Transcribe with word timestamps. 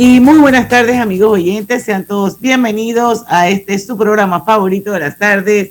Y 0.00 0.20
muy 0.20 0.38
buenas 0.38 0.68
tardes, 0.68 0.96
amigos 1.00 1.32
oyentes. 1.32 1.82
Sean 1.82 2.06
todos 2.06 2.38
bienvenidos 2.38 3.24
a 3.26 3.48
este 3.48 3.76
su 3.80 3.98
programa 3.98 4.44
favorito 4.44 4.92
de 4.92 5.00
las 5.00 5.18
tardes, 5.18 5.70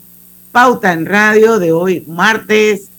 Pauta 0.52 0.92
en 0.92 1.06
Radio, 1.06 1.60
de 1.60 1.72
hoy, 1.72 2.04
martes 2.10 2.90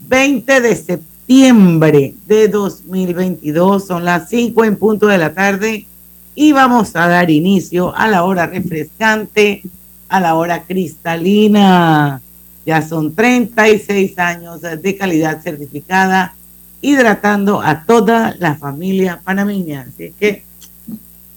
20 0.00 0.60
de 0.60 0.76
septiembre 0.76 2.12
de 2.26 2.48
2022. 2.48 3.86
Son 3.86 4.04
las 4.04 4.28
5 4.28 4.62
en 4.66 4.76
punto 4.76 5.06
de 5.06 5.16
la 5.16 5.32
tarde 5.32 5.86
y 6.34 6.52
vamos 6.52 6.94
a 6.96 7.08
dar 7.08 7.30
inicio 7.30 7.96
a 7.96 8.06
la 8.06 8.24
hora 8.24 8.46
refrescante, 8.46 9.62
a 10.10 10.20
la 10.20 10.34
hora 10.34 10.64
cristalina. 10.64 12.20
Ya 12.66 12.82
son 12.82 13.14
36 13.14 14.18
años 14.18 14.60
de 14.60 14.96
calidad 14.98 15.40
certificada, 15.40 16.34
hidratando 16.82 17.62
a 17.62 17.86
toda 17.86 18.36
la 18.38 18.56
familia 18.56 19.22
panameña. 19.24 19.86
Así 19.88 20.12
que 20.20 20.44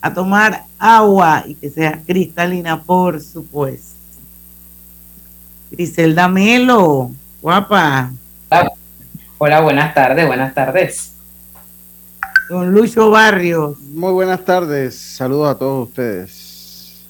a 0.02 0.14
tomar 0.14 0.64
agua 0.78 1.44
y 1.46 1.56
que 1.56 1.70
sea 1.70 2.02
cristalina, 2.06 2.82
por 2.82 3.22
supuesto. 3.22 3.98
Griselda 5.72 6.28
Melo, 6.28 7.12
guapa. 7.42 8.12
Hola, 9.38 9.60
buenas 9.62 9.94
tardes, 9.94 10.26
buenas 10.26 10.54
tardes. 10.54 11.14
Don 12.50 12.72
Lucho 12.72 13.10
Barrios. 13.10 13.78
Muy 13.80 14.14
buenas 14.14 14.44
tardes, 14.46 14.96
saludos 14.98 15.50
a 15.50 15.58
todos 15.58 15.90
ustedes. 15.90 17.06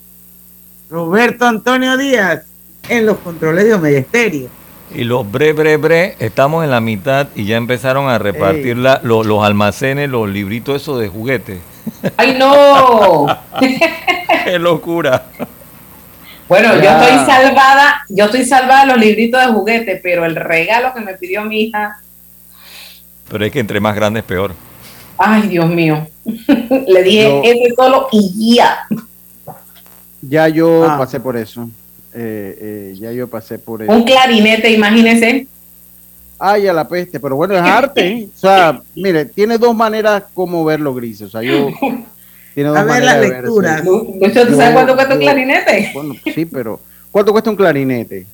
Roberto 0.90 1.46
Antonio 1.46 1.96
Díaz, 1.98 2.44
en 2.90 3.06
los 3.06 3.18
controles 3.20 3.66
de 3.66 3.74
Omega 3.74 4.00
Y 4.94 5.04
los 5.04 5.30
bre, 5.30 5.54
bre, 5.54 5.78
bre, 5.78 6.16
estamos 6.20 6.64
en 6.64 6.72
la 6.72 6.80
mitad 6.80 7.28
y 7.36 7.46
ya 7.46 7.58
empezaron 7.58 8.10
a 8.10 8.18
repartir 8.18 8.78
la, 8.78 9.02
los 9.04 9.44
almacenes, 9.44 10.10
los 10.10 10.30
libritos 10.30 10.82
esos 10.82 11.00
de 11.00 11.10
juguetes. 11.10 11.60
¡Ay, 12.16 12.38
no! 12.38 13.28
¡Qué 14.46 14.58
locura! 14.60 15.26
Bueno, 16.48 16.74
yo 16.76 16.90
estoy 16.90 17.26
salvada, 17.26 18.06
yo 18.08 18.26
estoy 18.26 18.46
salvada 18.46 18.86
de 18.86 18.88
los 18.94 18.98
libritos 18.98 19.42
de 19.42 19.48
juguete, 19.48 20.00
pero 20.02 20.24
el 20.24 20.36
regalo 20.36 20.94
que 20.94 21.02
me 21.02 21.14
pidió 21.16 21.44
mi 21.44 21.64
hija. 21.64 22.00
Pero 23.30 23.46
es 23.46 23.52
que 23.52 23.60
entre 23.60 23.82
más 23.82 23.94
grande 23.94 24.22
es 24.22 24.26
peor. 24.26 24.54
Ay, 25.18 25.50
Dios 25.50 25.68
mío. 25.68 26.08
Le 26.24 27.04
dije 27.04 27.42
ese 27.44 27.76
solo 27.76 28.08
y 28.14 28.56
ya. 28.56 28.88
Ya 30.22 30.48
yo 30.48 30.90
ah. 30.90 30.98
pasé 30.98 31.20
por 31.20 31.36
eso. 31.36 31.70
Eh, 32.14 32.58
eh, 32.60 32.96
ya 33.00 33.12
yo 33.12 33.28
pasé 33.28 33.60
por 33.60 33.84
eso. 33.84 33.92
Un 33.92 34.04
clarinete, 34.04 34.72
imagínese. 34.72 35.48
Ay, 36.40 36.68
a 36.68 36.74
la 36.74 36.88
peste, 36.88 37.20
pero 37.20 37.36
bueno, 37.36 37.56
es 37.56 37.62
arte. 37.64 38.08
¿eh? 38.08 38.28
O 38.34 38.38
sea, 38.38 38.80
mire, 38.96 39.26
tiene 39.26 39.58
dos 39.58 39.76
maneras 39.76 40.24
como 40.34 40.64
verlo, 40.64 40.94
Gris. 40.94 41.22
O 41.22 41.30
sea, 41.30 41.42
yo. 41.42 41.70
Tiene 42.54 42.70
dos 42.70 42.80
a 42.80 42.84
ver 42.86 43.04
las 43.04 43.20
lecturas. 43.20 43.84
¿Tú 43.84 44.20
sabes 44.20 44.72
cuánto 44.74 44.96
cuesta 44.96 45.14
un 45.14 45.20
clarinete? 45.20 45.92
Bueno, 45.94 46.16
sí, 46.34 46.44
pero. 46.46 46.80
¿Cuánto 47.12 47.32
cuesta 47.32 47.52
un 47.52 47.56
clarinete? 47.56 48.26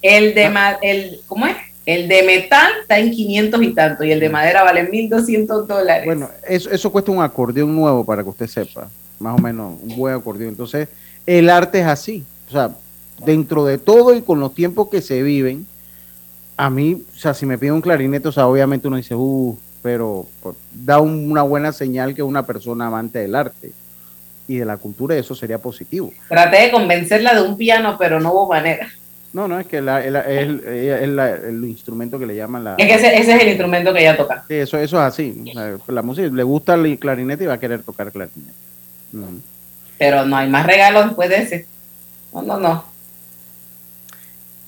El 0.00 0.34
de. 0.34 0.44
Ah. 0.46 0.78
El, 0.80 1.20
¿Cómo 1.26 1.46
es? 1.46 1.56
El 1.84 2.08
de 2.08 2.22
metal 2.22 2.72
está 2.80 2.98
en 2.98 3.10
500 3.10 3.62
y 3.62 3.74
tanto, 3.74 4.04
y 4.04 4.12
el 4.12 4.18
de 4.18 4.30
madera 4.30 4.62
vale 4.62 4.84
1200 4.84 5.68
dólares. 5.68 6.06
Bueno, 6.06 6.30
eso, 6.48 6.70
eso 6.70 6.90
cuesta 6.90 7.12
un 7.12 7.22
acordeón 7.22 7.76
nuevo 7.76 8.02
para 8.02 8.22
que 8.22 8.30
usted 8.30 8.46
sepa, 8.46 8.88
más 9.18 9.38
o 9.38 9.42
menos, 9.42 9.74
un 9.82 9.94
buen 9.94 10.14
acordeón. 10.14 10.48
Entonces, 10.48 10.88
el 11.26 11.50
arte 11.50 11.80
es 11.80 11.86
así. 11.86 12.24
O 12.48 12.50
sea, 12.50 12.70
dentro 13.24 13.64
de 13.64 13.78
todo 13.78 14.14
y 14.14 14.22
con 14.22 14.40
los 14.40 14.54
tiempos 14.54 14.88
que 14.88 15.02
se 15.02 15.22
viven, 15.22 15.66
a 16.56 16.70
mí, 16.70 17.02
o 17.14 17.18
sea, 17.18 17.34
si 17.34 17.46
me 17.46 17.58
pide 17.58 17.72
un 17.72 17.80
clarinete, 17.80 18.28
o 18.28 18.32
sea, 18.32 18.46
obviamente 18.46 18.88
uno 18.88 18.96
dice, 18.96 19.14
uh, 19.14 19.58
pero 19.82 20.26
pues, 20.40 20.56
da 20.72 21.00
una 21.00 21.42
buena 21.42 21.72
señal 21.72 22.14
que 22.14 22.22
una 22.22 22.46
persona 22.46 22.86
amante 22.86 23.18
del 23.18 23.34
arte 23.34 23.72
y 24.46 24.56
de 24.56 24.64
la 24.64 24.76
cultura, 24.76 25.16
eso 25.16 25.34
sería 25.34 25.58
positivo. 25.58 26.12
Traté 26.28 26.62
de 26.62 26.70
convencerla 26.70 27.34
de 27.34 27.42
un 27.42 27.56
piano, 27.56 27.96
pero 27.98 28.20
no 28.20 28.32
hubo 28.32 28.48
manera. 28.48 28.88
No, 29.32 29.48
no, 29.48 29.58
es 29.58 29.66
que 29.66 29.80
la, 29.80 30.00
es, 30.00 30.14
el, 30.64 31.64
instrumento 31.64 32.20
que 32.20 32.26
le 32.26 32.36
llaman 32.36 32.62
la... 32.62 32.74
Es 32.78 32.86
que 32.86 32.94
ese, 32.94 33.16
es 33.16 33.28
el 33.28 33.48
instrumento 33.48 33.92
que 33.92 34.00
ella 34.00 34.16
toca. 34.16 34.44
Sí, 34.46 34.54
eso, 34.54 34.78
eso 34.78 34.96
es 34.98 35.02
así. 35.02 35.44
la 35.88 36.02
música, 36.02 36.28
le 36.28 36.42
gusta 36.44 36.74
el 36.74 36.98
clarinete 37.00 37.42
y 37.42 37.46
va 37.48 37.54
a 37.54 37.60
querer 37.60 37.82
tocar 37.82 38.12
clarinete. 38.12 38.52
Pero 39.98 40.24
no 40.24 40.36
hay 40.36 40.48
más 40.48 40.64
regalos 40.64 41.06
después 41.06 41.28
de 41.28 41.38
ese. 41.38 41.66
No, 42.32 42.42
no, 42.42 42.58
no. 42.58 42.93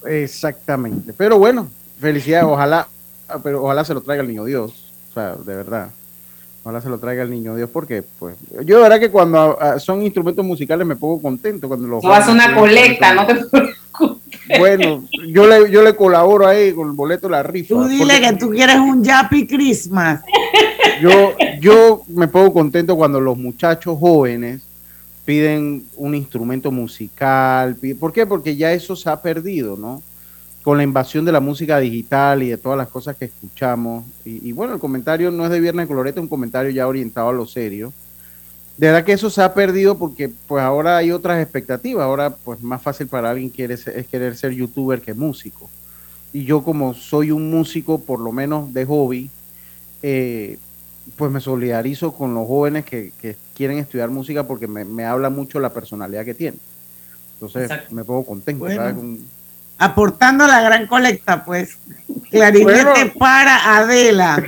Exactamente. 0.07 1.13
Pero 1.13 1.39
bueno, 1.39 1.69
felicidades. 2.01 2.47
Ojalá, 2.47 2.89
pero 3.43 3.63
ojalá 3.63 3.85
se 3.85 3.95
lo 3.95 4.01
traiga 4.01 4.23
el 4.23 4.29
niño 4.29 4.45
Dios. 4.45 4.93
O 5.11 5.15
sea, 5.15 5.35
de 5.35 5.57
verdad. 5.57 5.91
Ojalá 6.63 6.81
se 6.81 6.89
lo 6.89 6.99
traiga 6.99 7.23
el 7.23 7.31
niño 7.31 7.55
Dios 7.55 7.71
porque, 7.73 8.03
pues, 8.19 8.37
yo 8.65 8.79
de 8.79 8.83
verdad 8.83 8.99
que 8.99 9.09
cuando 9.09 9.57
ah, 9.61 9.79
son 9.79 10.03
instrumentos 10.03 10.45
musicales 10.45 10.85
me 10.85 10.97
pongo 10.97 11.23
contento 11.23 11.69
cuando 11.69 11.87
los... 11.87 12.03
Vas 12.03 12.27
a 12.27 12.33
una 12.33 12.57
colecta, 12.57 13.15
no 13.15 13.25
te 13.25 13.35
Bueno, 14.59 15.05
yo 15.29 15.47
le, 15.47 15.71
yo 15.71 15.83
le 15.83 15.95
colaboro 15.95 16.45
ahí 16.45 16.73
con 16.73 16.89
el 16.89 16.95
boleto 16.95 17.29
de 17.29 17.33
la 17.33 17.45
rifa. 17.45 17.69
Tú 17.69 17.85
dile 17.87 18.21
que 18.21 18.33
tú 18.33 18.51
quieres 18.51 18.77
un 18.77 19.05
Yappy 19.05 19.47
Christmas. 19.47 20.23
Yo, 21.01 21.35
yo 21.61 22.03
me 22.09 22.27
pongo 22.27 22.53
contento 22.53 22.97
cuando 22.97 23.21
los 23.21 23.39
muchachos 23.39 23.97
jóvenes 23.99 24.66
piden 25.27 25.85
un 25.97 26.15
instrumento 26.15 26.71
musical. 26.71 27.77
¿Por 28.01 28.13
qué? 28.13 28.25
Porque 28.25 28.57
ya 28.57 28.73
eso 28.73 28.97
se 28.97 29.11
ha 29.11 29.21
perdido, 29.21 29.77
¿no? 29.77 30.03
Con 30.63 30.79
la 30.79 30.85
invasión 30.85 31.25
de 31.25 31.33
la 31.33 31.41
música 31.41 31.79
digital 31.79 32.43
y 32.43 32.49
de 32.49 32.57
todas 32.57 32.79
las 32.79 32.89
cosas 32.89 33.17
que 33.17 33.27
escuchamos. 33.27 34.05
Y, 34.25 34.53
bueno, 34.53 34.75
el 34.75 34.81
comentario 34.81 35.31
no 35.31 35.45
es 35.45 35.51
de 35.51 35.61
Viernes 35.61 35.89
Colorete, 35.89 36.21
es 36.21 36.23
un 36.23 36.29
comentario 36.29 36.71
ya 36.71 36.87
orientado 36.87 37.29
a 37.29 37.33
lo 37.33 37.45
serio. 37.45 37.93
De 38.77 38.87
verdad 38.87 39.05
que 39.05 39.13
eso 39.13 39.29
se 39.29 39.43
ha 39.43 39.53
perdido 39.53 39.99
porque 39.99 40.31
pues 40.47 40.63
ahora 40.63 40.99
hay 40.99 41.11
otras 41.11 41.43
expectativas. 41.43 42.05
Ahora 42.05 42.31
pues 42.31 42.63
más 42.63 42.81
fácil 42.81 43.09
para 43.09 43.31
alguien 43.31 43.49
quiere 43.49 43.75
es 43.75 44.07
querer 44.07 44.37
ser 44.37 44.53
youtuber 44.53 45.01
que 45.01 45.13
músico. 45.13 45.69
Y 46.33 46.45
yo 46.45 46.63
como 46.63 46.95
soy 46.95 47.31
un 47.31 47.51
músico 47.51 47.99
por 47.99 48.21
lo 48.21 48.31
menos 48.33 48.73
de 48.75 48.85
hobby, 48.85 49.31
eh, 50.03 50.59
pues 51.17 51.31
me 51.31 51.41
solidarizo 51.41 52.13
con 52.13 52.35
los 52.35 52.47
jóvenes 52.47 52.85
que, 52.85 53.37
quieren 53.57 53.79
estudiar 53.79 54.11
música 54.11 54.45
porque 54.45 54.69
me, 54.69 55.05
habla 55.05 55.31
mucho 55.31 55.59
la 55.59 55.73
personalidad 55.73 56.25
que 56.25 56.35
tiene. 56.35 56.59
Entonces 57.35 57.71
me 57.91 58.05
pongo 58.05 58.25
contento. 58.25 58.67
Aportando 59.79 60.47
la 60.47 60.63
gran 60.63 60.87
colecta, 60.87 61.45
pues. 61.45 61.79
Clarinete 62.31 63.13
para 63.19 63.77
Adela. 63.79 64.37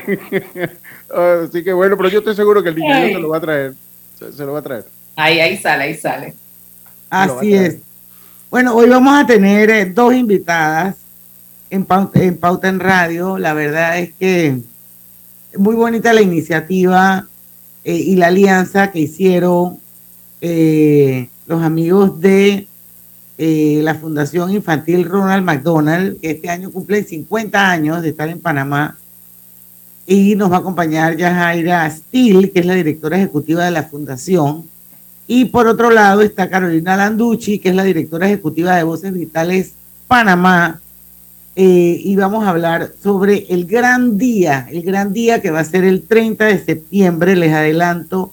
Así 1.44 1.64
que 1.64 1.72
bueno, 1.72 1.96
pero 1.96 2.08
yo 2.08 2.18
estoy 2.18 2.34
seguro 2.34 2.62
que 2.62 2.70
el 2.70 2.76
niño 2.76 2.94
se 2.94 3.18
lo 3.18 3.28
va 3.30 3.38
a 3.38 3.40
traer. 3.40 3.74
Se, 4.18 4.44
lo 4.44 4.52
va 4.52 4.58
a 4.58 4.62
traer. 4.62 4.84
Ahí, 5.16 5.40
ahí 5.40 5.56
sale, 5.56 5.84
ahí 5.84 5.94
sale. 5.94 6.34
Así 7.08 7.54
es. 7.54 7.78
Bueno, 8.50 8.74
hoy 8.74 8.88
vamos 8.88 9.18
a 9.18 9.26
tener 9.26 9.70
eh, 9.70 9.86
dos 9.86 10.14
invitadas 10.14 10.96
en 11.70 11.86
en 12.14 12.36
Pauta 12.36 12.68
en 12.68 12.80
Radio. 12.80 13.38
La 13.38 13.54
verdad 13.54 13.98
es 13.98 14.12
que 14.14 14.58
muy 15.56 15.74
bonita 15.74 16.12
la 16.12 16.20
iniciativa 16.20 17.26
eh, 17.84 17.96
y 17.96 18.16
la 18.16 18.28
alianza 18.28 18.90
que 18.90 19.00
hicieron 19.00 19.78
eh, 20.40 21.28
los 21.46 21.62
amigos 21.62 22.20
de 22.20 22.68
eh, 23.40 23.80
la 23.84 23.94
Fundación 23.94 24.50
Infantil 24.50 25.04
Ronald 25.04 25.44
McDonald, 25.44 26.20
que 26.20 26.32
este 26.32 26.50
año 26.50 26.70
cumple 26.72 27.04
50 27.04 27.70
años 27.70 28.02
de 28.02 28.08
estar 28.10 28.28
en 28.28 28.40
Panamá. 28.40 28.96
Y 30.06 30.34
nos 30.34 30.50
va 30.50 30.56
a 30.56 30.60
acompañar 30.60 31.16
Yajaira 31.16 31.88
Steele, 31.90 32.50
que 32.50 32.60
es 32.60 32.66
la 32.66 32.74
directora 32.74 33.16
ejecutiva 33.16 33.64
de 33.64 33.70
la 33.70 33.84
Fundación. 33.84 34.64
Y 35.26 35.46
por 35.46 35.66
otro 35.66 35.90
lado 35.90 36.22
está 36.22 36.48
Carolina 36.48 36.96
Landucci, 36.96 37.58
que 37.58 37.68
es 37.68 37.74
la 37.74 37.84
directora 37.84 38.26
ejecutiva 38.26 38.74
de 38.74 38.82
Voces 38.82 39.12
Vitales 39.12 39.74
Panamá. 40.08 40.80
Eh, 41.60 42.00
y 42.04 42.14
vamos 42.14 42.44
a 42.44 42.50
hablar 42.50 42.92
sobre 43.02 43.44
el 43.48 43.66
gran 43.66 44.16
día, 44.16 44.68
el 44.70 44.82
gran 44.82 45.12
día 45.12 45.42
que 45.42 45.50
va 45.50 45.58
a 45.58 45.64
ser 45.64 45.82
el 45.82 46.04
30 46.04 46.44
de 46.44 46.64
septiembre. 46.64 47.34
Les 47.34 47.52
adelanto 47.52 48.32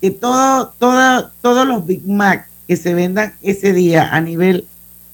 que 0.00 0.10
todo, 0.10 0.74
todo, 0.80 1.30
todos 1.40 1.68
los 1.68 1.86
Big 1.86 2.04
Mac 2.04 2.48
que 2.66 2.76
se 2.76 2.92
vendan 2.92 3.34
ese 3.42 3.72
día 3.72 4.12
a 4.12 4.20
nivel 4.20 4.66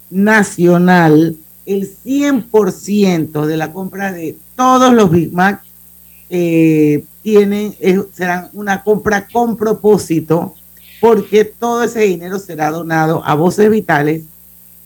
nacional, 0.09 1.37
el 1.67 1.87
100% 1.87 3.45
de 3.45 3.57
la 3.59 3.75
compra 3.75 4.11
de 4.11 4.39
todos 4.57 4.95
los 4.95 5.11
Big 5.11 5.31
Mac 5.31 5.62
eh, 6.31 7.05
tienen, 7.23 7.75
serán 8.15 8.49
una 8.55 8.83
compra 8.83 9.27
con 9.31 9.59
propósito 9.59 10.55
porque 10.99 11.45
todo 11.45 11.83
ese 11.85 12.01
dinero 12.01 12.39
será 12.39 12.71
donado 12.71 13.23
a 13.23 13.35
Voces 13.35 13.71
Vitales 13.71 14.23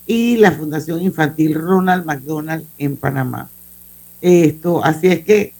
y 0.06 0.36
la 0.36 0.52
Fundación 0.52 1.02
Infantil 1.02 1.54
Ronald 1.54 2.04
McDonald 2.04 2.64
en 2.78 2.96
Panamá. 2.96 3.48
Esto, 4.20 4.84
así 4.84 5.08
es 5.08 5.24
que 5.24 5.54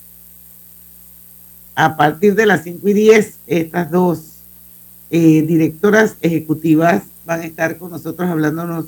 a 1.74 1.96
partir 1.96 2.34
de 2.34 2.46
las 2.46 2.62
5 2.62 2.88
y 2.88 2.92
10, 2.92 3.38
estas 3.46 3.90
dos 3.90 4.34
eh, 5.10 5.42
directoras 5.42 6.16
ejecutivas 6.20 7.02
van 7.24 7.40
a 7.40 7.44
estar 7.44 7.78
con 7.78 7.90
nosotros 7.90 8.28
hablándonos 8.28 8.86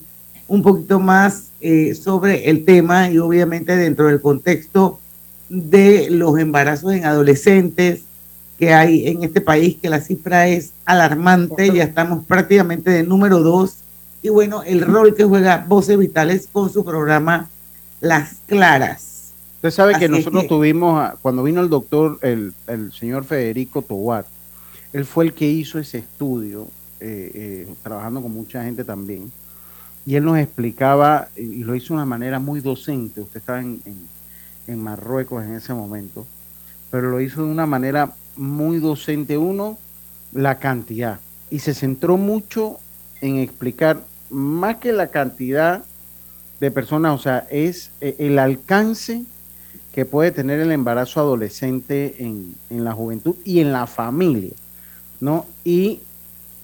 un 0.49 0.63
poquito 0.63 1.01
más 1.01 1.49
eh, 1.61 1.95
sobre 1.95 2.49
el 2.49 2.65
tema 2.65 3.11
y 3.11 3.19
obviamente 3.19 3.77
dentro 3.77 4.07
del 4.07 4.21
contexto 4.21 5.01
de 5.49 6.09
los 6.11 6.39
embarazos 6.39 6.93
en 6.93 7.05
adolescentes, 7.05 8.03
que 8.59 8.73
hay 8.73 9.09
en 9.09 9.23
este 9.23 9.41
país, 9.41 9.77
que 9.81 9.89
la 9.89 10.01
cifra 10.01 10.49
es 10.49 10.73
alarmante, 10.85 11.73
ya 11.73 11.85
estamos 11.85 12.25
prácticamente 12.25 12.91
de 12.91 13.03
número 13.03 13.41
dos. 13.41 13.77
Y 14.27 14.29
bueno, 14.29 14.65
el 14.65 14.81
rol 14.81 15.15
que 15.15 15.23
juega 15.23 15.65
Voces 15.69 15.97
Vitales 15.97 16.49
con 16.51 16.69
su 16.69 16.85
programa 16.85 17.49
Las 18.01 18.39
Claras. 18.47 19.31
Usted 19.55 19.71
sabe 19.71 19.95
que 20.01 20.09
nosotros 20.09 20.49
tuvimos, 20.49 21.13
cuando 21.23 21.45
vino 21.45 21.61
el 21.61 21.69
doctor, 21.69 22.19
el, 22.23 22.53
señor 22.93 23.23
Federico 23.23 23.83
Tobar, 23.83 24.27
él 24.93 25.05
fue 25.05 25.27
el 25.27 25.33
que 25.33 25.49
hizo 25.49 25.79
ese 25.79 25.99
estudio, 25.99 26.67
eh, 26.99 27.31
eh, 27.35 27.75
trabajando 27.85 28.21
con 28.21 28.33
mucha 28.33 28.65
gente 28.65 28.83
también, 28.83 29.31
y 30.05 30.17
él 30.17 30.25
nos 30.25 30.39
explicaba, 30.39 31.29
y 31.37 31.63
lo 31.63 31.77
hizo 31.77 31.95
de 31.95 31.99
una 31.99 32.07
manera 32.07 32.41
muy 32.41 32.59
docente, 32.59 33.21
usted 33.21 33.39
estaba 33.39 33.61
en, 33.61 33.81
en 34.67 34.83
Marruecos 34.83 35.45
en 35.45 35.55
ese 35.55 35.73
momento, 35.73 36.27
pero 36.91 37.11
lo 37.11 37.21
hizo 37.21 37.45
de 37.45 37.51
una 37.53 37.67
manera 37.67 38.13
muy 38.35 38.81
docente. 38.81 39.39
Uno, 39.39 39.79
la 40.33 40.59
cantidad. 40.59 41.21
Y 41.49 41.61
se 41.61 41.75
centró 41.75 42.17
mucho 42.17 42.81
en 43.21 43.37
explicar 43.39 44.03
más 44.31 44.77
que 44.77 44.93
la 44.93 45.09
cantidad 45.09 45.85
de 46.61 46.71
personas, 46.71 47.19
o 47.19 47.23
sea, 47.23 47.47
es 47.51 47.91
eh, 48.01 48.17
el 48.19 48.39
alcance 48.39 49.25
que 49.93 50.05
puede 50.05 50.31
tener 50.31 50.61
el 50.61 50.73
embarazo 50.73 51.21
adolescente 51.21 52.17
en, 52.19 52.55
la 52.71 52.93
juventud 52.93 53.35
y 53.45 53.61
en 53.61 53.73
la 53.73 53.87
familia, 53.87 54.53
¿no? 55.21 55.47
Y 55.65 56.01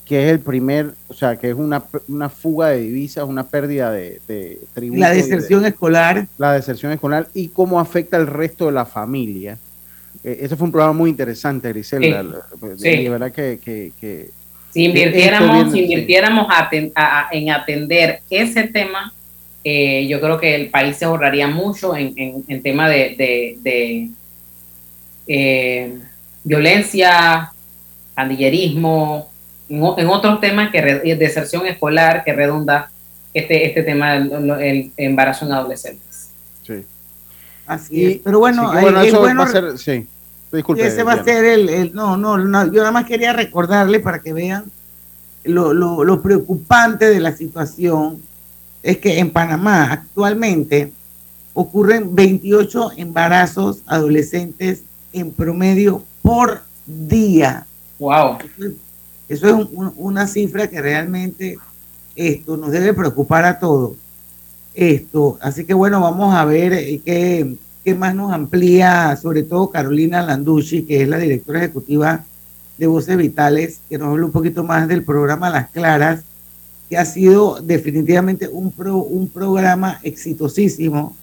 que 0.05 0.27
es 0.27 0.33
el 0.33 0.41
primer, 0.41 0.95
o 1.09 1.15
sea, 1.15 1.37
que 1.37 1.51
es 1.51 1.55
una, 1.55 1.85
una 2.09 2.29
fuga 2.29 2.69
de 2.69 2.81
divisas, 2.81 3.25
una 3.25 3.45
pérdida 3.45 3.91
de, 3.91 4.21
de 4.29 4.61
La 4.91 5.11
deserción 5.11 5.65
escolar. 5.65 6.27
La 6.37 6.53
deserción 6.53 6.93
escolar 6.93 7.29
y 7.33 7.49
cómo 7.49 7.81
afecta 7.81 8.17
al 8.17 8.27
resto 8.27 8.67
de 8.67 8.73
la 8.73 8.85
familia 8.85 9.59
eh, 10.25 10.39
ese 10.43 10.57
fue 10.57 10.67
un 10.67 10.73
programa 10.73 10.93
muy 10.93 11.11
interesante, 11.11 11.69
Griselda. 11.69 12.47
Sí. 12.77 13.05
De 13.05 13.09
verdad 13.09 13.33
que, 13.33 14.31
si 14.73 14.85
invirtiéramos, 14.85 15.75
invirtiéramos 15.75 16.47
en 17.31 17.51
atender 17.51 18.21
ese 18.31 18.65
tema, 18.65 19.13
eh, 19.65 20.07
yo 20.09 20.21
creo 20.21 20.41
que 20.41 20.55
el 20.55 20.71
país 20.71 20.97
se 20.97 21.05
ahorraría 21.05 21.47
mucho 21.47 21.95
en, 21.95 22.15
en, 22.17 22.63
tema 22.63 22.89
de, 22.89 23.57
de, 23.63 24.11
eh, 25.29 25.99
violencia, 26.43 27.53
pandillerismo, 28.15 29.31
en, 29.69 30.07
otros 30.09 30.41
temas 30.41 30.71
que 30.71 30.81
deserción 31.17 31.67
escolar 31.67 32.25
que 32.25 32.33
redunda 32.33 32.91
este, 33.33 33.67
este 33.67 33.83
tema 33.83 34.15
del 34.15 34.91
embarazo 34.97 35.47
en 35.47 35.53
adolescentes. 35.53 36.31
Sí. 36.67 36.85
Así 37.67 38.05
es. 38.05 38.19
Pero 38.25 38.41
bueno, 38.41 38.73
eso 39.03 39.23
va 39.23 39.45
a 39.45 39.47
ser, 39.47 39.79
sí. 39.79 40.07
Disculpe, 40.53 40.87
ese 40.87 41.03
va 41.03 41.15
a 41.15 41.25
ser 41.25 41.45
el, 41.45 41.95
no, 41.95 42.17
no, 42.19 42.37
yo 42.67 42.81
nada 42.81 42.93
más 42.93 43.07
quería 43.07 43.33
recordarle 43.33 44.01
para 44.01 44.19
que 44.19 44.35
vean 44.35 44.65
lo, 45.45 45.73
lo, 45.73 46.23
preocupante 46.23 47.07
de 47.07 47.21
la 47.21 47.33
situación 47.33 48.23
es 48.83 48.99
que 48.99 49.19
en 49.19 49.31
Panamá 49.31 49.93
actualmente 49.93 50.93
ocurren 51.55 52.15
28 52.15 52.93
embarazos 52.97 53.83
adolescentes 53.87 54.83
en 55.13 55.33
promedio 55.33 56.03
por 56.23 56.63
día. 56.87 57.67
Wow. 57.99 58.39
Eso 59.29 59.49
es, 59.49 59.67
una 59.97 60.27
cifra 60.27 60.69
que 60.69 60.81
realmente 60.81 61.59
esto 62.17 62.57
nos 62.57 62.71
debe 62.71 62.95
preocupar 62.95 63.45
a 63.45 63.59
todos. 63.59 63.97
Esto, 64.75 65.39
así 65.41 65.65
que 65.65 65.75
bueno, 65.75 66.01
vamos 66.01 66.35
a 66.35 66.45
ver 66.45 66.73
eh, 66.73 67.01
qué, 67.05 67.57
qué 67.85 67.95
más 67.95 68.15
nos 68.15 68.33
amplía, 68.33 69.17
sobre 69.21 69.43
todo 69.43 69.71
Carolina 69.71 70.23
Landucci, 70.23 70.83
que 70.83 71.03
es 71.03 71.09
la 71.09 71.19
directora 71.19 71.61
ejecutiva 71.61 72.25
de 72.79 72.87
Voces 72.87 73.17
Vitales, 73.17 73.81
que 73.89 73.99
nos 73.99 74.09
habla 74.09 74.27
un 74.27 74.33
poquito 74.33 74.65
más 74.65 74.89
del 74.89 75.05
programa 75.05 75.51
Las 75.51 75.71
Claras, 75.71 76.23
que 76.89 76.97
ha 76.97 77.05
sido 77.05 77.61
definitivamente 77.61 78.49
un, 78.49 78.73
un 78.77 79.29
programa 79.29 79.99
exitosísimo 80.03 81.17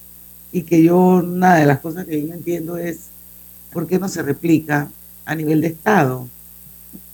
y 0.51 0.63
que 0.63 0.83
yo, 0.83 0.97
una 0.97 1.56
de 1.56 1.65
las 1.65 1.79
cosas 1.79 2.06
que 2.06 2.21
yo 2.21 2.27
no 2.27 2.33
entiendo 2.33 2.77
es 2.77 3.07
por 3.71 3.88
qué 3.88 4.00
no 4.00 4.09
se 4.09 4.21
replica 4.21 4.89
a 5.25 5.35
nivel 5.35 5.62
de 5.62 5.67
Estado 5.67 6.27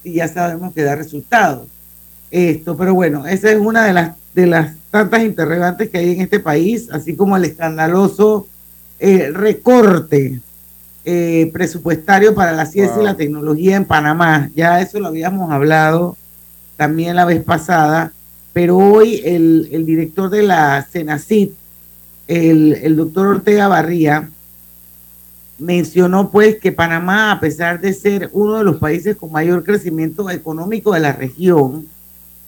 y 0.03 0.13
ya 0.13 0.27
sabemos 0.27 0.73
que 0.73 0.83
da 0.83 0.95
resultados. 0.95 1.67
Esto, 2.31 2.75
pero 2.75 2.93
bueno, 2.93 3.27
esa 3.27 3.51
es 3.51 3.59
una 3.59 3.85
de 3.85 3.93
las, 3.93 4.15
de 4.33 4.47
las 4.47 4.75
tantas 4.89 5.23
interrogantes 5.23 5.89
que 5.89 5.97
hay 5.97 6.11
en 6.11 6.21
este 6.21 6.39
país, 6.39 6.89
así 6.91 7.15
como 7.15 7.37
el 7.37 7.45
escandaloso 7.45 8.47
eh, 8.99 9.31
recorte 9.33 10.39
eh, 11.03 11.49
presupuestario 11.53 12.33
para 12.33 12.51
la 12.53 12.65
ciencia 12.65 13.01
y 13.01 13.05
la 13.05 13.17
tecnología 13.17 13.75
en 13.75 13.85
Panamá. 13.85 14.49
Ya 14.55 14.81
eso 14.81 14.99
lo 14.99 15.07
habíamos 15.07 15.51
hablado 15.51 16.17
también 16.77 17.15
la 17.15 17.25
vez 17.25 17.43
pasada, 17.43 18.11
pero 18.53 18.77
hoy 18.77 19.21
el, 19.23 19.85
director 19.85 20.29
de 20.29 20.43
la 20.43 20.85
CENACIT, 20.91 21.53
el, 22.27 22.73
el 22.81 22.95
doctor 22.95 23.27
Ortega 23.27 23.67
Barría, 23.67 24.29
mencionó 25.57 26.29
pues 26.31 26.57
que 26.59 26.71
Panamá, 26.71 27.31
a 27.31 27.39
pesar 27.39 27.79
de 27.79 27.93
ser 27.93 28.29
uno 28.33 28.57
de 28.57 28.63
los 28.63 28.77
países 28.77 29.15
con 29.15 29.31
mayor 29.31 29.63
crecimiento 29.63 30.29
económico 30.29 30.93
de 30.93 30.99
la 30.99 31.13
región, 31.13 31.87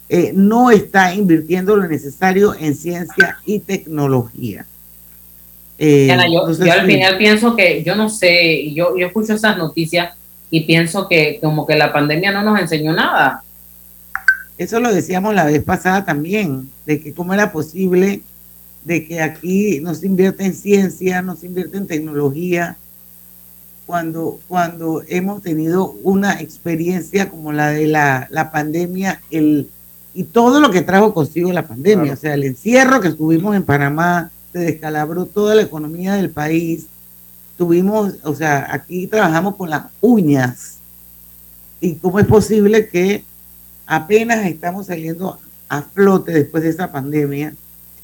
eh, 0.10 0.32
no 0.34 0.72
está 0.72 1.14
invirtiendo 1.14 1.76
lo 1.76 1.88
necesario 1.88 2.56
en 2.58 2.76
ciencia 2.76 3.40
y 3.46 3.60
tecnología. 3.60 4.66
Eh, 5.78 6.08
yo, 6.32 6.46
al 6.46 6.86
final 6.86 7.18
pienso 7.18 7.56
que, 7.56 7.84
yo 7.84 7.96
no 7.96 8.10
sé, 8.10 8.74
yo, 8.74 8.98
yo 8.98 9.08
escucho 9.08 9.34
esas 9.34 9.58
noticias 9.58 10.16
y 10.50 10.62
pienso 10.62 11.08
que 11.08 11.40
como 11.42 11.68
que 11.68 11.76
la 11.76 11.94
pandemia 11.94 12.32
no 12.32 12.44
nos 12.44 12.60
enseñó 12.60 12.94
nada. 12.94 13.44
Eso 14.58 14.80
lo 14.80 14.94
decíamos 14.94 15.36
la 15.36 15.46
vez 15.46 15.64
pasada 15.64 16.04
también, 16.04 16.70
de 16.86 17.00
que 17.00 17.14
cómo 17.14 17.34
era 17.34 17.52
posible 17.52 18.22
de 18.86 19.06
que 19.06 19.22
aquí 19.22 19.80
no 19.82 19.94
se 19.94 20.08
invierte 20.08 20.46
en 20.46 20.54
ciencia, 20.54 21.22
no 21.22 21.36
se 21.36 21.48
invierte 21.48 21.78
en 21.78 21.88
tecnología, 21.88 22.78
cuando, 23.86 24.40
cuando 24.48 25.02
hemos 25.08 25.42
tenido 25.42 25.92
una 26.04 26.42
experiencia 26.42 27.30
como 27.30 27.54
la 27.54 27.70
de 27.70 27.88
la, 27.88 28.28
la 28.30 28.52
pandemia 28.52 29.22
el, 29.32 29.70
y 30.14 30.24
todo 30.24 30.60
lo 30.60 30.72
que 30.72 30.82
trajo 30.82 31.14
consigo 31.14 31.52
la 31.54 31.68
pandemia, 31.68 32.14
o 32.14 32.16
sea, 32.18 32.34
el 32.34 32.44
encierro 32.44 33.00
que 33.00 33.08
estuvimos 33.10 33.56
en 33.56 33.64
Panamá, 33.64 34.32
se 34.54 34.60
descalabró 34.60 35.26
toda 35.26 35.56
la 35.56 35.62
economía 35.62 36.16
del 36.16 36.30
país. 36.30 36.88
Tuvimos, 37.58 38.16
o 38.24 38.36
sea, 38.36 38.68
aquí 38.72 39.08
trabajamos 39.08 39.56
con 39.56 39.70
las 39.70 39.86
uñas. 40.02 40.78
¿Y 41.80 41.96
cómo 41.96 42.20
es 42.20 42.28
posible 42.28 42.88
que 42.88 43.24
apenas 43.86 44.46
estamos 44.46 44.88
saliendo 44.88 45.40
a 45.70 45.82
flote 45.82 46.32
después 46.32 46.64
de 46.64 46.70
esa 46.70 46.92
pandemia, 46.92 47.54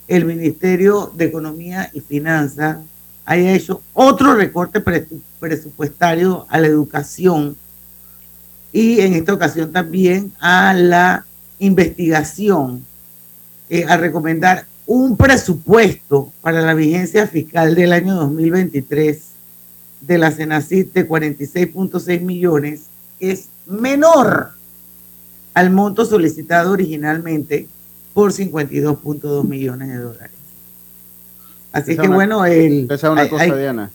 el 0.08 0.26
Ministerio 0.26 1.12
de 1.16 1.26
Economía 1.26 1.90
y 1.94 2.02
Finanzas 2.02 2.78
haya 3.26 3.54
hecho 3.54 3.82
otro 3.94 4.36
recorte 4.36 4.82
presupuestario 5.40 6.46
a 6.50 6.60
la 6.60 6.68
educación 6.68 7.56
y 8.74 9.00
en 9.02 9.14
esta 9.14 9.34
ocasión 9.34 9.72
también 9.72 10.34
a 10.40 10.74
la 10.74 11.26
investigación, 11.60 12.84
eh, 13.70 13.86
a 13.88 13.98
recomendar 13.98 14.66
un 14.86 15.16
presupuesto 15.18 16.32
para 16.42 16.62
la 16.62 16.74
vigencia 16.74 17.28
fiscal 17.28 17.76
del 17.76 17.94
año 17.94 18.16
2023 18.16 19.22
de 20.02 20.18
la 20.18 20.32
Senacit 20.32 20.94
de 20.94 21.08
46.6 21.08 22.22
millones 22.22 22.84
es 23.20 23.48
menor 23.66 24.52
al 25.54 25.70
monto 25.70 26.06
solicitado 26.06 26.72
originalmente 26.72 27.68
por 28.14 28.32
52.2 28.32 29.44
millones 29.46 29.90
de 29.90 29.98
dólares. 29.98 30.32
Así 31.72 31.98
que 31.98 32.08
bueno, 32.08 32.46
él 32.46 32.88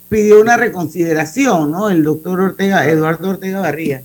pidió 0.09 0.41
una 0.41 0.57
reconsideración, 0.57 1.71
¿no? 1.71 1.91
El 1.91 2.03
doctor 2.03 2.41
Ortega, 2.41 2.89
Eduardo 2.89 3.31
Ortega 3.31 3.61
Barría. 3.61 4.03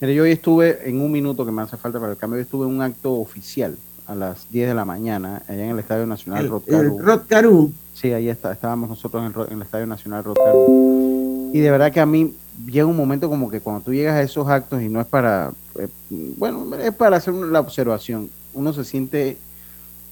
Mire, 0.00 0.14
yo 0.14 0.24
hoy 0.24 0.32
estuve 0.32 0.88
en 0.88 1.00
un 1.00 1.12
minuto 1.12 1.46
que 1.46 1.52
me 1.52 1.62
hace 1.62 1.76
falta 1.76 2.00
para 2.00 2.12
el 2.12 2.18
cambio, 2.18 2.38
yo 2.38 2.42
estuve 2.42 2.66
en 2.66 2.72
un 2.72 2.82
acto 2.82 3.12
oficial 3.12 3.76
a 4.06 4.14
las 4.14 4.50
10 4.50 4.68
de 4.68 4.74
la 4.74 4.84
mañana 4.84 5.42
allá 5.48 5.64
en 5.64 5.70
el 5.70 5.78
Estadio 5.78 6.06
Nacional 6.06 6.48
Rotcaru. 6.48 7.72
Sí, 7.94 8.12
ahí 8.12 8.28
está, 8.28 8.52
estábamos 8.52 8.88
nosotros 8.88 9.24
en 9.50 9.56
el, 9.56 9.62
Estadio 9.62 9.86
Nacional 9.86 10.24
Rotcaru. 10.24 11.50
Y 11.52 11.60
de 11.60 11.70
verdad 11.70 11.92
que 11.92 12.00
a 12.00 12.06
mí 12.06 12.34
llega 12.66 12.86
un 12.86 12.96
momento 12.96 13.28
como 13.28 13.50
que 13.50 13.60
cuando 13.60 13.82
tú 13.82 13.94
llegas 13.94 14.14
a 14.14 14.22
esos 14.22 14.48
actos 14.48 14.82
y 14.82 14.88
no 14.88 15.00
es 15.00 15.06
para, 15.06 15.52
eh, 15.78 15.88
bueno, 16.10 16.74
es 16.76 16.94
para 16.94 17.16
hacer 17.16 17.34
la 17.34 17.60
observación, 17.60 18.30
uno 18.52 18.72
se 18.72 18.84
siente 18.84 19.38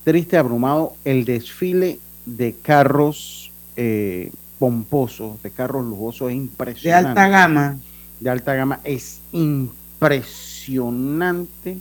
triste, 0.04 0.36
abrumado, 0.36 0.94
el 1.04 1.24
desfile 1.24 1.98
de 2.26 2.54
carros 2.54 3.50
eh, 3.76 4.30
pomposos, 4.58 5.42
de 5.42 5.50
carros 5.50 5.84
lujosos 5.84 6.30
es 6.30 6.36
impresionante. 6.36 7.02
De 7.02 7.08
alta 7.08 7.28
gama. 7.28 7.78
De 8.20 8.30
alta 8.30 8.54
gama 8.54 8.80
es 8.84 9.20
impresionante 9.32 11.78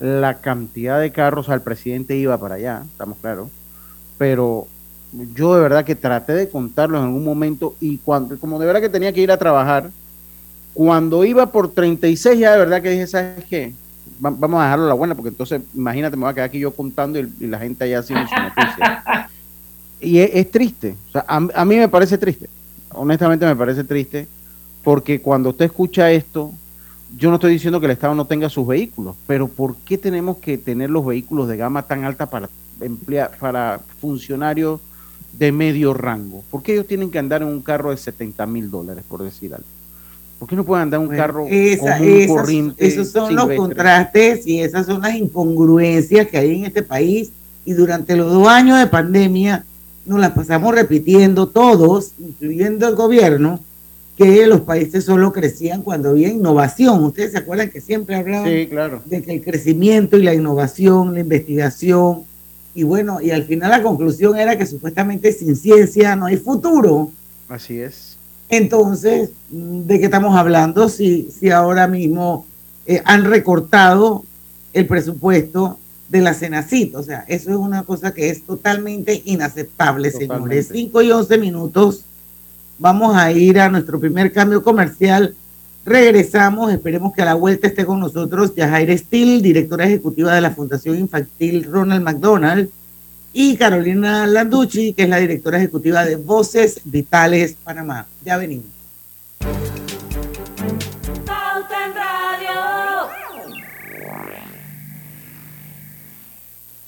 la 0.00 0.40
cantidad 0.40 1.00
de 1.00 1.12
carros, 1.12 1.48
al 1.48 1.62
presidente 1.62 2.16
iba 2.16 2.38
para 2.38 2.56
allá, 2.56 2.82
estamos 2.84 3.18
claros, 3.18 3.48
pero 4.18 4.66
yo 5.34 5.54
de 5.54 5.62
verdad 5.62 5.84
que 5.84 5.94
traté 5.94 6.32
de 6.32 6.48
contarlo 6.48 6.98
en 6.98 7.04
algún 7.04 7.24
momento 7.24 7.74
y 7.80 7.98
cuando, 7.98 8.36
como 8.38 8.58
de 8.58 8.66
verdad 8.66 8.80
que 8.80 8.88
tenía 8.88 9.12
que 9.12 9.20
ir 9.20 9.30
a 9.30 9.36
trabajar, 9.36 9.90
cuando 10.72 11.24
iba 11.24 11.46
por 11.46 11.72
36 11.72 12.38
ya 12.38 12.52
de 12.52 12.58
verdad 12.58 12.82
que 12.82 12.90
dije, 12.90 13.06
¿sabes 13.06 13.44
qué? 13.44 13.72
vamos 14.18 14.60
a 14.60 14.64
dejarlo 14.64 14.84
a 14.84 14.88
la 14.88 14.94
buena, 14.94 15.14
porque 15.14 15.30
entonces 15.30 15.62
imagínate, 15.74 16.16
me 16.16 16.22
voy 16.22 16.30
a 16.30 16.34
quedar 16.34 16.48
aquí 16.48 16.58
yo 16.58 16.70
contando 16.72 17.18
y, 17.18 17.46
la 17.46 17.58
gente 17.58 17.84
allá 17.84 17.98
haciendo 17.98 18.26
su 18.28 18.34
noticia. 18.34 19.28
y 20.00 20.18
es, 20.18 20.50
triste, 20.50 20.96
o 21.08 21.12
sea, 21.12 21.24
a, 21.26 21.36
a, 21.36 21.64
mí 21.64 21.76
me 21.76 21.88
parece 21.88 22.18
triste, 22.18 22.48
honestamente 22.90 23.44
me 23.46 23.56
parece 23.56 23.84
triste, 23.84 24.28
porque 24.82 25.20
cuando 25.20 25.50
usted 25.50 25.66
escucha 25.66 26.10
esto, 26.10 26.52
yo 27.16 27.30
no 27.30 27.36
estoy 27.36 27.52
diciendo 27.52 27.80
que 27.80 27.86
el 27.86 27.92
Estado 27.92 28.14
no 28.14 28.26
tenga 28.26 28.48
sus 28.48 28.66
vehículos, 28.66 29.16
pero 29.26 29.48
¿por 29.48 29.76
qué 29.76 29.98
tenemos 29.98 30.38
que 30.38 30.58
tener 30.58 30.90
los 30.90 31.04
vehículos 31.04 31.48
de 31.48 31.56
gama 31.56 31.82
tan 31.82 32.04
alta 32.04 32.26
para, 32.26 32.48
para 33.38 33.80
funcionarios 34.00 34.80
de 35.38 35.52
medio 35.52 35.94
rango? 35.94 36.42
¿Por 36.50 36.62
qué 36.62 36.72
ellos 36.72 36.86
tienen 36.86 37.10
que 37.10 37.18
andar 37.18 37.42
en 37.42 37.48
un 37.48 37.60
carro 37.60 37.90
de 37.90 37.96
70 37.96 38.46
mil 38.46 38.70
dólares, 38.70 39.04
por 39.08 39.22
decir 39.22 39.54
algo? 39.54 39.66
¿Por 40.38 40.48
qué 40.48 40.56
no 40.56 40.64
pueden 40.64 40.82
andar 40.82 41.00
en 41.00 41.08
un 41.08 41.16
carro 41.16 41.44
común, 41.44 42.26
corriente? 42.26 42.86
Esos 42.86 43.08
son 43.08 43.34
los 43.34 43.48
contrastes 43.52 44.46
y 44.46 44.60
esas 44.60 44.86
son 44.86 45.00
las 45.00 45.14
incongruencias 45.14 46.26
que 46.26 46.38
hay 46.38 46.56
en 46.56 46.64
este 46.66 46.82
país. 46.82 47.30
Y 47.64 47.72
durante 47.72 48.16
los 48.16 48.30
dos 48.30 48.46
años 48.48 48.78
de 48.78 48.86
pandemia 48.86 49.64
nos 50.04 50.20
las 50.20 50.32
pasamos 50.32 50.74
repitiendo 50.74 51.46
todos, 51.48 52.12
incluyendo 52.18 52.86
el 52.88 52.94
gobierno, 52.94 53.60
que 54.16 54.46
los 54.46 54.60
países 54.60 55.04
solo 55.04 55.32
crecían 55.32 55.82
cuando 55.82 56.10
había 56.10 56.28
innovación. 56.28 57.02
Ustedes 57.04 57.32
se 57.32 57.38
acuerdan 57.38 57.70
que 57.70 57.80
siempre 57.80 58.14
hablaban 58.14 58.44
de 58.46 59.22
que 59.22 59.32
el 59.32 59.42
crecimiento 59.42 60.16
y 60.16 60.22
la 60.22 60.34
innovación, 60.34 61.14
la 61.14 61.20
investigación, 61.20 62.24
y 62.74 62.82
bueno, 62.82 63.20
y 63.20 63.30
al 63.30 63.44
final 63.44 63.70
la 63.70 63.82
conclusión 63.82 64.36
era 64.36 64.58
que 64.58 64.66
supuestamente 64.66 65.32
sin 65.32 65.54
ciencia 65.54 66.16
no 66.16 66.26
hay 66.26 66.36
futuro. 66.36 67.10
Así 67.48 67.78
es. 67.80 68.16
Entonces, 68.48 69.30
¿de 69.50 69.98
qué 69.98 70.04
estamos 70.04 70.36
hablando 70.36 70.88
si, 70.88 71.30
si 71.36 71.50
ahora 71.50 71.86
mismo 71.86 72.46
eh, 72.86 73.00
han 73.04 73.24
recortado 73.24 74.24
el 74.72 74.86
presupuesto 74.86 75.78
de 76.08 76.20
la 76.20 76.34
Cenacit? 76.34 76.94
O 76.94 77.02
sea, 77.02 77.24
eso 77.28 77.50
es 77.50 77.56
una 77.56 77.84
cosa 77.84 78.12
que 78.12 78.28
es 78.28 78.44
totalmente 78.44 79.22
inaceptable, 79.24 80.10
señores. 80.10 80.68
5 80.72 81.02
y 81.02 81.10
11 81.12 81.38
minutos 81.38 82.04
Vamos 82.78 83.16
a 83.16 83.30
ir 83.30 83.60
a 83.60 83.68
nuestro 83.68 84.00
primer 84.00 84.32
cambio 84.32 84.62
comercial. 84.62 85.34
Regresamos, 85.84 86.72
esperemos 86.72 87.14
que 87.14 87.22
a 87.22 87.26
la 87.26 87.34
vuelta 87.34 87.66
esté 87.66 87.84
con 87.84 88.00
nosotros 88.00 88.54
Yajaira 88.54 88.96
Steele, 88.96 89.42
directora 89.42 89.86
ejecutiva 89.86 90.34
de 90.34 90.40
la 90.40 90.50
Fundación 90.50 90.98
Infantil 90.98 91.64
Ronald 91.64 92.02
McDonald, 92.02 92.70
y 93.32 93.56
Carolina 93.56 94.26
Landucci, 94.26 94.92
que 94.92 95.02
es 95.02 95.08
la 95.08 95.18
directora 95.18 95.58
ejecutiva 95.58 96.04
de 96.04 96.16
Voces 96.16 96.80
Vitales 96.84 97.56
Panamá. 97.64 98.06
Ya 98.24 98.36
venimos. 98.36 98.66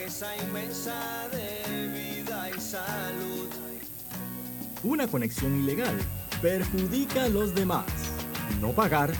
riqueza 0.00 0.36
inmensa 0.36 1.28
de 1.30 1.88
vida 1.88 2.48
y 2.50 2.60
salud. 2.60 3.48
Una 4.82 5.06
conexión 5.06 5.60
ilegal 5.60 5.96
perjudica 6.40 7.24
a 7.24 7.28
los 7.28 7.54
demás. 7.54 7.84
No 8.60 8.72
pagar 8.72 9.12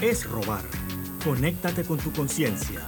es 0.00 0.28
robar. 0.28 0.64
Conéctate 1.24 1.84
con 1.84 1.98
tu 1.98 2.12
conciencia. 2.12 2.80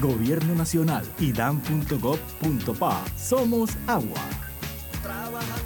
Gobierno 0.00 0.54
Nacional 0.54 1.04
y 1.18 1.32
dan.gov.pa. 1.32 3.04
Somos 3.16 3.70
agua. 3.86 4.20
Trabajando 5.02 5.65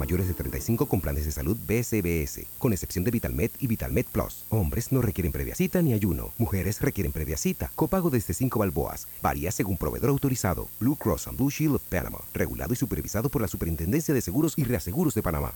mayores 0.01 0.27
de 0.27 0.33
35 0.33 0.87
con 0.87 0.99
planes 0.99 1.25
de 1.25 1.31
salud 1.31 1.55
BCBS, 1.67 2.47
con 2.57 2.73
excepción 2.73 3.03
de 3.03 3.11
VitalMed 3.11 3.51
y 3.59 3.67
VitalMed 3.67 4.07
Plus. 4.11 4.45
Hombres 4.49 4.91
no 4.91 4.99
requieren 5.01 5.31
previa 5.31 5.53
cita 5.53 5.81
ni 5.83 5.93
ayuno. 5.93 6.31
Mujeres 6.39 6.81
requieren 6.81 7.11
previa 7.11 7.37
cita. 7.37 7.71
Copago 7.75 8.09
desde 8.09 8.33
5 8.33 8.57
balboas. 8.57 9.07
Varía 9.21 9.51
según 9.51 9.77
proveedor 9.77 10.09
autorizado. 10.09 10.67
Blue 10.79 10.95
Cross 10.95 11.27
and 11.27 11.37
Blue 11.37 11.51
Shield 11.51 11.75
of 11.75 11.83
Panama. 11.83 12.17
Regulado 12.33 12.73
y 12.73 12.77
supervisado 12.77 13.29
por 13.29 13.43
la 13.43 13.47
Superintendencia 13.47 14.13
de 14.13 14.21
Seguros 14.21 14.55
y 14.57 14.63
Reaseguros 14.63 15.13
de 15.13 15.21
Panamá. 15.21 15.53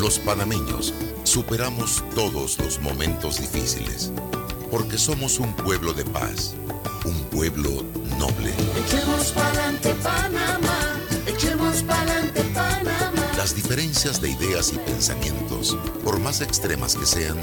Los 0.00 0.18
panameños 0.18 0.94
superamos 1.24 2.02
todos 2.14 2.58
los 2.58 2.80
momentos 2.80 3.40
difíciles 3.40 4.12
porque 4.70 4.98
somos 4.98 5.38
un 5.38 5.54
pueblo 5.54 5.92
de 5.92 6.04
paz, 6.04 6.54
un 7.04 7.14
pueblo 7.30 7.70
noble. 8.18 8.52
Echemos 8.84 9.30
pa'lante 9.30 9.94
Panamá, 10.02 10.63
echemos 11.74 11.82
pa'lante 11.82 12.42
Panamá. 12.54 13.32
Las 13.36 13.54
diferencias 13.54 14.20
de 14.20 14.30
ideas 14.30 14.72
y 14.72 14.78
pensamientos, 14.78 15.76
por 16.04 16.18
más 16.20 16.40
extremas 16.40 16.94
que 16.94 17.06
sean, 17.06 17.36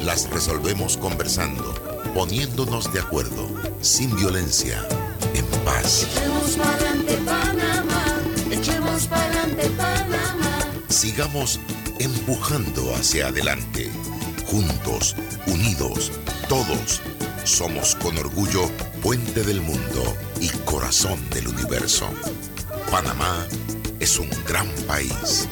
las 0.00 0.28
resolvemos 0.30 0.96
conversando, 0.96 1.74
poniéndonos 2.14 2.92
de 2.92 3.00
acuerdo, 3.00 3.48
sin 3.80 4.14
violencia, 4.16 4.86
en 5.34 5.44
paz. 5.64 6.06
Echemos 6.10 6.56
pa'lante 6.56 7.16
Panamá, 7.18 8.04
echemos 8.50 9.06
pa'lante 9.06 9.68
Panamá. 9.70 10.58
Sigamos 10.88 11.60
empujando 11.98 12.94
hacia 12.94 13.28
adelante, 13.28 13.90
juntos, 14.46 15.14
unidos, 15.46 16.10
todos. 16.48 17.02
Somos 17.44 17.94
con 17.96 18.16
orgullo 18.16 18.70
puente 19.02 19.42
del 19.42 19.60
mundo 19.60 20.16
y 20.40 20.48
corazón 20.64 21.18
del 21.30 21.48
universo. 21.48 22.08
Panamá 22.94 23.44
es 23.98 24.20
un 24.20 24.30
gran 24.46 24.68
país. 24.86 25.48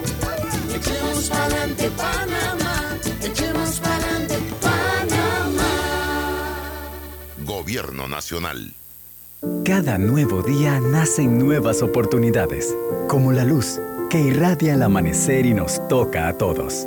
Echemos 0.73 1.29
pa'lante 1.29 1.91
Panamá, 1.91 2.97
echemos 3.21 3.81
pa'lante 3.81 4.39
Panamá. 4.61 5.73
Gobierno 7.45 8.07
Nacional. 8.07 8.75
Cada 9.65 9.99
nuevo 9.99 10.45
día 10.45 10.79
nacen 10.79 11.37
nuevas 11.37 11.83
oportunidades, 11.83 12.77
como 13.09 13.33
la 13.33 13.43
luz 13.43 13.81
que 14.09 14.21
irradia 14.21 14.75
el 14.75 14.83
amanecer 14.85 15.45
y 15.45 15.53
nos 15.53 15.89
toca 15.89 16.29
a 16.29 16.39
todos. 16.39 16.87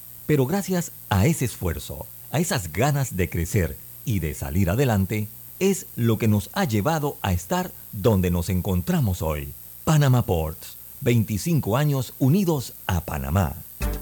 Pero 0.31 0.45
gracias 0.45 0.93
a 1.09 1.25
ese 1.25 1.43
esfuerzo, 1.43 2.05
a 2.31 2.39
esas 2.39 2.71
ganas 2.71 3.17
de 3.17 3.29
crecer 3.29 3.75
y 4.05 4.19
de 4.19 4.33
salir 4.33 4.69
adelante, 4.69 5.27
es 5.59 5.87
lo 5.97 6.17
que 6.17 6.29
nos 6.29 6.49
ha 6.53 6.63
llevado 6.63 7.17
a 7.21 7.33
estar 7.33 7.73
donde 7.91 8.31
nos 8.31 8.47
encontramos 8.47 9.21
hoy. 9.21 9.51
Panama 9.83 10.25
Ports, 10.25 10.77
25 11.01 11.75
años 11.75 12.13
unidos 12.17 12.71
a 12.87 13.01
Panamá. 13.01 13.55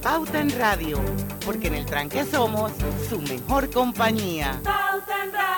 Pauta 0.03 0.39
en 0.39 0.51
Radio, 0.51 1.01
porque 1.43 1.65
en 1.65 1.73
el 1.73 1.87
tranque 1.87 2.23
somos 2.23 2.73
su 3.09 3.19
mejor 3.21 3.71
compañía. 3.71 4.61
Pauta 4.63 5.23
en 5.23 5.33
Radio. 5.33 5.49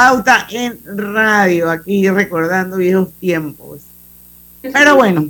Pauta 0.00 0.46
en 0.50 0.78
Radio, 0.96 1.68
aquí 1.70 2.08
recordando 2.08 2.78
viejos 2.78 3.12
tiempos. 3.20 3.80
Pero 4.62 4.96
bueno, 4.96 5.28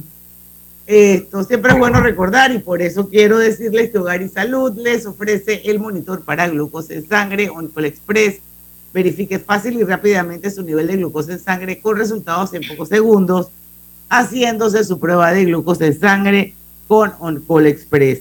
esto 0.87 1.43
siempre 1.43 1.73
es 1.73 1.79
bueno 1.81 2.01
recordar 2.01 2.53
y 2.53 2.61
por 2.61 2.81
eso 2.81 3.09
quiero 3.09 3.39
decirles 3.39 3.91
que 3.91 3.99
Hogar 3.99 4.23
y 4.23 4.29
Salud 4.29 4.73
les 4.79 5.07
ofrece 5.07 5.63
el 5.65 5.81
monitor 5.81 6.23
para 6.23 6.47
glucosa 6.47 6.95
en 6.95 7.09
sangre 7.09 7.51
Oncol 7.51 7.87
Express. 7.87 8.39
Verifique 8.95 9.41
fácil 9.41 9.77
y 9.77 9.83
rápidamente 9.83 10.53
su 10.53 10.63
nivel 10.63 10.87
de 10.87 10.99
glucosa 10.99 11.33
en 11.33 11.41
sangre 11.41 11.81
con 11.81 11.97
resultados 11.97 12.55
en 12.55 12.63
pocos 12.69 12.91
segundos, 12.91 13.49
haciéndose 14.09 14.85
su 14.85 15.01
prueba 15.01 15.33
de 15.33 15.47
glucosa 15.47 15.87
en 15.87 15.99
sangre 15.99 16.55
con 16.87 17.13
Oncol 17.19 17.67
Express. 17.67 18.21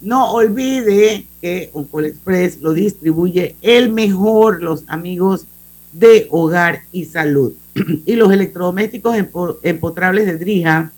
No 0.00 0.32
olvide 0.32 1.26
que 1.42 1.68
Oncol 1.74 2.06
Express 2.06 2.58
lo 2.62 2.72
distribuye 2.72 3.56
el 3.60 3.92
mejor, 3.92 4.62
los 4.62 4.84
amigos 4.86 5.46
de 5.94 6.26
Hogar 6.30 6.82
y 6.92 7.06
Salud. 7.06 7.54
y 8.06 8.14
los 8.16 8.30
electrodomésticos 8.32 9.16
empo- 9.16 9.56
empotrables 9.62 10.26
de 10.26 10.36
Drija 10.36 10.92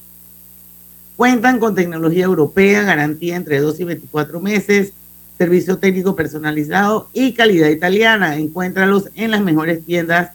cuentan 1.17 1.59
con 1.61 1.75
tecnología 1.75 2.25
europea, 2.25 2.83
garantía 2.83 3.37
entre 3.37 3.61
2 3.61 3.81
y 3.81 3.85
24 3.85 4.41
meses, 4.41 4.93
servicio 5.39 5.79
técnico 5.79 6.17
personalizado 6.17 7.09
y 7.13 7.33
calidad 7.33 7.69
italiana. 7.69 8.37
Encuéntralos 8.37 9.11
en 9.15 9.31
las 9.31 9.43
mejores 9.43 9.85
tiendas 9.85 10.31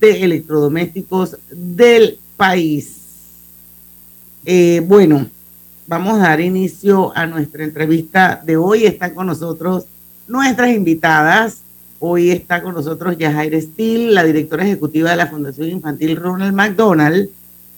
de 0.00 0.22
electrodomésticos 0.24 1.36
del 1.50 2.18
país. 2.36 2.96
Eh, 4.44 4.82
bueno, 4.86 5.26
vamos 5.86 6.18
a 6.18 6.28
dar 6.28 6.40
inicio 6.40 7.16
a 7.16 7.26
nuestra 7.26 7.64
entrevista 7.64 8.42
de 8.44 8.56
hoy. 8.56 8.86
Están 8.86 9.14
con 9.14 9.26
nosotros 9.26 9.86
nuestras 10.28 10.70
invitadas. 10.70 11.58
Hoy 12.06 12.30
está 12.32 12.62
con 12.62 12.74
nosotros 12.74 13.16
Yajaira 13.16 13.58
Steele, 13.58 14.12
la 14.12 14.22
directora 14.24 14.62
ejecutiva 14.62 15.08
de 15.08 15.16
la 15.16 15.26
Fundación 15.26 15.70
Infantil 15.70 16.16
Ronald 16.16 16.52
McDonald, 16.54 17.30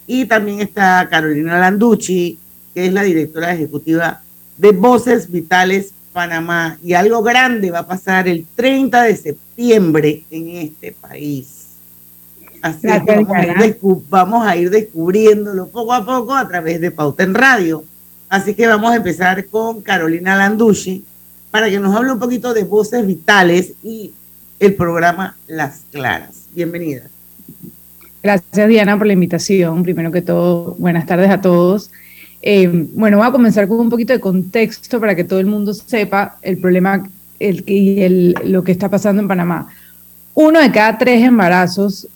y 0.08 0.24
también 0.24 0.58
está 0.58 1.06
Carolina 1.08 1.60
Landucci, 1.60 2.36
que 2.74 2.86
es 2.86 2.92
la 2.92 3.04
directora 3.04 3.54
ejecutiva 3.54 4.22
de 4.58 4.72
Voces 4.72 5.30
Vitales 5.30 5.92
Panamá. 6.12 6.76
Y 6.82 6.94
algo 6.94 7.22
grande 7.22 7.70
va 7.70 7.80
a 7.80 7.86
pasar 7.86 8.26
el 8.26 8.44
30 8.56 9.04
de 9.04 9.16
septiembre 9.16 10.24
en 10.32 10.48
este 10.56 10.90
país. 10.90 11.66
Así 12.62 12.80
que 12.80 12.88
Gracias, 12.88 13.06
vamos 13.06 13.30
a, 13.36 13.38
ir 13.38 13.44
Diana. 13.46 13.64
descu- 13.64 14.02
vamos 14.08 14.44
a 14.46 14.56
ir 14.56 14.70
descubriéndolo 14.70 15.68
poco 15.68 15.92
a 15.92 16.04
poco 16.04 16.34
a 16.34 16.48
través 16.48 16.80
de 16.80 16.90
Pauta 16.90 17.22
en 17.22 17.32
Radio. 17.32 17.84
Así 18.28 18.54
que 18.54 18.66
vamos 18.66 18.90
a 18.90 18.96
empezar 18.96 19.46
con 19.46 19.82
Carolina 19.82 20.34
Landucci 20.36 21.04
para 21.56 21.70
que 21.70 21.80
nos 21.80 21.96
hable 21.96 22.12
un 22.12 22.18
poquito 22.18 22.52
de 22.52 22.64
Voces 22.64 23.06
Vitales 23.06 23.72
y 23.82 24.12
el 24.60 24.74
programa 24.74 25.36
Las 25.46 25.80
Claras. 25.90 26.42
Bienvenida. 26.54 27.04
Gracias 28.22 28.68
Diana 28.68 28.98
por 28.98 29.06
la 29.06 29.14
invitación. 29.14 29.82
Primero 29.82 30.12
que 30.12 30.20
todo, 30.20 30.74
buenas 30.78 31.06
tardes 31.06 31.30
a 31.30 31.40
todos. 31.40 31.90
Eh, 32.42 32.68
bueno, 32.92 33.16
voy 33.16 33.26
a 33.26 33.30
comenzar 33.32 33.66
con 33.68 33.80
un 33.80 33.88
poquito 33.88 34.12
de 34.12 34.20
contexto 34.20 35.00
para 35.00 35.14
que 35.14 35.24
todo 35.24 35.40
el 35.40 35.46
mundo 35.46 35.72
sepa 35.72 36.36
el 36.42 36.58
problema 36.58 37.08
el, 37.40 37.64
y 37.66 38.02
el- 38.02 38.34
lo 38.44 38.62
que 38.62 38.72
está 38.72 38.90
pasando 38.90 39.22
en 39.22 39.28
Panamá. 39.28 39.66
Uno 40.34 40.60
de 40.60 40.70
cada 40.70 40.98
tres 40.98 41.24
embarazos 41.24 42.06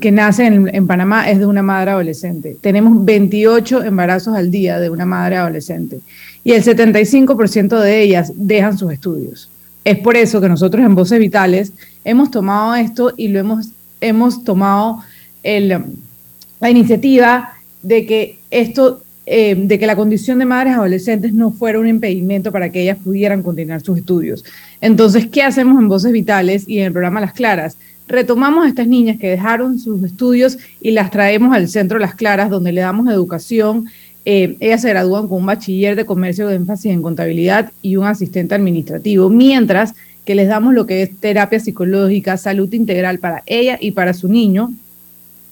que 0.00 0.10
nacen 0.10 0.54
en, 0.54 0.74
en 0.74 0.86
Panamá 0.88 1.30
es 1.30 1.38
de 1.38 1.46
una 1.46 1.62
madre 1.62 1.92
adolescente. 1.92 2.56
Tenemos 2.60 3.04
28 3.04 3.84
embarazos 3.84 4.34
al 4.34 4.50
día 4.50 4.80
de 4.80 4.90
una 4.90 5.06
madre 5.06 5.36
adolescente 5.36 6.00
y 6.44 6.52
el 6.52 6.62
75% 6.62 7.80
de 7.80 8.02
ellas 8.02 8.32
dejan 8.34 8.76
sus 8.76 8.92
estudios. 8.92 9.48
Es 9.84 9.98
por 9.98 10.16
eso 10.16 10.40
que 10.40 10.48
nosotros 10.48 10.84
en 10.84 10.94
Voces 10.94 11.18
Vitales 11.18 11.72
hemos 12.04 12.30
tomado 12.30 12.74
esto 12.74 13.12
y 13.16 13.28
lo 13.28 13.40
hemos, 13.40 13.68
hemos 14.00 14.44
tomado 14.44 15.02
la 15.42 16.70
iniciativa 16.70 17.54
de 17.82 18.06
que 18.06 18.38
esto, 18.50 19.02
eh, 19.26 19.56
de 19.56 19.78
que 19.78 19.86
la 19.86 19.96
condición 19.96 20.38
de 20.38 20.44
madres 20.44 20.74
adolescentes 20.74 21.32
no 21.32 21.50
fuera 21.50 21.80
un 21.80 21.88
impedimento 21.88 22.52
para 22.52 22.70
que 22.70 22.82
ellas 22.82 22.98
pudieran 23.02 23.42
continuar 23.42 23.80
sus 23.80 23.98
estudios. 23.98 24.44
Entonces, 24.80 25.26
¿qué 25.26 25.42
hacemos 25.42 25.80
en 25.80 25.88
Voces 25.88 26.12
Vitales 26.12 26.64
y 26.68 26.78
en 26.78 26.86
el 26.86 26.92
programa 26.92 27.20
Las 27.20 27.32
Claras? 27.32 27.76
Retomamos 28.06 28.64
a 28.64 28.68
estas 28.68 28.86
niñas 28.86 29.18
que 29.18 29.30
dejaron 29.30 29.78
sus 29.78 30.04
estudios 30.04 30.58
y 30.80 30.90
las 30.92 31.10
traemos 31.10 31.54
al 31.54 31.68
centro 31.68 31.98
Las 31.98 32.14
Claras, 32.14 32.50
donde 32.50 32.72
le 32.72 32.80
damos 32.82 33.08
educación. 33.08 33.86
Eh, 34.24 34.56
ellas 34.60 34.82
se 34.82 34.88
gradúan 34.88 35.28
con 35.28 35.38
un 35.38 35.46
bachiller 35.46 35.96
de 35.96 36.04
comercio 36.04 36.46
de 36.46 36.56
énfasis 36.56 36.92
en 36.92 37.02
contabilidad 37.02 37.72
y 37.82 37.96
un 37.96 38.06
asistente 38.06 38.54
administrativo, 38.54 39.28
mientras 39.28 39.94
que 40.24 40.34
les 40.34 40.48
damos 40.48 40.74
lo 40.74 40.86
que 40.86 41.02
es 41.02 41.16
terapia 41.18 41.58
psicológica, 41.58 42.36
salud 42.36 42.72
integral 42.72 43.18
para 43.18 43.42
ella 43.46 43.78
y 43.80 43.90
para 43.90 44.14
su 44.14 44.28
niño, 44.28 44.72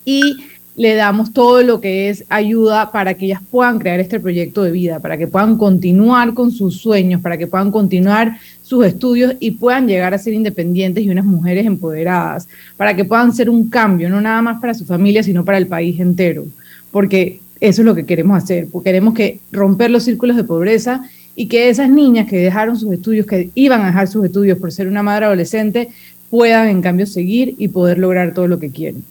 y 0.05 0.37
le 0.77 0.95
damos 0.95 1.33
todo 1.33 1.63
lo 1.63 1.81
que 1.81 2.09
es 2.09 2.25
ayuda 2.29 2.93
para 2.93 3.15
que 3.15 3.27
ellas 3.27 3.43
puedan 3.51 3.79
crear 3.79 4.01
este 4.01 4.21
proyecto 4.21 4.63
de 4.63 4.71
vida, 4.71 5.01
para 5.01 5.19
que 5.19 5.27
puedan 5.27 5.59
continuar 5.59 6.33
con 6.33 6.53
sus 6.53 6.77
sueños, 6.77 7.21
para 7.21 7.37
que 7.37 7.47
puedan 7.47 7.71
continuar 7.71 8.39
sus 8.63 8.87
estudios 8.87 9.35
y 9.41 9.51
puedan 9.51 9.89
llegar 9.89 10.15
a 10.15 10.19
ser 10.19 10.33
independientes 10.33 11.05
y 11.05 11.11
unas 11.11 11.25
mujeres 11.25 11.67
empoderadas, 11.67 12.49
para 12.77 12.95
que 12.95 13.05
puedan 13.05 13.35
ser 13.35 13.51
un 13.51 13.69
cambio, 13.69 14.09
no 14.09 14.21
nada 14.21 14.41
más 14.41 14.61
para 14.61 14.75
su 14.75 14.85
familia, 14.85 15.23
sino 15.23 15.45
para 15.45 15.59
el 15.59 15.67
país 15.67 15.99
entero, 15.99 16.47
porque 16.93 17.41
eso 17.61 17.83
es 17.83 17.87
lo 17.87 17.95
que 17.95 18.07
queremos 18.07 18.43
hacer, 18.43 18.69
porque 18.71 18.91
queremos 18.91 19.15
que 19.15 19.39
romper 19.53 19.91
los 19.91 20.05
círculos 20.05 20.37
de 20.37 20.45
pobreza 20.45 21.03
y 21.35 21.47
que 21.47 21.69
esas 21.69 21.89
niñas 21.89 22.29
que 22.29 22.39
dejaron 22.39 22.77
sus 22.77 22.93
estudios, 22.93 23.27
que 23.27 23.51
iban 23.55 23.83
a 23.83 23.87
dejar 23.87 24.09
sus 24.09 24.25
estudios 24.25 24.59
por 24.59 24.73
ser 24.73 24.89
una 24.89 25.03
madre 25.03 25.27
adolescente, 25.27 25.91
puedan 26.31 26.69
en 26.69 26.81
cambio 26.81 27.07
seguir 27.07 27.55
y 27.59 27.69
poder 27.69 27.99
lograr 27.99 28.35
todo 28.35 28.47
lo 28.47 28.59
que 28.59 28.71
quieren. 28.71 29.05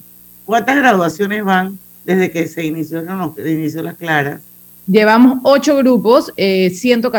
¿Cuántas 0.46 0.78
graduaciones 0.78 1.44
van 1.44 1.78
desde 2.06 2.32
que 2.32 2.48
se 2.48 2.66
inició, 2.66 3.04
no, 3.04 3.36
inició 3.46 3.84
las 3.84 3.96
claras? 3.96 4.42
Llevamos 4.88 5.40
ocho 5.44 5.78
grupos, 5.78 6.34
eh, 6.36 6.72
ciento, 6.72 7.12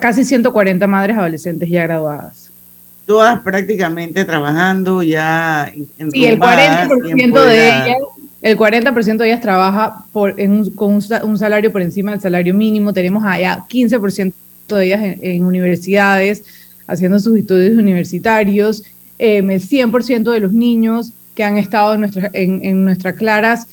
casi 0.00 0.24
140 0.24 0.86
madres 0.86 1.16
adolescentes 1.16 1.68
ya 1.68 1.82
graduadas. 1.82 2.50
Todas 3.06 3.40
prácticamente 3.40 4.24
trabajando 4.24 5.02
ya 5.02 5.72
Sí, 6.12 6.24
el 6.24 6.38
40% 6.38 7.44
de 7.44 7.66
ellas 7.66 7.96
el 8.42 8.58
40% 8.58 9.18
de 9.18 9.26
ellas 9.26 9.40
trabaja 9.40 10.04
por, 10.12 10.34
con 10.74 11.00
un, 11.22 11.38
salario 11.38 11.70
por 11.70 11.80
encima 11.80 12.10
del 12.10 12.20
salario 12.20 12.52
mínimo. 12.52 12.92
Tenemos 12.92 13.24
allá 13.24 13.64
15% 13.70 14.32
de 14.68 14.84
ellas 14.84 15.16
en, 15.20 15.44
universidades 15.44 16.42
haciendo 16.88 17.20
sus 17.20 17.38
estudios 17.38 17.78
universitarios. 17.78 18.82
Eh, 19.20 19.38
el 19.38 19.46
100% 19.46 20.32
de 20.32 20.40
los 20.40 20.52
niños 20.52 21.12
que 21.36 21.44
han 21.44 21.56
estado 21.56 21.94
en, 21.94 22.00
nuestra, 22.00 22.30
en, 22.32 22.84
nuestras 22.84 23.14
claras 23.14 23.68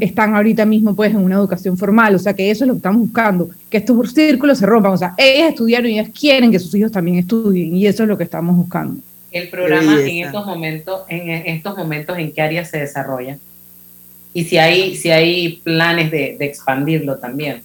están 0.00 0.36
ahorita 0.36 0.64
mismo 0.64 0.94
pues 0.94 1.10
en 1.10 1.16
una 1.16 1.34
educación 1.34 1.76
formal, 1.76 2.14
o 2.14 2.20
sea 2.20 2.34
que 2.34 2.52
eso 2.52 2.62
es 2.62 2.68
lo 2.68 2.74
que 2.74 2.78
estamos 2.78 3.00
buscando, 3.00 3.50
que 3.68 3.78
estos 3.78 4.12
círculos 4.12 4.58
se 4.58 4.64
rompan, 4.64 4.92
o 4.92 4.96
sea, 4.96 5.14
ellas 5.18 5.48
estudiaron 5.48 5.90
y 5.90 5.98
ellas 5.98 6.10
quieren 6.16 6.52
que 6.52 6.60
sus 6.60 6.72
hijos 6.76 6.92
también 6.92 7.16
estudien 7.16 7.76
y 7.76 7.84
eso 7.84 8.04
es 8.04 8.08
lo 8.08 8.16
que 8.16 8.22
estamos 8.22 8.54
buscando. 8.54 9.00
El 9.32 9.48
programa 9.48 10.00
en 10.00 10.24
estos 10.24 10.46
momentos, 10.46 11.00
en 11.08 11.56
estos 11.56 11.76
momentos, 11.76 12.16
¿en 12.16 12.30
qué 12.30 12.42
áreas 12.42 12.70
se 12.70 12.78
desarrolla? 12.78 13.38
Y 14.36 14.44
si 14.44 14.58
hay, 14.58 14.96
si 14.96 15.10
hay 15.10 15.60
planes 15.64 16.10
de, 16.10 16.36
expandirlo 16.40 17.16
también. 17.16 17.62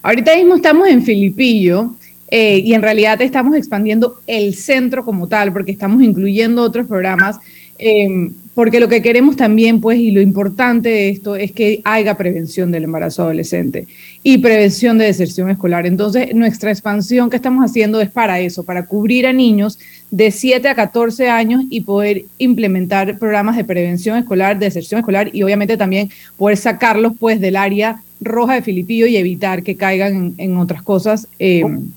Ahorita 0.00 0.36
mismo 0.36 0.54
estamos 0.54 0.86
en 0.88 1.02
Filipillo, 1.02 1.94
eh, 2.28 2.58
y 2.58 2.74
en 2.74 2.82
realidad 2.82 3.20
estamos 3.20 3.56
expandiendo 3.56 4.20
el 4.26 4.54
centro 4.54 5.04
como 5.04 5.26
tal, 5.26 5.52
porque 5.52 5.72
estamos 5.72 6.02
incluyendo 6.02 6.62
otros 6.62 6.86
programas 6.86 7.40
Em, 7.84 8.32
porque 8.54 8.80
lo 8.80 8.88
que 8.88 9.00
queremos 9.00 9.36
también, 9.36 9.80
pues, 9.80 9.98
y 9.98 10.10
lo 10.10 10.20
importante 10.20 10.90
de 10.90 11.08
esto 11.08 11.36
es 11.36 11.52
que 11.52 11.80
haya 11.84 12.18
prevención 12.18 12.70
del 12.70 12.84
embarazo 12.84 13.22
adolescente 13.22 13.86
y 14.22 14.38
prevención 14.38 14.98
de 14.98 15.06
deserción 15.06 15.48
escolar. 15.48 15.86
Entonces, 15.86 16.34
nuestra 16.34 16.70
expansión 16.70 17.30
que 17.30 17.36
estamos 17.36 17.64
haciendo 17.64 18.00
es 18.02 18.10
para 18.10 18.40
eso, 18.40 18.62
para 18.62 18.84
cubrir 18.84 19.26
a 19.26 19.32
niños 19.32 19.78
de 20.10 20.30
7 20.30 20.68
a 20.68 20.74
14 20.74 21.30
años 21.30 21.64
y 21.70 21.80
poder 21.80 22.26
implementar 22.36 23.18
programas 23.18 23.56
de 23.56 23.64
prevención 23.64 24.18
escolar, 24.18 24.58
de 24.58 24.66
deserción 24.66 24.98
escolar 24.98 25.30
y 25.34 25.42
obviamente 25.42 25.78
también 25.78 26.10
poder 26.36 26.58
sacarlos, 26.58 27.14
pues, 27.18 27.40
del 27.40 27.56
área 27.56 28.02
roja 28.20 28.54
de 28.54 28.62
Filipillo 28.62 29.06
y 29.06 29.16
evitar 29.16 29.62
que 29.62 29.76
caigan 29.76 30.34
en, 30.36 30.56
otras 30.58 30.82
cosas 30.82 31.26
em, 31.38 31.90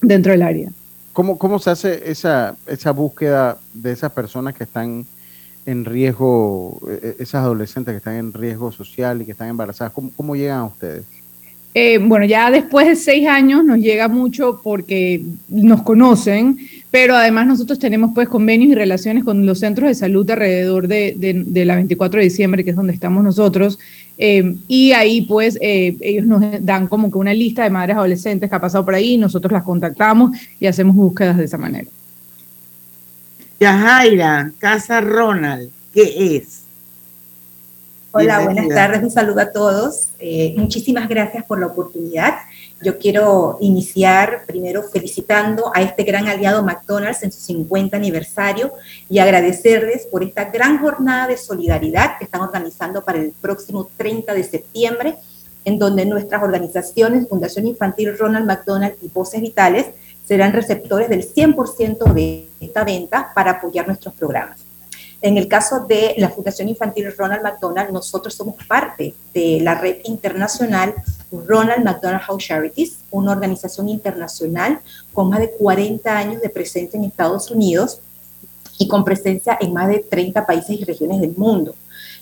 dentro 0.00 0.30
del 0.30 0.42
área. 0.42 0.70
¿Cómo, 1.12 1.36
¿Cómo 1.36 1.58
se 1.58 1.70
hace 1.70 2.10
esa, 2.10 2.54
esa 2.66 2.92
búsqueda 2.92 3.58
de 3.74 3.90
esas 3.90 4.12
personas 4.12 4.54
que 4.54 4.64
están 4.64 5.04
en 5.66 5.84
riesgo, 5.84 6.80
e, 6.88 7.16
e, 7.18 7.22
esas 7.22 7.42
adolescentes 7.42 7.92
que 7.92 7.98
están 7.98 8.14
en 8.14 8.32
riesgo 8.32 8.72
social 8.72 9.20
y 9.20 9.24
que 9.24 9.32
están 9.32 9.48
embarazadas, 9.48 9.92
¿cómo, 9.92 10.36
llegan 10.36 10.60
a 10.60 10.64
ustedes? 10.66 11.04
Eh, 11.74 11.98
bueno, 11.98 12.24
ya 12.24 12.50
después 12.50 12.86
de 12.86 12.96
seis 12.96 13.28
años 13.28 13.62
nos 13.62 13.78
llega 13.78 14.08
mucho 14.08 14.60
porque 14.62 15.22
nos 15.50 15.82
conocen, 15.82 16.56
pero 16.90 17.14
además 17.14 17.46
nosotros 17.46 17.78
tenemos 17.78 18.12
pues 18.14 18.28
convenios 18.28 18.70
y 18.70 18.74
relaciones 18.74 19.24
con 19.24 19.44
los 19.44 19.58
centros 19.58 19.88
de 19.88 19.94
salud 19.94 20.30
alrededor 20.30 20.88
de, 20.88 21.64
la 21.66 21.74
24 21.74 22.18
de 22.18 22.24
diciembre, 22.24 22.64
que 22.64 22.70
es 22.70 22.76
donde 22.76 22.94
estamos 22.94 23.22
nosotros, 23.22 23.78
eh, 24.16 24.54
y 24.68 24.92
ahí 24.92 25.22
pues 25.22 25.58
eh, 25.60 25.94
ellos 26.00 26.24
nos 26.24 26.42
dan 26.64 26.86
como 26.86 27.10
que 27.10 27.18
una 27.18 27.34
lista 27.34 27.64
de 27.64 27.70
madres 27.70 27.96
adolescentes 27.96 28.48
que 28.48 28.56
ha 28.56 28.60
pasado 28.60 28.82
por 28.82 28.94
ahí, 28.94 29.18
nosotros 29.18 29.52
las 29.52 29.64
contactamos 29.64 30.30
y 30.58 30.66
hacemos 30.66 30.96
búsquedas 30.96 31.36
de 31.36 31.44
esa 31.44 31.58
manera. 31.58 31.88
Yajaira, 33.58 34.52
Casa 34.58 35.00
Ronald, 35.00 35.70
¿qué 35.94 36.36
es? 36.36 36.62
Hola, 38.12 38.40
buenas 38.40 38.68
tardes, 38.68 39.02
un 39.02 39.10
saludo 39.10 39.40
a 39.40 39.50
todos. 39.50 40.08
Eh, 40.18 40.54
muchísimas 40.58 41.08
gracias 41.08 41.44
por 41.44 41.58
la 41.58 41.66
oportunidad. 41.66 42.34
Yo 42.82 42.98
quiero 42.98 43.56
iniciar 43.60 44.44
primero 44.46 44.82
felicitando 44.82 45.70
a 45.74 45.80
este 45.80 46.02
gran 46.02 46.28
aliado 46.28 46.62
McDonald's 46.62 47.22
en 47.22 47.32
su 47.32 47.40
50 47.40 47.96
aniversario 47.96 48.72
y 49.08 49.18
agradecerles 49.18 50.06
por 50.06 50.22
esta 50.22 50.46
gran 50.46 50.78
jornada 50.78 51.26
de 51.26 51.38
solidaridad 51.38 52.18
que 52.18 52.24
están 52.24 52.42
organizando 52.42 53.02
para 53.02 53.18
el 53.18 53.32
próximo 53.40 53.88
30 53.96 54.34
de 54.34 54.44
septiembre, 54.44 55.16
en 55.64 55.78
donde 55.78 56.04
nuestras 56.04 56.42
organizaciones, 56.42 57.28
Fundación 57.28 57.66
Infantil 57.66 58.16
Ronald 58.18 58.46
McDonald 58.46 58.96
y 59.00 59.08
Voces 59.08 59.40
Vitales, 59.40 59.86
serán 60.26 60.52
receptores 60.52 61.08
del 61.08 61.26
100% 61.26 62.12
de 62.12 62.48
esta 62.60 62.84
venta 62.84 63.30
para 63.34 63.52
apoyar 63.52 63.86
nuestros 63.86 64.14
programas. 64.14 64.60
En 65.22 65.38
el 65.38 65.48
caso 65.48 65.86
de 65.86 66.14
la 66.18 66.28
Fundación 66.28 66.68
Infantil 66.68 67.12
Ronald 67.16 67.42
McDonald, 67.42 67.90
nosotros 67.90 68.34
somos 68.34 68.56
parte 68.68 69.14
de 69.32 69.60
la 69.62 69.74
red 69.74 69.98
internacional 70.04 70.94
Ronald 71.32 71.84
McDonald 71.84 72.22
House 72.22 72.44
Charities, 72.44 72.98
una 73.10 73.32
organización 73.32 73.88
internacional 73.88 74.80
con 75.12 75.30
más 75.30 75.40
de 75.40 75.50
40 75.50 76.16
años 76.16 76.42
de 76.42 76.50
presencia 76.50 76.98
en 76.98 77.04
Estados 77.04 77.50
Unidos 77.50 78.00
y 78.78 78.88
con 78.88 79.04
presencia 79.04 79.56
en 79.60 79.72
más 79.72 79.88
de 79.88 80.00
30 80.00 80.44
países 80.44 80.80
y 80.80 80.84
regiones 80.84 81.20
del 81.20 81.34
mundo. 81.36 81.74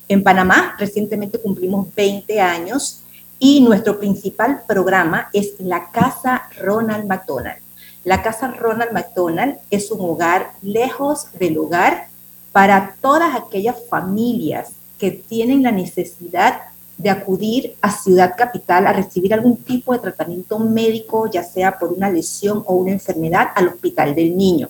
En 0.09 0.23
Panamá 0.23 0.77
recientemente 0.79 1.39
cumplimos 1.39 1.93
20 1.95 2.41
años 2.41 3.03
y 3.39 3.61
nuestro 3.61 3.99
principal 3.99 4.63
programa 4.67 5.29
es 5.33 5.55
la 5.59 5.91
Casa 5.91 6.49
Ronald 6.61 7.07
McDonald. 7.07 7.64
La 8.05 8.23
Casa 8.23 8.49
Ronald 8.49 8.93
McDonald 8.93 9.57
es 9.71 9.91
un 9.91 10.01
hogar 10.03 10.53
lejos 10.61 11.27
del 11.39 11.57
hogar 11.57 12.09
para 12.53 12.97
todas 13.01 13.35
aquellas 13.35 13.77
familias 13.89 14.73
que 14.99 15.11
tienen 15.11 15.63
la 15.63 15.73
necesidad 15.73 16.61
de 16.99 17.09
acudir 17.09 17.77
a 17.81 17.91
Ciudad 17.91 18.35
Capital 18.37 18.87
a 18.87 18.93
recibir 18.93 19.33
algún 19.33 19.57
tipo 19.57 19.95
de 19.95 20.01
tratamiento 20.01 20.59
médico, 20.59 21.31
ya 21.31 21.43
sea 21.43 21.79
por 21.79 21.93
una 21.93 22.11
lesión 22.11 22.63
o 22.67 22.75
una 22.75 22.93
enfermedad, 22.93 23.49
al 23.55 23.69
Hospital 23.69 24.15
del 24.15 24.37
Niño. 24.37 24.69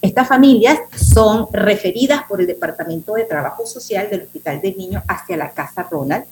Estas 0.00 0.26
familias 0.26 0.78
son 0.96 1.48
referidas 1.52 2.22
por 2.26 2.40
el 2.40 2.46
Departamento 2.46 3.14
de 3.14 3.24
Trabajo 3.24 3.66
Social 3.66 4.08
del 4.10 4.22
Hospital 4.22 4.62
del 4.62 4.76
Niño 4.78 5.02
hacia 5.06 5.36
la 5.36 5.50
Casa 5.50 5.82
Ronald 5.82 6.24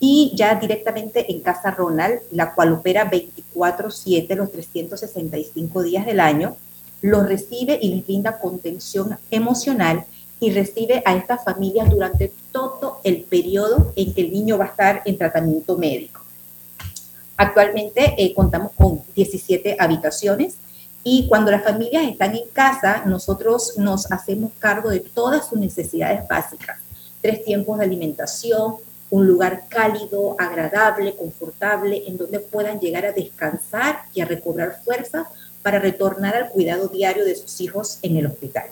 y 0.00 0.32
ya 0.34 0.54
directamente 0.54 1.30
en 1.30 1.40
Casa 1.40 1.70
Ronald, 1.70 2.20
la 2.32 2.54
cual 2.54 2.72
opera 2.72 3.10
24/7 3.10 4.34
los 4.34 4.50
365 4.50 5.82
días 5.82 6.06
del 6.06 6.20
año, 6.20 6.56
los 7.02 7.26
recibe 7.26 7.78
y 7.80 7.94
les 7.94 8.06
brinda 8.06 8.38
contención 8.38 9.18
emocional 9.30 10.04
y 10.40 10.50
recibe 10.52 11.02
a 11.04 11.14
estas 11.14 11.44
familias 11.44 11.90
durante 11.90 12.32
todo 12.50 13.00
el 13.04 13.22
periodo 13.22 13.92
en 13.94 14.14
que 14.14 14.22
el 14.22 14.32
niño 14.32 14.56
va 14.56 14.64
a 14.64 14.68
estar 14.68 15.02
en 15.04 15.18
tratamiento 15.18 15.76
médico. 15.76 16.22
Actualmente 17.36 18.14
eh, 18.18 18.34
contamos 18.34 18.72
con 18.72 19.02
17 19.14 19.76
habitaciones 19.78 20.56
y 21.04 21.26
cuando 21.28 21.50
las 21.50 21.62
familias 21.62 22.04
están 22.04 22.34
en 22.34 22.48
casa, 22.52 23.04
nosotros 23.06 23.74
nos 23.78 24.10
hacemos 24.12 24.52
cargo 24.58 24.90
de 24.90 25.00
todas 25.00 25.48
sus 25.48 25.58
necesidades 25.58 26.26
básicas. 26.28 26.78
Tres 27.22 27.44
tiempos 27.44 27.78
de 27.78 27.84
alimentación, 27.84 28.76
un 29.10 29.26
lugar 29.26 29.64
cálido, 29.68 30.36
agradable, 30.38 31.16
confortable, 31.16 32.04
en 32.06 32.16
donde 32.16 32.40
puedan 32.40 32.80
llegar 32.80 33.04
a 33.04 33.12
descansar 33.12 34.02
y 34.14 34.20
a 34.20 34.24
recobrar 34.24 34.80
fuerza 34.82 35.28
para 35.62 35.78
retornar 35.78 36.36
al 36.36 36.50
cuidado 36.50 36.88
diario 36.88 37.24
de 37.24 37.34
sus 37.34 37.60
hijos 37.60 37.98
en 38.02 38.16
el 38.16 38.26
hospital. 38.26 38.66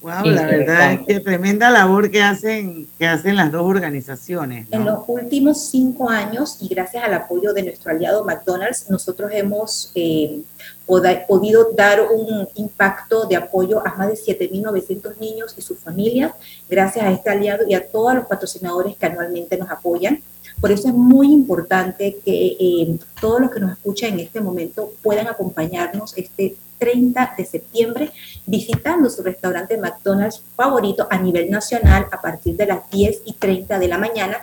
Wow, 0.00 0.26
la 0.26 0.46
verdad 0.46 0.92
es 0.92 1.00
que 1.06 1.18
tremenda 1.18 1.70
labor 1.70 2.08
que 2.08 2.22
hacen, 2.22 2.86
que 2.98 3.06
hacen 3.06 3.34
las 3.34 3.50
dos 3.50 3.62
organizaciones. 3.62 4.68
En 4.70 4.84
los 4.84 5.00
últimos 5.08 5.60
cinco 5.70 6.08
años, 6.08 6.58
y 6.60 6.68
gracias 6.68 7.02
al 7.02 7.14
apoyo 7.14 7.52
de 7.52 7.64
nuestro 7.64 7.90
aliado 7.90 8.24
McDonald's, 8.24 8.88
nosotros 8.88 9.32
hemos 9.34 9.90
eh, 9.96 10.40
podido 10.86 11.72
dar 11.76 12.00
un 12.02 12.46
impacto 12.54 13.26
de 13.26 13.34
apoyo 13.34 13.84
a 13.84 13.96
más 13.96 14.08
de 14.08 14.14
7.900 14.14 15.18
niños 15.18 15.54
y 15.58 15.62
sus 15.62 15.80
familias, 15.80 16.32
gracias 16.70 17.04
a 17.04 17.10
este 17.10 17.30
aliado 17.30 17.64
y 17.68 17.74
a 17.74 17.88
todos 17.88 18.14
los 18.14 18.26
patrocinadores 18.26 18.96
que 18.96 19.06
anualmente 19.06 19.56
nos 19.56 19.68
apoyan. 19.68 20.22
Por 20.60 20.70
eso 20.70 20.88
es 20.88 20.94
muy 20.94 21.32
importante 21.32 22.18
que 22.24 22.56
eh, 22.58 22.98
todos 23.20 23.40
los 23.40 23.50
que 23.50 23.60
nos 23.60 23.72
escuchan 23.72 24.14
en 24.14 24.20
este 24.20 24.40
momento 24.40 24.92
puedan 25.02 25.26
acompañarnos 25.26 26.16
este 26.16 26.56
30 26.78 27.34
de 27.36 27.44
septiembre 27.44 28.12
visitando 28.48 29.10
su 29.10 29.22
restaurante 29.22 29.78
McDonald's 29.78 30.42
favorito 30.56 31.06
a 31.10 31.18
nivel 31.18 31.50
nacional 31.50 32.06
a 32.10 32.20
partir 32.20 32.56
de 32.56 32.66
las 32.66 32.90
10 32.90 33.22
y 33.24 33.34
30 33.34 33.78
de 33.78 33.88
la 33.88 33.98
mañana 33.98 34.38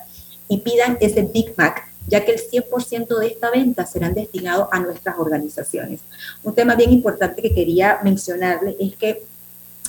y 0.47 0.57
pidan 0.57 0.97
ese 1.01 1.23
Big 1.23 1.53
Mac 1.57 1.89
ya 2.07 2.23
que 2.23 2.33
el 2.33 2.39
100% 2.39 3.17
de 3.17 3.27
esta 3.27 3.49
venta 3.49 3.85
serán 3.85 4.13
destinados 4.13 4.67
a 4.71 4.79
nuestras 4.79 5.17
organizaciones. 5.17 6.01
Un 6.43 6.53
tema 6.53 6.75
bien 6.75 6.91
importante 6.91 7.41
que 7.41 7.53
quería 7.53 7.99
mencionarle 8.03 8.75
es 8.79 8.95
que 8.95 9.23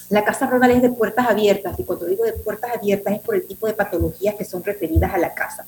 la 0.09 0.25
Casa 0.25 0.47
Ronald 0.47 0.77
es 0.77 0.83
de 0.83 0.91
puertas 0.91 1.27
abiertas, 1.29 1.79
y 1.79 1.85
cuando 1.85 2.07
digo 2.07 2.25
de 2.25 2.33
puertas 2.33 2.71
abiertas 2.77 3.15
es 3.15 3.21
por 3.21 3.35
el 3.35 3.47
tipo 3.47 3.67
de 3.67 3.75
patologías 3.75 4.37
que 4.37 4.45
son 4.45 4.63
referidas 4.63 5.13
a 5.13 5.19
la 5.19 5.35
casa. 5.35 5.67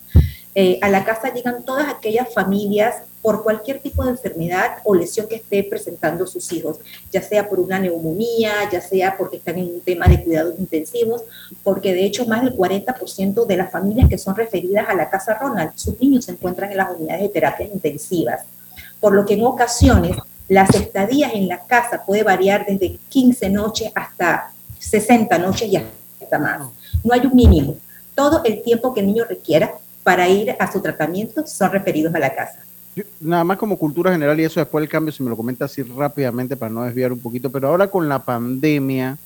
Eh, 0.54 0.78
a 0.80 0.88
la 0.88 1.04
casa 1.04 1.32
llegan 1.32 1.64
todas 1.64 1.88
aquellas 1.88 2.32
familias 2.32 3.02
por 3.22 3.42
cualquier 3.42 3.80
tipo 3.80 4.04
de 4.04 4.10
enfermedad 4.10 4.78
o 4.84 4.94
lesión 4.94 5.26
que 5.28 5.36
esté 5.36 5.64
presentando 5.64 6.26
sus 6.26 6.52
hijos, 6.52 6.78
ya 7.10 7.22
sea 7.22 7.48
por 7.48 7.60
una 7.60 7.78
neumonía, 7.78 8.52
ya 8.70 8.80
sea 8.80 9.16
porque 9.16 9.38
están 9.38 9.58
en 9.58 9.66
un 9.66 9.80
tema 9.80 10.06
de 10.06 10.22
cuidados 10.22 10.58
intensivos, 10.58 11.22
porque 11.62 11.92
de 11.92 12.04
hecho 12.04 12.26
más 12.26 12.42
del 12.42 12.56
40% 12.56 13.46
de 13.46 13.56
las 13.56 13.70
familias 13.70 14.08
que 14.08 14.18
son 14.18 14.36
referidas 14.36 14.88
a 14.88 14.94
la 14.94 15.10
Casa 15.10 15.34
Ronald, 15.34 15.72
sus 15.74 16.00
niños 16.00 16.26
se 16.26 16.32
encuentran 16.32 16.70
en 16.70 16.76
las 16.76 16.90
unidades 16.96 17.22
de 17.22 17.28
terapias 17.28 17.70
intensivas, 17.72 18.42
por 19.00 19.12
lo 19.12 19.24
que 19.24 19.34
en 19.34 19.44
ocasiones 19.44 20.16
las 20.48 20.74
estadías 20.74 21.34
en 21.34 21.46
la 21.46 21.60
casa 21.64 22.04
puede 22.04 22.22
variar 22.22 22.64
desde 22.66 22.98
15 23.10 23.50
noches 23.50 23.92
hasta 23.94 24.52
60 24.78 25.38
noches 25.38 25.68
y 25.68 25.76
hasta 25.76 26.38
más. 26.38 26.68
No 27.04 27.12
hay 27.12 27.20
un 27.26 27.34
mínimo. 27.34 27.76
Todo 28.14 28.42
el 28.44 28.62
tiempo 28.62 28.94
que 28.94 29.00
el 29.00 29.06
niño 29.06 29.24
requiera 29.28 29.74
para 30.02 30.26
ir 30.28 30.56
a 30.58 30.72
su 30.72 30.80
tratamiento 30.80 31.46
son 31.46 31.70
referidos 31.70 32.14
a 32.14 32.18
la 32.18 32.34
casa. 32.34 32.60
Nada 33.20 33.44
más 33.44 33.58
como 33.58 33.78
cultura 33.78 34.12
general 34.12 34.38
y 34.40 34.44
eso 34.44 34.60
después 34.60 34.82
del 34.82 34.88
cambio, 34.88 35.12
si 35.12 35.22
me 35.22 35.30
lo 35.30 35.36
comenta 35.36 35.64
así 35.64 35.82
rápidamente 35.82 36.56
para 36.56 36.72
no 36.72 36.82
desviar 36.82 37.12
un 37.12 37.20
poquito, 37.20 37.50
pero 37.50 37.68
ahora 37.68 37.88
con 37.88 38.08
la 38.08 38.20
pandemia, 38.20 39.18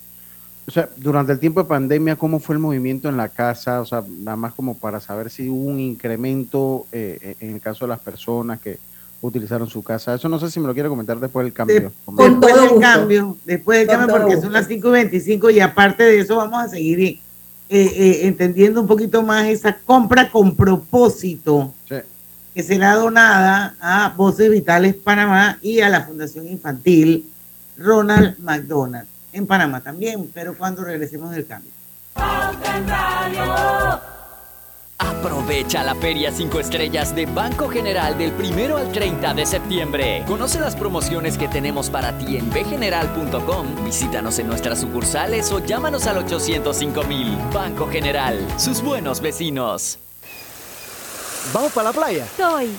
o 0.66 0.70
sea, 0.70 0.88
durante 0.96 1.32
el 1.32 1.38
tiempo 1.38 1.62
de 1.62 1.68
pandemia, 1.68 2.16
¿cómo 2.16 2.38
fue 2.38 2.54
el 2.54 2.60
movimiento 2.60 3.08
en 3.08 3.16
la 3.16 3.28
casa? 3.28 3.80
O 3.80 3.86
sea, 3.86 4.02
nada 4.20 4.36
más 4.36 4.54
como 4.54 4.76
para 4.76 5.00
saber 5.00 5.30
si 5.30 5.48
hubo 5.48 5.70
un 5.70 5.80
incremento 5.80 6.86
eh, 6.92 7.36
en 7.40 7.54
el 7.54 7.60
caso 7.60 7.84
de 7.84 7.90
las 7.90 8.00
personas 8.00 8.60
que, 8.60 8.78
utilizaron 9.22 9.68
su 9.68 9.82
casa. 9.82 10.14
Eso 10.14 10.28
no 10.28 10.38
sé 10.38 10.50
si 10.50 10.60
me 10.60 10.66
lo 10.66 10.74
quiere 10.74 10.88
comentar 10.88 11.18
después 11.18 11.44
del 11.44 11.52
cambio. 11.52 11.92
después 12.18 12.54
del 12.60 12.80
cambio, 12.80 13.36
después 13.44 13.78
del 13.78 13.88
cambio, 13.88 14.16
porque 14.16 14.40
son 14.40 14.52
las 14.52 14.68
5.25 14.68 15.54
y 15.54 15.60
aparte 15.60 16.02
de 16.02 16.18
eso 16.18 16.36
vamos 16.36 16.60
a 16.60 16.68
seguir 16.68 17.00
eh, 17.00 17.20
eh, 17.70 18.26
entendiendo 18.26 18.80
un 18.80 18.86
poquito 18.86 19.22
más 19.22 19.46
esa 19.46 19.78
compra 19.78 20.30
con 20.30 20.54
propósito 20.56 21.72
que 22.54 22.62
será 22.62 22.94
donada 22.94 23.74
a 23.80 24.10
Voces 24.16 24.50
Vitales 24.50 24.94
Panamá 24.94 25.58
y 25.62 25.80
a 25.80 25.88
la 25.88 26.02
Fundación 26.02 26.46
Infantil 26.46 27.28
Ronald 27.76 28.38
McDonald 28.38 29.08
en 29.32 29.46
Panamá 29.46 29.80
también, 29.80 30.30
pero 30.32 30.56
cuando 30.56 30.84
regresemos 30.84 31.30
del 31.30 31.46
cambio. 31.46 31.72
Aprovecha 34.98 35.82
la 35.82 35.94
Feria 35.96 36.30
5 36.30 36.60
Estrellas 36.60 37.14
de 37.14 37.26
Banco 37.26 37.68
General 37.68 38.16
del 38.16 38.32
1 38.32 38.76
al 38.76 38.92
30 38.92 39.34
de 39.34 39.46
septiembre. 39.46 40.24
Conoce 40.26 40.60
las 40.60 40.76
promociones 40.76 41.36
que 41.36 41.48
tenemos 41.48 41.90
para 41.90 42.16
ti 42.18 42.36
en 42.36 42.50
bgeneral.com. 42.50 43.84
Visítanos 43.84 44.38
en 44.38 44.46
nuestras 44.46 44.80
sucursales 44.80 45.50
o 45.50 45.64
llámanos 45.64 46.06
al 46.06 46.18
805 46.18 47.04
mil. 47.04 47.36
Banco 47.52 47.88
General, 47.88 48.38
sus 48.58 48.82
buenos 48.82 49.20
vecinos. 49.20 49.98
¿Vamos 51.52 51.72
para 51.72 51.88
la 51.88 51.92
playa? 51.92 52.26
Soy. 52.36 52.70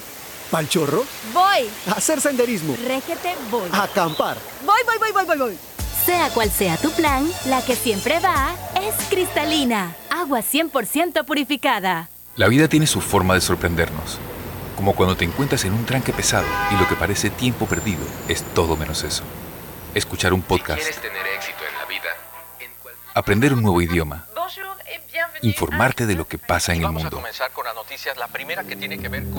¿Pal 0.49 0.69
chorro? 0.69 1.03
Voy. 1.33 1.69
A 1.87 1.93
hacer 1.93 2.21
senderismo. 2.21 2.75
Régete, 2.85 3.35
voy. 3.49 3.69
A 3.71 3.83
acampar. 3.83 4.37
Voy, 4.65 4.81
voy, 4.85 4.97
voy, 4.99 5.11
voy, 5.11 5.25
voy, 5.25 5.37
voy. 5.37 5.57
Sea 6.05 6.29
cual 6.29 6.51
sea 6.51 6.77
tu 6.77 6.91
plan, 6.91 7.29
la 7.45 7.63
que 7.63 7.75
siempre 7.75 8.19
va 8.19 8.55
es 8.81 8.93
cristalina. 9.09 9.95
Agua 10.09 10.39
100% 10.39 11.25
purificada. 11.25 12.09
La 12.35 12.47
vida 12.47 12.67
tiene 12.67 12.87
su 12.87 12.99
forma 12.99 13.35
de 13.35 13.41
sorprendernos, 13.41 14.17
como 14.75 14.95
cuando 14.95 15.15
te 15.15 15.23
encuentras 15.25 15.65
en 15.65 15.73
un 15.73 15.85
tranque 15.85 16.13
pesado 16.13 16.47
y 16.71 16.75
lo 16.75 16.87
que 16.87 16.95
parece 16.95 17.29
tiempo 17.29 17.67
perdido 17.67 18.03
es 18.27 18.43
todo 18.53 18.75
menos 18.75 19.03
eso. 19.03 19.23
Escuchar 19.93 20.33
un 20.33 20.41
podcast. 20.41 20.81
tener 20.99 21.27
éxito 21.35 21.59
en 21.69 21.77
la 21.79 21.85
vida, 21.85 22.09
aprender 23.13 23.53
un 23.53 23.61
nuevo 23.61 23.81
idioma. 23.81 24.25
Informarte 25.43 26.05
de 26.05 26.15
lo 26.15 26.27
que 26.27 26.37
pasa 26.37 26.73
en 26.73 26.83
el 26.83 26.91
mundo. 26.91 27.21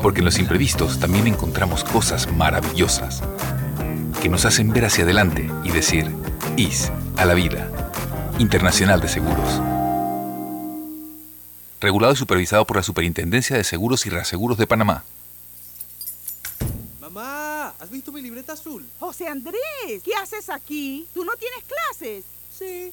Porque 0.02 0.20
en 0.20 0.24
los 0.24 0.38
imprevistos 0.38 1.00
también 1.00 1.26
encontramos 1.26 1.82
cosas 1.82 2.30
maravillosas 2.32 3.22
que 4.22 4.28
nos 4.28 4.44
hacen 4.44 4.72
ver 4.72 4.84
hacia 4.84 5.04
adelante 5.04 5.50
y 5.64 5.70
decir, 5.70 6.10
IS 6.56 6.92
a 7.16 7.24
la 7.24 7.34
vida. 7.34 7.68
Internacional 8.38 9.00
de 9.00 9.08
Seguros 9.08 9.60
regulado 11.84 12.14
y 12.14 12.16
supervisado 12.16 12.64
por 12.64 12.78
la 12.78 12.82
Superintendencia 12.82 13.56
de 13.56 13.62
Seguros 13.62 14.06
y 14.06 14.10
Reaseguros 14.10 14.56
de 14.56 14.66
Panamá. 14.66 15.04
Mamá, 16.98 17.74
¿has 17.78 17.90
visto 17.90 18.10
mi 18.10 18.22
libreta 18.22 18.54
azul? 18.54 18.88
José 18.98 19.28
Andrés, 19.28 20.02
¿qué 20.02 20.14
haces 20.14 20.48
aquí? 20.48 21.06
¿Tú 21.12 21.26
no 21.26 21.32
tienes 21.36 21.62
clases? 21.64 22.24
Sí, 22.58 22.92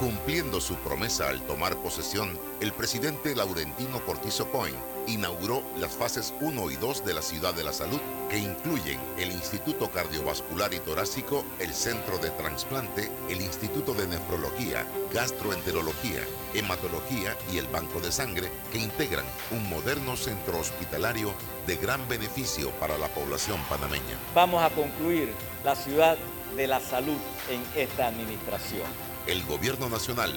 Cumpliendo 0.00 0.62
su 0.62 0.76
promesa 0.76 1.28
al 1.28 1.42
tomar 1.42 1.76
posesión, 1.76 2.38
el 2.62 2.72
presidente 2.72 3.36
Laurentino 3.36 4.02
Cortizo 4.06 4.50
Coin 4.50 4.74
inauguró 5.06 5.62
las 5.76 5.94
fases 5.94 6.32
1 6.40 6.70
y 6.70 6.76
2 6.76 7.04
de 7.04 7.12
la 7.12 7.20
Ciudad 7.20 7.52
de 7.52 7.64
la 7.64 7.74
Salud, 7.74 8.00
que 8.30 8.38
incluyen 8.38 8.98
el 9.18 9.30
Instituto 9.30 9.90
Cardiovascular 9.90 10.72
y 10.72 10.78
Torácico, 10.78 11.44
el 11.58 11.74
Centro 11.74 12.16
de 12.16 12.30
Transplante, 12.30 13.12
el 13.28 13.42
Instituto 13.42 13.92
de 13.92 14.06
Nefrología, 14.06 14.86
Gastroenterología, 15.12 16.24
Hematología 16.54 17.36
y 17.52 17.58
el 17.58 17.66
Banco 17.66 18.00
de 18.00 18.10
Sangre, 18.10 18.50
que 18.72 18.78
integran 18.78 19.26
un 19.50 19.68
moderno 19.68 20.16
centro 20.16 20.60
hospitalario 20.60 21.34
de 21.66 21.76
gran 21.76 22.08
beneficio 22.08 22.70
para 22.80 22.96
la 22.96 23.08
población 23.08 23.60
panameña. 23.68 24.16
Vamos 24.34 24.62
a 24.62 24.70
concluir 24.70 25.34
la 25.62 25.76
Ciudad 25.76 26.16
de 26.56 26.66
la 26.66 26.80
Salud 26.80 27.18
en 27.50 27.62
esta 27.78 28.06
administración. 28.06 29.09
El 29.26 29.44
gobierno 29.44 29.88
nacional 29.88 30.32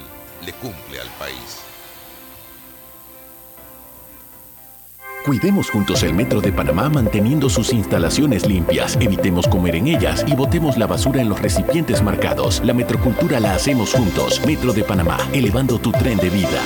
le 0.45 0.53
cumple 0.53 0.99
al 0.99 1.07
país. 1.19 1.63
Cuidemos 5.25 5.69
juntos 5.69 6.03
el 6.03 6.13
Metro 6.13 6.41
de 6.41 6.51
Panamá 6.51 6.89
manteniendo 6.89 7.49
sus 7.49 7.71
instalaciones 7.71 8.45
limpias, 8.45 8.97
evitemos 8.99 9.47
comer 9.47 9.77
en 9.77 9.87
ellas 9.87 10.25
y 10.27 10.35
botemos 10.35 10.77
la 10.77 10.85
basura 10.85 11.21
en 11.21 11.29
los 11.29 11.41
recipientes 11.41 12.03
marcados. 12.03 12.61
La 12.65 12.73
metrocultura 12.73 13.39
la 13.39 13.55
hacemos 13.55 13.93
juntos. 13.93 14.45
Metro 14.45 14.73
de 14.73 14.83
Panamá, 14.83 15.17
elevando 15.31 15.79
tu 15.79 15.93
tren 15.93 16.17
de 16.17 16.29
vida. 16.29 16.61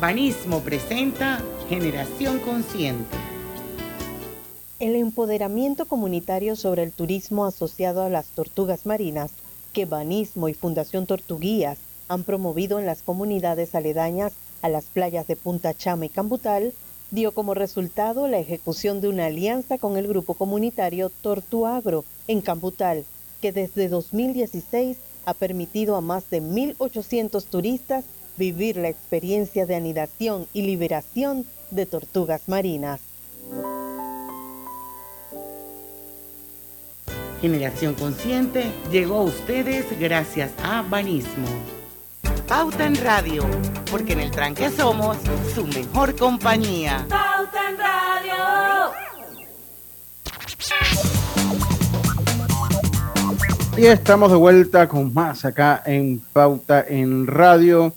Banismo 0.00 0.60
presenta 0.60 1.40
Generación 1.68 2.40
Consciente. 2.40 3.16
El 4.80 4.96
empoderamiento 4.96 5.86
comunitario 5.86 6.56
sobre 6.56 6.82
el 6.82 6.92
turismo 6.92 7.46
asociado 7.46 8.02
a 8.02 8.08
las 8.08 8.26
tortugas 8.26 8.84
marinas 8.84 9.30
que 9.72 9.86
Banismo 9.86 10.48
y 10.48 10.54
Fundación 10.54 11.06
Tortuguías 11.06 11.78
han 12.08 12.24
promovido 12.24 12.78
en 12.78 12.86
las 12.86 13.02
comunidades 13.02 13.74
aledañas 13.74 14.32
a 14.62 14.68
las 14.68 14.84
playas 14.86 15.26
de 15.26 15.36
Punta 15.36 15.74
Chama 15.74 16.06
y 16.06 16.08
Cambutal, 16.08 16.72
dio 17.10 17.32
como 17.32 17.54
resultado 17.54 18.28
la 18.28 18.38
ejecución 18.38 19.00
de 19.00 19.08
una 19.08 19.26
alianza 19.26 19.78
con 19.78 19.96
el 19.96 20.08
grupo 20.08 20.34
comunitario 20.34 21.10
Tortuagro 21.10 22.04
en 22.26 22.40
Cambutal, 22.40 23.04
que 23.40 23.52
desde 23.52 23.88
2016 23.88 24.98
ha 25.24 25.34
permitido 25.34 25.96
a 25.96 26.00
más 26.00 26.28
de 26.30 26.42
1.800 26.42 27.44
turistas 27.44 28.04
vivir 28.36 28.76
la 28.76 28.88
experiencia 28.88 29.66
de 29.66 29.74
anidación 29.74 30.46
y 30.52 30.62
liberación 30.62 31.44
de 31.70 31.86
tortugas 31.86 32.48
marinas. 32.48 33.00
Generación 37.40 37.94
Consciente 37.94 38.72
llegó 38.90 39.18
a 39.18 39.22
ustedes 39.22 39.86
gracias 40.00 40.50
a 40.62 40.82
Banismo. 40.82 41.46
Pauta 42.48 42.84
en 42.84 42.96
Radio, 42.96 43.44
porque 43.90 44.14
en 44.14 44.20
el 44.20 44.30
tranque 44.32 44.70
somos 44.70 45.16
su 45.54 45.64
mejor 45.66 46.16
compañía. 46.16 47.06
Pauta 47.08 47.70
en 47.70 47.78
Radio. 47.78 48.34
Y 53.76 53.86
estamos 53.86 54.32
de 54.32 54.36
vuelta 54.36 54.88
con 54.88 55.14
más 55.14 55.44
acá 55.44 55.84
en 55.86 56.20
Pauta 56.32 56.84
en 56.88 57.28
Radio. 57.28 57.92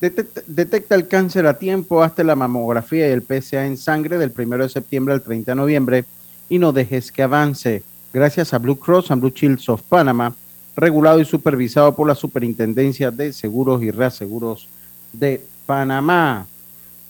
Detecta, 0.00 0.42
detecta, 0.46 0.94
el 0.94 1.08
cáncer 1.08 1.46
a 1.46 1.58
tiempo 1.58 2.04
hasta 2.04 2.22
la 2.22 2.36
mamografía 2.36 3.08
y 3.08 3.12
el 3.12 3.22
PSA 3.22 3.66
en 3.66 3.76
sangre 3.76 4.18
del 4.18 4.32
1 4.36 4.58
de 4.58 4.68
septiembre 4.68 5.14
al 5.14 5.22
30 5.22 5.50
de 5.50 5.56
noviembre 5.56 6.04
y 6.48 6.60
no 6.60 6.72
dejes 6.72 7.10
que 7.10 7.24
avance. 7.24 7.82
Gracias 8.16 8.54
a 8.54 8.58
Blue 8.58 8.78
Cross 8.78 9.10
and 9.10 9.20
Blue 9.20 9.30
Shields 9.30 9.68
of 9.68 9.82
Panama, 9.82 10.34
regulado 10.74 11.20
y 11.20 11.26
supervisado 11.26 11.94
por 11.94 12.08
la 12.08 12.14
Superintendencia 12.14 13.10
de 13.10 13.30
Seguros 13.30 13.82
y 13.82 13.90
Reaseguros 13.90 14.68
de 15.12 15.44
Panamá. 15.66 16.46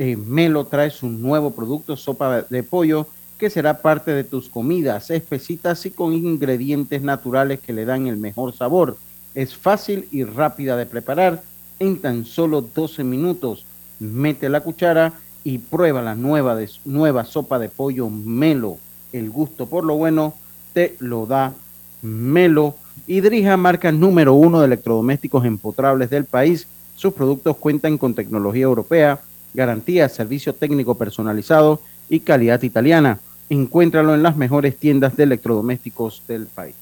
Eh, 0.00 0.16
Melo 0.16 0.64
trae 0.64 0.90
su 0.90 1.08
nuevo 1.08 1.52
producto, 1.52 1.96
sopa 1.96 2.42
de 2.42 2.62
pollo, 2.64 3.06
que 3.38 3.50
será 3.50 3.80
parte 3.82 4.10
de 4.10 4.24
tus 4.24 4.48
comidas, 4.48 5.12
espesitas 5.12 5.86
y 5.86 5.92
con 5.92 6.12
ingredientes 6.12 7.00
naturales 7.02 7.60
que 7.60 7.72
le 7.72 7.84
dan 7.84 8.08
el 8.08 8.16
mejor 8.16 8.52
sabor. 8.52 8.96
Es 9.36 9.54
fácil 9.54 10.08
y 10.10 10.24
rápida 10.24 10.76
de 10.76 10.86
preparar 10.86 11.40
en 11.78 12.00
tan 12.00 12.24
solo 12.24 12.62
12 12.62 13.04
minutos. 13.04 13.64
Mete 14.00 14.48
la 14.48 14.60
cuchara 14.60 15.12
y 15.44 15.58
prueba 15.58 16.02
la 16.02 16.16
nueva, 16.16 16.58
nueva 16.84 17.24
sopa 17.24 17.60
de 17.60 17.68
pollo 17.68 18.10
Melo. 18.10 18.78
El 19.12 19.30
gusto 19.30 19.66
por 19.66 19.84
lo 19.84 19.94
bueno 19.94 20.34
te 20.76 20.94
lo 20.98 21.24
da 21.24 21.54
Melo. 22.02 22.74
Idrija, 23.06 23.56
marca 23.56 23.90
número 23.90 24.34
uno 24.34 24.60
de 24.60 24.66
electrodomésticos 24.66 25.46
empotrables 25.46 26.10
del 26.10 26.26
país. 26.26 26.66
Sus 26.96 27.14
productos 27.14 27.56
cuentan 27.56 27.96
con 27.96 28.12
tecnología 28.12 28.64
europea, 28.64 29.18
garantía, 29.54 30.06
servicio 30.10 30.52
técnico 30.52 30.94
personalizado 30.94 31.80
y 32.10 32.20
calidad 32.20 32.62
italiana. 32.62 33.18
Encuéntralo 33.48 34.14
en 34.14 34.22
las 34.22 34.36
mejores 34.36 34.76
tiendas 34.76 35.16
de 35.16 35.22
electrodomésticos 35.22 36.22
del 36.28 36.44
país. 36.44 36.76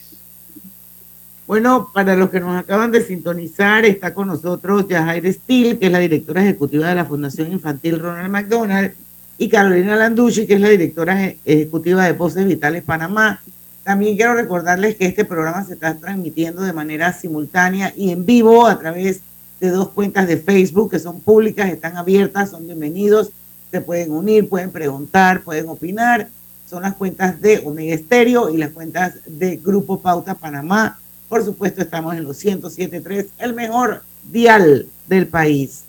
Bueno, 1.47 1.89
para 1.95 2.17
los 2.17 2.31
que 2.31 2.41
nos 2.41 2.57
acaban 2.57 2.91
de 2.91 3.01
sintonizar, 3.01 3.85
está 3.85 4.13
con 4.13 4.27
nosotros 4.27 4.89
Yajair 4.89 5.33
Steele, 5.33 5.79
que 5.79 5.87
es 5.87 5.93
la 5.93 6.01
directora 6.01 6.43
ejecutiva 6.43 6.89
de 6.89 6.97
la 6.97 7.05
Fundación 7.05 7.53
Infantil 7.53 8.01
Ronald 8.01 8.33
McDonald, 8.33 8.93
y 9.39 9.49
Carolina 9.49 9.95
Landucci, 9.95 10.49
que 10.49 10.55
es 10.55 10.61
la 10.61 10.71
directora 10.71 11.33
ejecutiva 11.45 12.07
de 12.07 12.13
Voces 12.13 12.45
Vitales 12.45 12.83
Panamá. 12.83 13.41
También 13.85 14.17
quiero 14.17 14.35
recordarles 14.35 14.97
que 14.97 15.05
este 15.05 15.27
programa 15.27 15.63
se 15.63 15.75
está 15.75 15.95
transmitiendo 15.95 16.63
de 16.63 16.73
manera 16.73 17.13
simultánea 17.13 17.93
y 17.95 18.11
en 18.11 18.25
vivo 18.25 18.67
a 18.67 18.79
través 18.79 19.21
de 19.61 19.69
dos 19.69 19.91
cuentas 19.91 20.27
de 20.27 20.39
Facebook 20.39 20.91
que 20.91 20.99
son 20.99 21.21
públicas, 21.21 21.71
están 21.71 21.99
abiertas, 21.99 22.51
son 22.51 22.65
bienvenidos, 22.65 23.31
se 23.71 23.83
pueden 23.83 24.11
unir, 24.13 24.49
pueden 24.49 24.71
preguntar, 24.71 25.43
pueden 25.43 25.69
opinar. 25.69 26.29
Son 26.69 26.83
las 26.83 26.95
cuentas 26.95 27.39
de 27.43 27.59
Omega 27.59 27.95
Estéreo 27.95 28.49
y 28.49 28.57
las 28.57 28.71
cuentas 28.71 29.17
de 29.27 29.57
Grupo 29.57 30.01
Pauta 30.01 30.35
Panamá. 30.35 30.99
Por 31.29 31.45
supuesto, 31.45 31.83
estamos 31.83 32.17
en 32.17 32.25
los 32.25 32.43
107.3, 32.43 33.27
el 33.39 33.53
mejor 33.53 34.03
dial 34.33 34.87
del 35.07 35.27
país. 35.27 35.83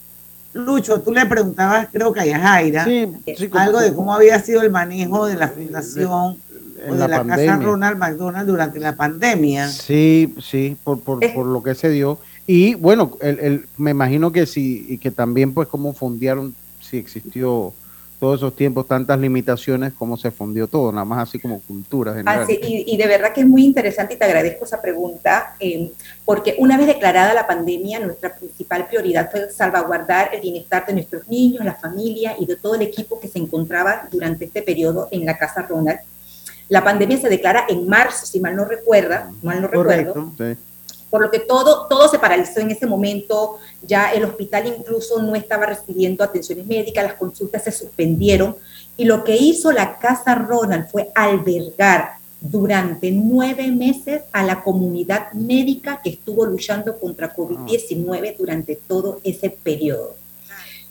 Lucho, 0.54 1.00
tú 1.00 1.14
le 1.14 1.26
preguntabas, 1.26 1.88
creo 1.92 2.12
que 2.12 2.20
a 2.20 2.26
Yajaira, 2.26 2.86
algo 3.52 3.80
de 3.80 3.94
cómo 3.94 4.14
había 4.14 4.40
sido 4.42 4.62
el 4.62 4.72
manejo 4.72 5.26
de 5.28 5.36
la 5.36 5.48
fundación 5.48 6.38
o 6.88 6.96
de 6.96 7.08
la, 7.08 7.24
casa 7.24 7.58
Ronald 7.58 7.98
McDonald 7.98 8.48
durante 8.48 8.80
la 8.80 8.96
pandemia. 8.96 9.68
Sí, 9.70 10.34
sí, 10.42 10.78
por, 10.84 11.00
por, 11.00 11.24
eh. 11.24 11.32
por 11.34 11.46
lo 11.46 11.64
que 11.64 11.76
se 11.76 11.90
dio. 11.90 12.20
Y 12.48 12.76
bueno, 12.76 13.18
el, 13.22 13.40
el, 13.40 13.68
me 13.78 13.92
imagino 13.92 14.32
que 14.32 14.46
sí, 14.46 14.86
y 14.90 14.98
que 14.98 15.12
también 15.12 15.54
pues 15.54 15.68
cómo 15.68 15.94
fundaron, 15.94 16.54
si 16.80 16.98
existió 16.98 17.74
todos 18.20 18.40
esos 18.40 18.56
tiempos, 18.56 18.88
tantas 18.88 19.20
limitaciones, 19.20 19.94
cómo 19.94 20.18
se 20.18 20.32
fundió 20.32 20.68
todo, 20.68 20.92
nada 20.92 21.06
más 21.06 21.30
así 21.30 21.40
como 21.40 21.60
cultura 21.62 22.14
general. 22.14 22.48
y, 22.50 22.98
de 22.98 23.08
verdad 23.08 23.34
que 23.34 23.42
es 23.42 23.48
muy 23.48 23.66
interesante 23.66 24.14
y 24.14 24.18
te 24.18 24.26
agradezco 24.26 24.66
esa 24.66 24.82
pregunta, 24.82 25.56
eh, 25.60 25.92
porque 26.24 26.56
una 26.58 26.78
vez 26.78 26.88
declarada 26.88 27.34
la 27.34 27.46
pandemia, 27.46 28.00
nuestra 28.00 28.36
principal 28.36 28.88
prioridad 28.88 29.30
fue 29.30 29.52
salvaguardar 29.52 30.34
el 30.34 30.42
bienestar 30.42 30.86
de 30.86 30.94
nuestros 30.94 31.28
niños, 31.28 31.66
la 31.66 31.76
familia 31.76 32.36
y 32.40 32.46
de 32.46 32.56
todo 32.56 32.76
el 32.76 32.82
equipo 32.82 33.20
que 33.20 33.28
se 33.28 33.40
encontraba 33.40 34.08
durante 34.12 34.46
este 34.46 34.62
periodo 34.62 35.08
en 35.12 35.26
la 35.26 35.38
Casa 35.38 35.62
Ronald. 35.64 36.00
La 36.70 36.84
pandemia 36.84 37.18
se 37.18 37.30
declara 37.30 37.66
en 37.70 37.88
marzo, 37.88 38.26
si 38.26 38.40
mal 38.40 38.56
no 38.56 38.66
recuerda, 38.66 39.32
mal 39.42 39.62
no 39.62 39.68
recuerdo. 39.68 40.32
Sí 40.38 40.56
por 41.16 41.22
lo 41.22 41.32
que 41.32 41.40
todo, 41.40 41.88
todo 41.88 42.10
se 42.10 42.20
paralizó 42.20 42.60
en 42.60 42.72
ese 42.72 42.86
momento, 42.86 43.58
ya 43.82 44.12
el 44.12 44.26
hospital 44.26 44.68
incluso 44.68 45.22
no 45.22 45.34
estaba 45.34 45.66
recibiendo 45.66 46.26
atenciones 46.26 46.68
médicas, 46.68 47.06
las 47.06 47.14
consultas 47.14 47.64
se 47.64 47.72
suspendieron 47.72 48.58
y 48.98 49.06
lo 49.06 49.24
que 49.24 49.38
hizo 49.38 49.72
la 49.72 49.98
Casa 49.98 50.36
Ronald 50.36 50.90
fue 50.90 51.12
albergar 51.16 52.16
durante 52.42 53.12
nueve 53.12 53.72
meses 53.72 54.24
a 54.34 54.44
la 54.44 54.62
comunidad 54.62 55.32
médica 55.32 56.02
que 56.04 56.10
estuvo 56.10 56.46
luchando 56.46 57.00
contra 57.00 57.34
COVID-19 57.34 58.36
durante 58.38 58.76
todo 58.76 59.22
ese 59.24 59.50
periodo. 59.50 60.18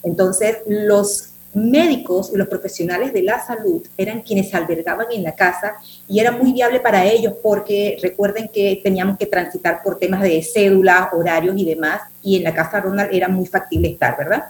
Entonces, 0.02 0.56
los 0.66 1.33
médicos 1.54 2.30
y 2.32 2.36
los 2.36 2.48
profesionales 2.48 3.12
de 3.12 3.22
la 3.22 3.44
salud 3.44 3.82
eran 3.96 4.22
quienes 4.22 4.52
albergaban 4.54 5.06
en 5.12 5.22
la 5.22 5.34
casa 5.34 5.74
y 6.08 6.20
era 6.20 6.32
muy 6.32 6.52
viable 6.52 6.80
para 6.80 7.04
ellos 7.04 7.34
porque 7.42 7.96
recuerden 8.02 8.48
que 8.48 8.80
teníamos 8.82 9.16
que 9.18 9.26
transitar 9.26 9.82
por 9.82 9.98
temas 9.98 10.22
de 10.22 10.42
cédula, 10.42 11.10
horarios 11.12 11.56
y 11.56 11.64
demás, 11.64 12.02
y 12.22 12.36
en 12.36 12.44
la 12.44 12.54
casa 12.54 12.80
Ronald 12.80 13.12
era 13.12 13.28
muy 13.28 13.46
factible 13.46 13.88
estar, 13.88 14.16
¿verdad? 14.16 14.44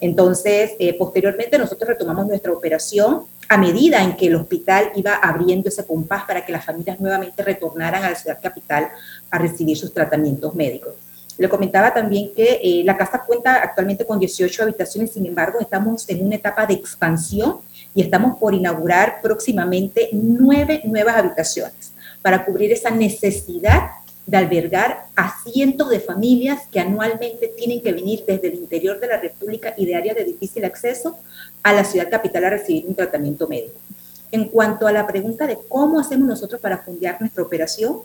Entonces, 0.00 0.72
eh, 0.78 0.94
posteriormente 0.98 1.58
nosotros 1.58 1.88
retomamos 1.88 2.26
nuestra 2.26 2.52
operación 2.52 3.22
a 3.48 3.56
medida 3.56 4.02
en 4.02 4.16
que 4.16 4.26
el 4.26 4.36
hospital 4.36 4.90
iba 4.96 5.14
abriendo 5.14 5.68
ese 5.68 5.86
compás 5.86 6.24
para 6.24 6.44
que 6.44 6.52
las 6.52 6.64
familias 6.64 7.00
nuevamente 7.00 7.42
retornaran 7.42 8.02
a 8.04 8.10
la 8.10 8.16
ciudad 8.16 8.38
capital 8.42 8.88
a 9.30 9.38
recibir 9.38 9.76
sus 9.76 9.92
tratamientos 9.92 10.54
médicos. 10.54 10.94
Le 11.36 11.48
comentaba 11.48 11.92
también 11.92 12.32
que 12.34 12.60
eh, 12.62 12.82
la 12.84 12.96
casa 12.96 13.22
cuenta 13.26 13.56
actualmente 13.56 14.06
con 14.06 14.18
18 14.18 14.62
habitaciones, 14.62 15.12
sin 15.12 15.26
embargo, 15.26 15.58
estamos 15.60 16.08
en 16.08 16.24
una 16.24 16.36
etapa 16.36 16.64
de 16.66 16.74
expansión 16.74 17.56
y 17.94 18.02
estamos 18.02 18.38
por 18.38 18.54
inaugurar 18.54 19.20
próximamente 19.22 20.10
nueve 20.12 20.82
nuevas 20.84 21.16
habitaciones 21.16 21.92
para 22.22 22.44
cubrir 22.44 22.72
esa 22.72 22.90
necesidad 22.90 23.90
de 24.26 24.36
albergar 24.36 25.06
a 25.16 25.34
cientos 25.44 25.90
de 25.90 26.00
familias 26.00 26.62
que 26.70 26.80
anualmente 26.80 27.48
tienen 27.48 27.82
que 27.82 27.92
venir 27.92 28.24
desde 28.26 28.48
el 28.48 28.54
interior 28.54 28.98
de 28.98 29.08
la 29.08 29.18
República 29.18 29.74
y 29.76 29.84
de 29.86 29.96
áreas 29.96 30.16
de 30.16 30.24
difícil 30.24 30.64
acceso 30.64 31.18
a 31.62 31.72
la 31.72 31.84
ciudad 31.84 32.10
capital 32.10 32.44
a 32.44 32.50
recibir 32.50 32.86
un 32.86 32.94
tratamiento 32.94 33.46
médico. 33.46 33.78
En 34.32 34.46
cuanto 34.48 34.86
a 34.86 34.92
la 34.92 35.06
pregunta 35.06 35.46
de 35.46 35.58
cómo 35.68 36.00
hacemos 36.00 36.26
nosotros 36.26 36.60
para 36.60 36.78
fundear 36.78 37.20
nuestra 37.20 37.42
operación, 37.42 37.98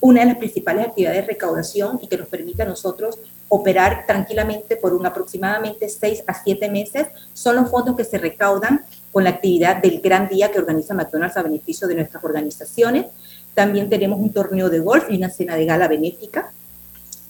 una 0.00 0.20
de 0.20 0.26
las 0.26 0.38
principales 0.38 0.86
actividades 0.86 1.22
de 1.22 1.26
recaudación 1.26 1.98
y 2.02 2.06
que 2.06 2.16
nos 2.16 2.28
permite 2.28 2.62
a 2.62 2.66
nosotros 2.66 3.18
operar 3.48 4.04
tranquilamente 4.06 4.76
por 4.76 4.94
un 4.94 5.06
aproximadamente 5.06 5.88
seis 5.88 6.22
a 6.26 6.34
siete 6.34 6.70
meses 6.70 7.08
son 7.32 7.56
los 7.56 7.70
fondos 7.70 7.96
que 7.96 8.04
se 8.04 8.18
recaudan 8.18 8.84
con 9.10 9.24
la 9.24 9.30
actividad 9.30 9.82
del 9.82 10.00
gran 10.00 10.28
día 10.28 10.50
que 10.50 10.58
organiza 10.58 10.94
McDonald's 10.94 11.36
a 11.36 11.42
beneficio 11.42 11.88
de 11.88 11.96
nuestras 11.96 12.22
organizaciones. 12.22 13.06
También 13.54 13.88
tenemos 13.88 14.20
un 14.20 14.32
torneo 14.32 14.68
de 14.68 14.78
golf 14.78 15.06
y 15.10 15.16
una 15.16 15.30
cena 15.30 15.56
de 15.56 15.64
gala 15.64 15.88
benéfica 15.88 16.52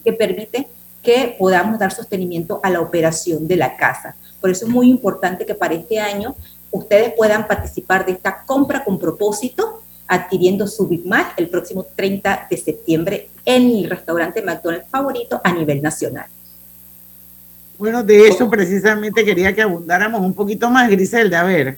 que 0.03 0.13
permite 0.13 0.67
que 1.01 1.35
podamos 1.39 1.79
dar 1.79 1.91
sostenimiento 1.91 2.59
a 2.61 2.69
la 2.69 2.81
operación 2.81 3.47
de 3.47 3.55
la 3.55 3.77
casa. 3.77 4.15
Por 4.41 4.49
eso 4.49 4.65
es 4.65 4.71
muy 4.71 4.89
importante 4.89 5.45
que 5.45 5.55
para 5.55 5.73
este 5.73 5.99
año 5.99 6.35
ustedes 6.71 7.13
puedan 7.15 7.47
participar 7.47 8.05
de 8.05 8.11
esta 8.11 8.43
compra 8.43 8.83
con 8.83 8.99
propósito 8.99 9.81
adquiriendo 10.09 10.67
su 10.67 10.87
Big 10.87 11.05
Mac 11.05 11.33
el 11.37 11.47
próximo 11.47 11.85
30 11.95 12.47
de 12.49 12.57
septiembre 12.57 13.29
en 13.45 13.69
el 13.69 13.89
restaurante 13.89 14.41
McDonald's 14.41 14.89
favorito 14.89 15.39
a 15.43 15.53
nivel 15.53 15.81
nacional. 15.81 16.25
Bueno, 17.77 18.03
de 18.03 18.27
eso 18.27 18.49
precisamente 18.49 19.23
quería 19.23 19.53
que 19.53 19.61
abundáramos 19.61 20.21
un 20.21 20.33
poquito 20.33 20.69
más, 20.69 20.89
Griselda, 20.89 21.41
a 21.41 21.43
ver. 21.43 21.77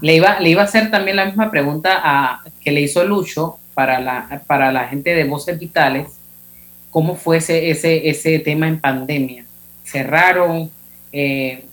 Le 0.00 0.14
iba, 0.16 0.38
le 0.38 0.50
iba 0.50 0.62
a 0.62 0.66
hacer 0.66 0.90
también 0.90 1.16
la 1.16 1.24
misma 1.24 1.50
pregunta 1.50 1.98
a, 2.02 2.42
que 2.60 2.70
le 2.70 2.82
hizo 2.82 3.02
Lucho 3.04 3.56
para 3.74 3.98
la, 4.00 4.42
para 4.46 4.70
la 4.70 4.86
gente 4.86 5.14
de 5.14 5.24
Voces 5.24 5.58
Vitales. 5.58 6.08
¿Cómo 6.90 7.16
fue 7.16 7.38
ese, 7.38 7.70
ese, 7.70 8.08
ese 8.08 8.38
tema 8.38 8.68
en 8.68 8.78
pandemia? 8.78 9.44
¿Cerraron? 9.82 10.70
Eh, 11.10 11.64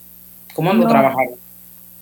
¿Cómo 0.53 0.73
lo 0.73 0.87
trabajaron? 0.87 1.42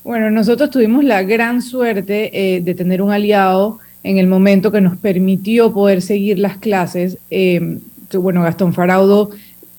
Bueno, 0.04 0.32
nosotros 0.32 0.70
tuvimos 0.72 1.04
la 1.04 1.24
gran 1.24 1.62
suerte 1.62 2.56
eh, 2.56 2.62
de 2.62 2.74
tener 2.74 3.02
un 3.02 3.12
aliado 3.12 3.80
en 4.04 4.18
el 4.18 4.28
momento 4.28 4.72
que 4.72 4.82
nos 4.82 4.98
permitió 4.98 5.72
poder 5.74 6.02
seguir 6.02 6.40
las 6.40 6.58
clases. 6.58 7.18
Que, 7.30 7.80
bueno, 8.14 8.42
Gastón 8.42 8.74
Faraudo 8.74 9.30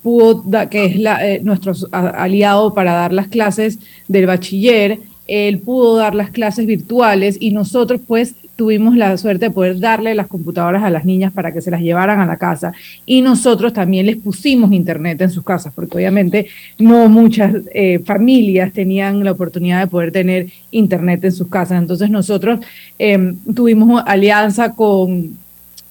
pudo, 0.02 0.44
que 0.70 0.84
es 0.84 0.96
eh, 0.96 1.40
nuestro 1.42 1.72
aliado 1.92 2.72
para 2.72 2.92
dar 2.92 3.12
las 3.12 3.28
clases 3.28 3.78
del 4.08 4.26
bachiller, 4.26 5.00
él 5.28 5.58
pudo 5.60 5.96
dar 5.96 6.14
las 6.14 6.30
clases 6.30 6.66
virtuales 6.66 7.36
y 7.40 7.50
nosotros 7.50 8.00
pues 8.06 8.34
tuvimos 8.62 8.94
la 8.94 9.16
suerte 9.16 9.46
de 9.46 9.50
poder 9.50 9.80
darle 9.80 10.14
las 10.14 10.28
computadoras 10.28 10.84
a 10.84 10.90
las 10.90 11.04
niñas 11.04 11.32
para 11.32 11.50
que 11.50 11.60
se 11.60 11.68
las 11.68 11.80
llevaran 11.80 12.20
a 12.20 12.26
la 12.26 12.36
casa 12.36 12.72
y 13.04 13.20
nosotros 13.20 13.72
también 13.72 14.06
les 14.06 14.18
pusimos 14.18 14.70
internet 14.70 15.20
en 15.20 15.30
sus 15.30 15.42
casas, 15.42 15.72
porque 15.74 15.96
obviamente 15.96 16.46
no 16.78 17.08
muchas 17.08 17.56
eh, 17.74 17.98
familias 18.04 18.72
tenían 18.72 19.24
la 19.24 19.32
oportunidad 19.32 19.80
de 19.80 19.88
poder 19.88 20.12
tener 20.12 20.46
internet 20.70 21.24
en 21.24 21.32
sus 21.32 21.48
casas. 21.48 21.82
Entonces 21.82 22.08
nosotros 22.08 22.60
em, 23.00 23.36
tuvimos 23.52 24.00
alianza 24.06 24.76
con 24.76 25.42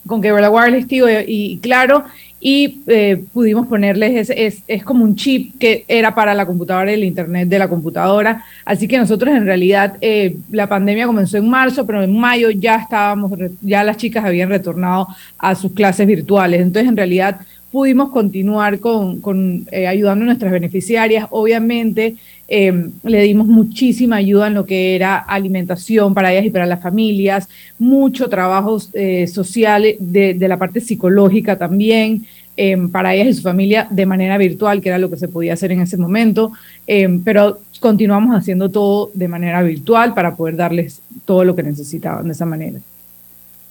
con 0.08 0.22
Cable 0.22 0.48
Wireless 0.48 0.88
Tigo 0.88 1.08
y, 1.28 1.60
Claro, 1.62 2.06
y 2.44 2.82
eh, 2.88 3.24
pudimos 3.32 3.68
ponerles, 3.68 4.30
es, 4.30 4.36
es, 4.36 4.64
es, 4.68 4.84
como 4.84 5.04
un 5.04 5.16
chip 5.16 5.60
que 5.60 5.86
era 5.88 6.16
para 6.16 6.34
la 6.34 6.48
computadora 6.48 6.90
y 6.92 6.96
el 6.96 7.04
internet 7.04 7.48
de 7.48 7.60
la 7.60 7.70
computadora. 7.70 8.44
Así 8.66 8.88
que 8.88 8.98
nosotros 8.98 9.36
en 9.36 9.46
realidad, 9.46 9.96
eh, 10.02 10.36
la 10.50 10.68
pandemia 10.68 11.06
comenzó 11.06 11.38
en 11.38 11.48
marzo, 11.48 11.86
pero 11.86 12.02
en 12.02 12.18
mayo 12.20 12.50
ya 12.50 12.78
estábamos, 12.78 13.32
ya 13.62 13.84
las 13.84 13.98
chicas 13.98 14.26
habían 14.26 14.50
retornado 14.50 15.08
a 15.38 15.54
sus 15.54 15.72
clases 15.74 16.08
virtuales. 16.08 16.62
Entonces, 16.62 16.90
en 16.90 16.98
realidad, 16.98 17.42
pudimos 17.72 18.10
continuar 18.10 18.80
con, 18.80 19.22
con 19.22 19.68
eh, 19.72 19.86
ayudando 19.86 20.24
a 20.24 20.26
nuestras 20.26 20.52
beneficiarias. 20.52 21.28
Obviamente, 21.30 22.16
Em, 22.54 22.92
le 23.04 23.22
dimos 23.22 23.48
muchísima 23.48 24.18
ayuda 24.18 24.48
en 24.48 24.56
lo 24.56 24.66
que 24.66 24.94
era 24.94 25.18
alimentación 25.20 26.14
para 26.14 26.34
ellas 26.34 26.44
y 26.44 26.50
para 26.50 26.66
las 26.66 26.82
familias, 26.82 27.48
mucho 27.80 28.28
trabajo 28.28 28.78
eh, 28.92 29.26
social 29.28 29.96
de, 29.98 30.36
la 30.38 30.58
parte 30.58 30.82
psicológica 30.82 31.58
también. 31.58 32.26
Em, 32.58 32.90
para 32.90 33.16
ellas 33.16 33.28
y 33.28 33.34
su 33.36 33.44
familia 33.44 33.88
de 33.90 34.06
manera 34.06 34.38
virtual, 34.38 34.82
que 34.82 34.90
era 34.90 34.98
lo 34.98 35.10
que 35.10 35.16
se 35.16 35.30
podía 35.30 35.54
hacer 35.54 35.72
en 35.72 35.80
ese 35.80 35.96
momento, 35.96 36.52
em, 36.86 37.24
pero 37.24 37.60
continuamos 37.80 38.36
haciendo 38.36 38.68
todo 38.68 39.12
de 39.14 39.30
manera 39.30 39.64
virtual 39.64 40.14
para 40.14 40.36
poder 40.36 40.58
darles 40.58 41.00
todo 41.24 41.46
lo 41.46 41.56
que 41.56 41.64
necesitaban 41.64 42.26
de 42.26 42.34
esa 42.34 42.46
manera. 42.46 42.80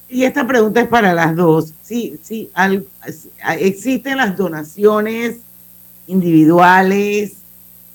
Y 0.08 0.24
esta 0.24 0.46
pregunta 0.46 0.80
es 0.80 0.88
para 0.88 1.12
las 1.12 1.36
dos. 1.36 1.74
Sí, 1.82 2.16
sí, 2.22 2.50
existen 3.58 4.16
las 4.16 4.38
donaciones 4.38 5.36
individuales, 6.06 7.34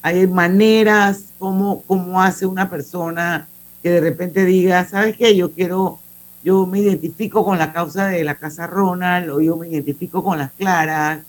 hay 0.06 0.28
maneras 0.28 1.34
como, 1.39 1.82
como 1.82 2.22
hace 2.22 2.45
una 2.45 2.70
persona 2.70 3.47
que 3.82 3.89
de 3.89 4.01
repente 4.01 4.45
diga, 4.45 4.86
¿sabes 4.86 5.18
qué? 5.18 5.36
Yo 5.36 5.51
quiero, 5.51 5.97
yo 6.43 6.68
me 6.68 6.78
identifico 6.78 7.43
con 7.43 7.58
la 7.58 7.74
causa 7.74 8.06
de 8.10 8.24
la 8.24 8.36
Casa 8.36 8.68
Ronald 8.68 9.32
o 9.32 9.41
yo 9.41 9.58
me 9.58 9.68
identifico 9.68 10.24
con 10.24 10.38
las 10.38 10.51
Claras 10.51 11.22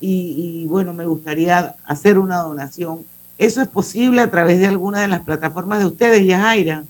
y, 0.00 0.66
bueno, 0.66 0.92
me 0.94 1.06
gustaría 1.06 1.76
hacer 1.84 2.18
una 2.18 2.38
donación. 2.38 3.04
¿Eso 3.38 3.62
es 3.62 3.68
posible 3.68 4.20
a 4.20 4.30
través 4.32 4.58
de 4.58 4.66
alguna 4.66 5.02
de 5.02 5.08
las 5.08 5.20
plataformas 5.20 5.78
de 5.78 5.86
ustedes, 5.86 6.26
Yajaira? 6.26 6.82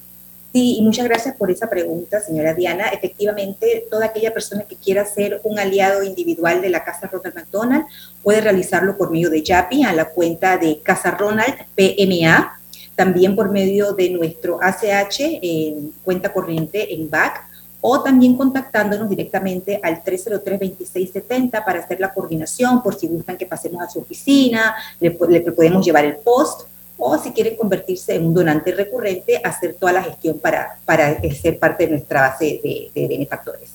Sí, 0.59 0.75
y 0.77 0.83
muchas 0.83 1.05
gracias 1.05 1.37
por 1.37 1.53
esa 1.53 1.71
pregunta, 1.71 2.19
señora 2.19 2.53
Diana. 2.53 2.89
Efectivamente, 2.89 3.87
toda 3.89 4.07
aquella 4.07 4.35
persona 4.35 4.65
que 4.65 4.75
quiera 4.75 5.05
ser 5.05 5.41
un 5.45 5.57
aliado 5.57 6.03
individual 6.03 6.61
de 6.61 6.69
la 6.69 6.83
Casa 6.83 7.07
Ronald 7.07 7.37
McDonald 7.37 7.85
puede 8.25 8.41
realizarlo 8.41 8.97
por 8.97 9.13
medio 9.13 9.31
de 9.31 9.41
YAPI 9.41 9.85
a 9.85 9.93
la 9.93 10.07
cuenta 10.07 10.59
de 10.59 10.81
Casa 10.83 11.13
Ronald 11.13 11.55
PMA, 11.77 12.59
también 12.97 13.37
por 13.37 13.53
medio 13.53 13.93
de 13.93 14.11
nuestro 14.11 14.59
ACH 14.61 15.21
en 15.21 15.93
cuenta 16.03 16.33
corriente 16.33 16.93
en 16.93 17.09
BAC 17.09 17.41
o 17.81 18.03
también 18.03 18.37
contactándonos 18.37 19.09
directamente 19.09 19.79
al 19.81 20.03
303-2670 20.03 21.65
para 21.65 21.79
hacer 21.79 22.01
la 22.01 22.13
coordinación 22.13 22.83
por 22.83 22.97
si 22.97 23.07
gustan 23.07 23.37
que 23.37 23.47
pasemos 23.47 23.81
a 23.81 23.89
su 23.89 24.01
oficina, 24.01 24.75
le, 24.99 25.17
le 25.29 25.41
podemos 25.53 25.87
llevar 25.87 26.05
el 26.05 26.17
post 26.17 26.63
o 26.99 27.17
si 27.17 27.31
quieren 27.31 27.57
convertirse 27.57 28.17
en 28.17 28.27
un 28.27 28.35
donante 28.35 28.73
recurrente, 28.73 29.41
hacer 29.43 29.77
toda 29.79 29.93
la 29.93 30.03
gestión 30.03 30.39
para, 30.41 30.79
para 30.85 31.21
ser 31.31 31.59
parte 31.59 31.85
de 31.85 31.93
nuestra 31.93 32.23
base 32.23 32.61
de, 32.63 33.07
benefactores. 33.09 33.71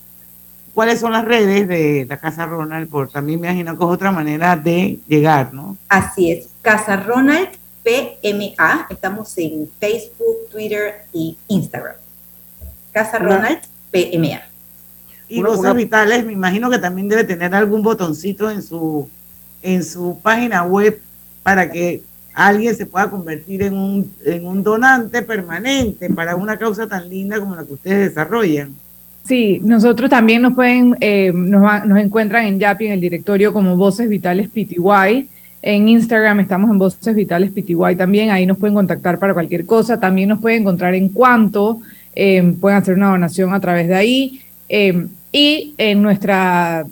¿Cuáles 0.73 0.99
son 0.99 1.13
las 1.13 1.23
redes 1.23 1.67
de 1.67 2.05
la 2.09 2.17
Casa 2.17 2.45
Ronald? 2.45 2.89
Porque 2.89 3.13
también 3.13 3.39
me 3.39 3.47
imagino 3.47 3.77
que 3.77 3.83
es 3.83 3.89
otra 3.89 4.11
manera 4.11 4.55
de 4.57 4.99
llegar, 5.07 5.53
¿no? 5.53 5.77
Así 5.87 6.31
es, 6.31 6.49
Casa 6.61 6.97
Ronald 6.97 7.49
PMA, 7.83 8.87
estamos 8.89 9.37
en 9.37 9.69
Facebook, 9.79 10.49
Twitter 10.51 11.05
y 11.13 11.37
Instagram. 11.47 11.95
Casa 12.91 13.19
Ronald 13.19 13.59
PMA. 13.91 14.41
Y 15.29 15.41
los 15.41 15.61
Vitales, 15.75 16.25
me 16.25 16.33
imagino 16.33 16.69
que 16.69 16.79
también 16.79 17.07
debe 17.07 17.23
tener 17.23 17.55
algún 17.55 17.81
botoncito 17.81 18.51
en 18.51 18.61
su, 18.61 19.09
en 19.61 19.83
su 19.83 20.19
página 20.21 20.63
web 20.63 21.01
para 21.41 21.71
que 21.71 22.03
alguien 22.33 22.75
se 22.75 22.85
pueda 22.85 23.09
convertir 23.09 23.63
en 23.63 23.75
un, 23.75 24.11
en 24.25 24.45
un 24.45 24.61
donante 24.63 25.21
permanente 25.21 26.09
para 26.09 26.35
una 26.35 26.57
causa 26.57 26.87
tan 26.87 27.09
linda 27.09 27.39
como 27.39 27.55
la 27.55 27.63
que 27.63 27.73
ustedes 27.73 28.09
desarrollan. 28.09 28.73
Sí, 29.23 29.61
nosotros 29.63 30.09
también 30.09 30.41
nos 30.41 30.53
pueden, 30.53 30.97
eh, 30.99 31.31
nos, 31.33 31.85
nos, 31.85 31.99
encuentran 31.99 32.45
en 32.45 32.59
Yapi, 32.59 32.87
en 32.87 32.93
el 32.93 33.01
directorio 33.01 33.53
como 33.53 33.77
Voces 33.77 34.09
Vitales 34.09 34.49
PTY. 34.49 35.29
En 35.61 35.87
Instagram 35.87 36.41
estamos 36.41 36.69
en 36.69 36.77
Voces 36.77 37.15
Vitales 37.15 37.51
PTY 37.51 37.95
también, 37.97 38.31
ahí 38.31 38.45
nos 38.45 38.57
pueden 38.57 38.73
contactar 38.73 39.17
para 39.19 39.33
cualquier 39.33 39.65
cosa. 39.65 39.97
También 39.99 40.27
nos 40.29 40.41
pueden 40.41 40.63
encontrar 40.63 40.95
en 40.95 41.09
cuanto, 41.09 41.79
eh, 42.15 42.55
pueden 42.59 42.79
hacer 42.79 42.95
una 42.95 43.11
donación 43.11 43.53
a 43.53 43.59
través 43.61 43.87
de 43.87 43.95
ahí. 43.95 44.41
Eh, 44.67 45.07
y 45.31 45.73
en 45.77 46.01
nuestra 46.01 46.85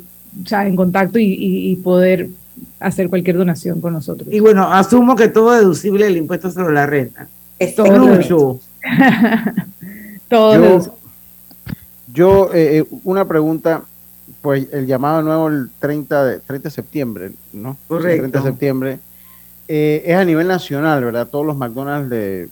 en 0.52 0.76
contacto 0.76 1.20
y, 1.20 1.76
poder 1.84 2.30
hacer 2.80 3.10
cualquier 3.10 3.38
donación 3.38 3.82
con 3.82 3.94
nosotros. 3.94 4.30
Y 4.32 4.40
bueno, 4.40 4.72
asumo 4.72 5.16
que 5.16 5.28
todo 5.28 5.52
deducible 5.52 6.08
el 6.08 6.18
impuesto 6.18 6.50
sobre 6.52 6.74
la 6.74 6.86
renta. 6.86 7.28
Todo. 7.76 8.60
todo. 10.30 10.98
Yo, 12.14 12.54
eh, 12.54 12.80
eh, 12.80 12.86
una 13.04 13.26
pregunta, 13.28 13.84
pues 14.42 14.68
el 14.72 14.88
llamado 14.88 15.22
nuevo 15.22 15.48
el 15.48 15.70
30 15.80 16.26
de, 16.26 16.39
30 16.39 16.70
de 16.70 16.74
septiembre, 16.74 17.32
¿no? 17.54 17.78
Correcto. 17.88 18.26
El 18.26 18.32
30 18.32 18.39
de 18.39 18.46
septiembre. 18.46 19.00
Eh, 19.68 20.04
es 20.06 20.16
a 20.16 20.26
nivel 20.26 20.48
nacional, 20.48 21.04
¿verdad? 21.04 21.28
Todos 21.28 21.46
los 21.46 21.56
McDonald's 21.56 22.10
de... 22.10 22.50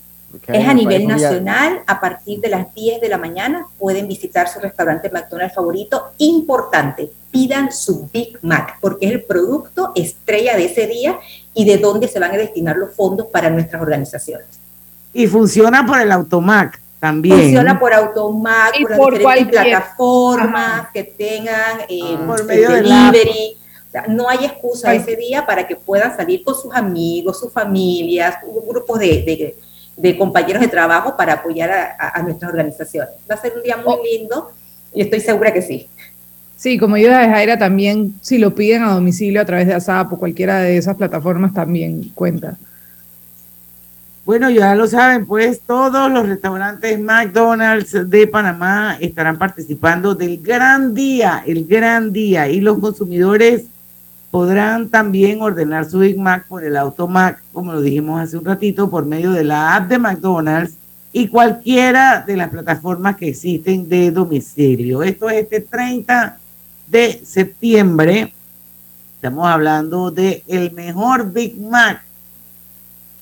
Es 0.47 0.67
a 0.67 0.75
nivel 0.75 1.07
nacional, 1.07 1.81
a 1.87 1.99
partir 1.99 2.39
de 2.39 2.49
las 2.49 2.73
10 2.75 3.01
de 3.01 3.09
la 3.09 3.17
mañana 3.17 3.65
pueden 3.79 4.07
visitar 4.07 4.47
su 4.47 4.59
restaurante 4.59 5.09
McDonald's 5.09 5.55
favorito. 5.55 6.11
Importante, 6.19 7.11
pidan 7.31 7.71
su 7.71 8.07
Big 8.13 8.37
Mac, 8.43 8.77
porque 8.79 9.07
es 9.07 9.11
el 9.13 9.23
producto 9.23 9.91
estrella 9.95 10.55
de 10.55 10.65
ese 10.65 10.85
día 10.85 11.17
y 11.55 11.65
de 11.65 11.77
dónde 11.77 12.07
se 12.07 12.19
van 12.19 12.31
a 12.31 12.37
destinar 12.37 12.77
los 12.77 12.93
fondos 12.93 13.25
para 13.27 13.49
nuestras 13.49 13.81
organizaciones. 13.81 14.47
Y 15.13 15.25
funciona 15.25 15.83
por 15.85 15.99
el 15.99 16.11
Automac. 16.11 16.79
También. 16.99 17.39
Funciona 17.39 17.79
por 17.79 17.93
Automac, 17.93 18.73
por, 18.81 18.97
por 18.97 19.17
diferentes 19.17 19.61
plataformas 19.61 20.87
que 20.93 21.03
tengan 21.03 21.81
eh, 21.87 22.17
por 22.25 22.43
medio 22.45 22.71
delivery. 22.71 23.57
O 23.87 23.91
sea, 23.91 24.05
no 24.07 24.29
hay 24.29 24.45
excusa 24.45 24.93
ese 24.93 25.15
día 25.15 25.45
para 25.45 25.65
que 25.67 25.75
puedan 25.75 26.15
salir 26.15 26.43
con 26.43 26.53
sus 26.53 26.73
amigos, 26.75 27.39
sus 27.39 27.51
familias, 27.51 28.35
grupos 28.67 28.99
de, 28.99 29.55
de, 29.95 30.17
compañeros 30.17 30.61
de 30.61 30.67
trabajo 30.67 31.15
para 31.17 31.33
apoyar 31.33 31.95
a, 31.97 32.21
nuestras 32.21 32.51
organizaciones. 32.51 33.15
Va 33.29 33.35
a 33.35 33.41
ser 33.41 33.53
un 33.55 33.63
día 33.63 33.77
muy 33.77 33.95
oh. 33.95 34.03
lindo 34.03 34.51
y 34.93 35.01
estoy 35.01 35.21
segura 35.21 35.51
que 35.51 35.61
sí. 35.61 35.87
Sí, 36.55 36.77
como 36.77 36.95
ayuda 36.95 37.19
de 37.21 37.29
Jaira 37.29 37.57
también, 37.57 38.15
si 38.21 38.37
lo 38.37 38.53
piden 38.53 38.83
a 38.83 38.91
domicilio 38.93 39.41
a 39.41 39.45
través 39.45 39.65
de 39.65 39.73
ASAP 39.73 40.13
o 40.13 40.19
cualquiera 40.19 40.59
de 40.59 40.77
esas 40.77 40.97
plataformas, 40.97 41.53
también 41.53 42.11
cuenta. 42.13 42.57
Bueno, 44.29 44.51
ya 44.51 44.75
lo 44.75 44.85
saben, 44.85 45.25
pues 45.25 45.61
todos 45.61 46.11
los 46.11 46.29
restaurantes 46.29 46.99
McDonald's 46.99 48.07
de 48.07 48.27
Panamá 48.27 48.95
estarán 48.99 49.39
participando 49.39 50.13
del 50.13 50.39
gran 50.39 50.93
día, 50.93 51.43
el 51.47 51.65
gran 51.65 52.13
día, 52.13 52.47
y 52.47 52.61
los 52.61 52.77
consumidores 52.77 53.63
podrán 54.29 54.89
también 54.89 55.41
ordenar 55.41 55.89
su 55.89 55.97
Big 55.97 56.19
Mac 56.19 56.45
por 56.47 56.63
el 56.63 56.77
Automac, 56.77 57.41
como 57.51 57.73
lo 57.73 57.81
dijimos 57.81 58.21
hace 58.21 58.37
un 58.37 58.45
ratito, 58.45 58.87
por 58.87 59.03
medio 59.03 59.31
de 59.31 59.43
la 59.43 59.75
app 59.75 59.89
de 59.89 59.97
McDonald's 59.97 60.75
y 61.11 61.27
cualquiera 61.27 62.21
de 62.21 62.37
las 62.37 62.49
plataformas 62.49 63.15
que 63.15 63.29
existen 63.29 63.89
de 63.89 64.11
domicilio. 64.11 65.01
Esto 65.01 65.27
es 65.27 65.41
este 65.41 65.61
30 65.61 66.37
de 66.85 67.19
septiembre. 67.25 68.31
Estamos 69.15 69.47
hablando 69.47 70.11
de 70.11 70.43
el 70.45 70.71
mejor 70.73 71.33
Big 71.33 71.59
Mac 71.59 72.03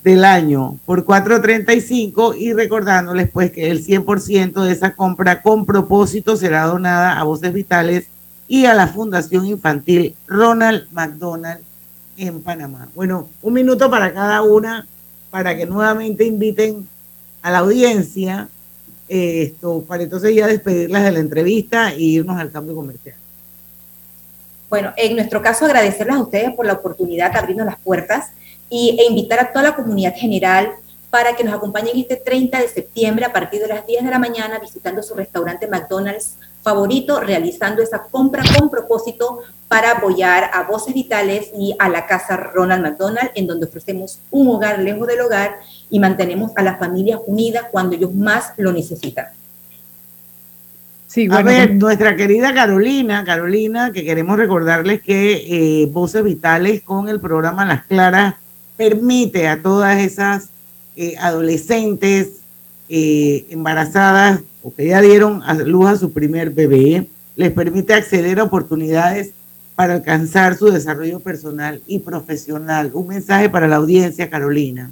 del 0.08 0.24
año 0.24 0.78
por 0.86 1.04
4.35 1.04 2.34
y 2.38 2.54
recordándoles 2.54 3.28
pues 3.30 3.52
que 3.52 3.70
el 3.70 3.84
100% 3.84 4.64
de 4.64 4.72
esa 4.72 4.94
compra 4.94 5.42
con 5.42 5.66
propósito 5.66 6.34
será 6.34 6.64
donada 6.64 7.20
a 7.20 7.24
Voces 7.24 7.52
Vitales 7.52 8.06
y 8.46 8.64
a 8.64 8.72
la 8.72 8.86
Fundación 8.86 9.44
Infantil 9.44 10.14
Ronald 10.26 10.90
McDonald 10.92 11.60
en 12.16 12.40
Panamá. 12.40 12.88
Bueno, 12.94 13.28
un 13.42 13.52
minuto 13.52 13.90
para 13.90 14.14
cada 14.14 14.40
una 14.40 14.86
para 15.28 15.54
que 15.54 15.66
nuevamente 15.66 16.24
inviten 16.24 16.88
a 17.42 17.50
la 17.50 17.58
audiencia 17.58 18.48
eh, 19.10 19.42
esto 19.42 19.84
para 19.86 20.04
entonces 20.04 20.34
ya 20.34 20.46
despedirlas 20.46 21.04
de 21.04 21.12
la 21.12 21.18
entrevista 21.18 21.92
e 21.92 22.00
irnos 22.00 22.38
al 22.40 22.50
cambio 22.50 22.74
comercial. 22.74 23.16
Bueno, 24.70 24.94
en 24.96 25.16
nuestro 25.16 25.42
caso 25.42 25.66
agradecerles 25.66 26.16
a 26.16 26.22
ustedes 26.22 26.54
por 26.54 26.64
la 26.64 26.74
oportunidad 26.74 27.30
de 27.30 27.38
abrirnos 27.38 27.66
las 27.66 27.78
puertas 27.78 28.30
y, 28.70 28.96
e 28.98 29.06
invitar 29.06 29.40
a 29.40 29.52
toda 29.52 29.64
la 29.64 29.74
comunidad 29.74 30.14
general 30.16 30.72
para 31.10 31.34
que 31.34 31.44
nos 31.44 31.54
acompañen 31.54 31.96
este 31.96 32.16
30 32.16 32.60
de 32.60 32.68
septiembre 32.68 33.24
a 33.24 33.32
partir 33.32 33.60
de 33.62 33.68
las 33.68 33.86
10 33.86 34.04
de 34.04 34.10
la 34.10 34.18
mañana 34.18 34.58
visitando 34.58 35.02
su 35.02 35.14
restaurante 35.14 35.66
McDonald's 35.66 36.36
favorito, 36.62 37.20
realizando 37.20 37.82
esa 37.82 38.02
compra 38.02 38.42
con 38.58 38.68
propósito 38.68 39.40
para 39.68 39.92
apoyar 39.92 40.50
a 40.52 40.64
Voces 40.64 40.92
Vitales 40.92 41.50
y 41.56 41.74
a 41.78 41.88
la 41.88 42.06
Casa 42.06 42.36
Ronald 42.36 42.82
McDonald, 42.82 43.30
en 43.34 43.46
donde 43.46 43.66
ofrecemos 43.66 44.18
un 44.30 44.48
hogar 44.48 44.80
lejos 44.80 45.06
del 45.06 45.20
hogar 45.20 45.56
y 45.88 45.98
mantenemos 45.98 46.52
a 46.56 46.62
las 46.62 46.78
familias 46.78 47.20
unidas 47.26 47.66
cuando 47.70 47.96
ellos 47.96 48.14
más 48.14 48.52
lo 48.56 48.72
necesitan. 48.72 49.26
Sí, 51.06 51.26
a 51.30 51.40
ver, 51.40 51.74
nuestra 51.74 52.16
querida 52.16 52.52
Carolina, 52.52 53.24
Carolina, 53.24 53.92
que 53.92 54.04
queremos 54.04 54.36
recordarles 54.36 55.00
que 55.00 55.82
eh, 55.82 55.86
Voces 55.86 56.22
Vitales 56.22 56.82
con 56.82 57.08
el 57.08 57.18
programa 57.18 57.64
Las 57.64 57.84
Claras 57.86 58.34
permite 58.78 59.48
a 59.48 59.60
todas 59.60 60.00
esas 60.00 60.48
eh, 60.96 61.16
adolescentes 61.20 62.38
eh, 62.88 63.44
embarazadas 63.50 64.40
o 64.62 64.72
que 64.72 64.86
ya 64.86 65.02
dieron 65.02 65.42
a 65.42 65.52
luz 65.54 65.88
a 65.88 65.96
su 65.96 66.12
primer 66.12 66.50
bebé, 66.50 67.06
les 67.36 67.50
permite 67.50 67.92
acceder 67.92 68.38
a 68.38 68.44
oportunidades 68.44 69.32
para 69.74 69.94
alcanzar 69.94 70.56
su 70.56 70.70
desarrollo 70.70 71.20
personal 71.20 71.80
y 71.86 71.98
profesional. 71.98 72.90
Un 72.94 73.08
mensaje 73.08 73.48
para 73.48 73.68
la 73.68 73.76
audiencia, 73.76 74.30
Carolina. 74.30 74.90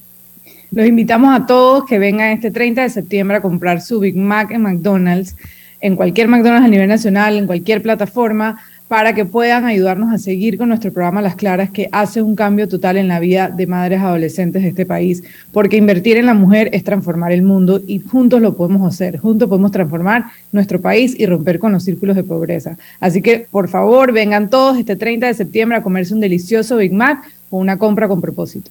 Los 0.71 0.87
invitamos 0.87 1.35
a 1.35 1.47
todos 1.47 1.87
que 1.87 1.99
vengan 1.99 2.33
este 2.33 2.51
30 2.51 2.83
de 2.83 2.91
septiembre 2.91 3.37
a 3.37 3.41
comprar 3.41 3.81
su 3.81 4.01
Big 4.01 4.17
Mac 4.17 4.51
en 4.51 4.63
McDonald's, 4.63 5.37
en 5.81 5.97
cualquier 5.97 6.29
McDonald's 6.29 6.67
a 6.67 6.71
nivel 6.71 6.89
nacional, 6.89 7.37
en 7.37 7.47
cualquier 7.47 7.83
plataforma 7.83 8.61
para 8.89 9.15
que 9.15 9.25
puedan 9.25 9.65
ayudarnos 9.65 10.13
a 10.13 10.19
seguir 10.19 10.59
con 10.59 10.69
nuestro 10.69 10.93
programa 10.93 11.21
Las 11.21 11.35
Claras, 11.35 11.71
que 11.71 11.89
hace 11.91 12.23
un 12.23 12.37
cambio 12.37 12.69
total 12.69 12.97
en 12.97 13.09
la 13.09 13.19
vida 13.19 13.49
de 13.49 13.67
madres 13.67 14.01
adolescentes 14.01 14.63
de 14.63 14.69
este 14.69 14.87
país, 14.87 15.25
porque 15.53 15.77
invertir 15.77 16.17
en 16.19 16.27
la 16.27 16.35
mujer 16.35 16.71
es 16.73 16.85
transformar 16.85 17.33
el 17.33 17.43
mundo 17.43 17.81
y 17.85 17.99
juntos 17.99 18.41
lo 18.41 18.55
podemos 18.55 18.87
hacer, 18.87 19.19
juntos 19.19 19.49
podemos 19.49 19.73
transformar 19.73 20.27
nuestro 20.53 20.81
país 20.81 21.17
y 21.19 21.27
romper 21.27 21.59
con 21.59 21.73
los 21.73 21.83
círculos 21.83 22.15
de 22.15 22.23
pobreza. 22.23 22.77
Así 23.01 23.23
que, 23.23 23.49
por 23.51 23.69
favor, 23.69 24.13
vengan 24.13 24.51
todos 24.51 24.79
este 24.79 24.95
30 24.95 25.27
de 25.27 25.35
septiembre 25.35 25.79
a 25.79 25.83
comerse 25.83 26.15
un 26.15 26.21
delicioso 26.21 26.77
Big 26.77 26.93
Mac 26.93 27.25
o 27.51 27.59
una 27.59 27.79
compra 27.79 28.07
con 28.07 28.21
propósito. 28.21 28.71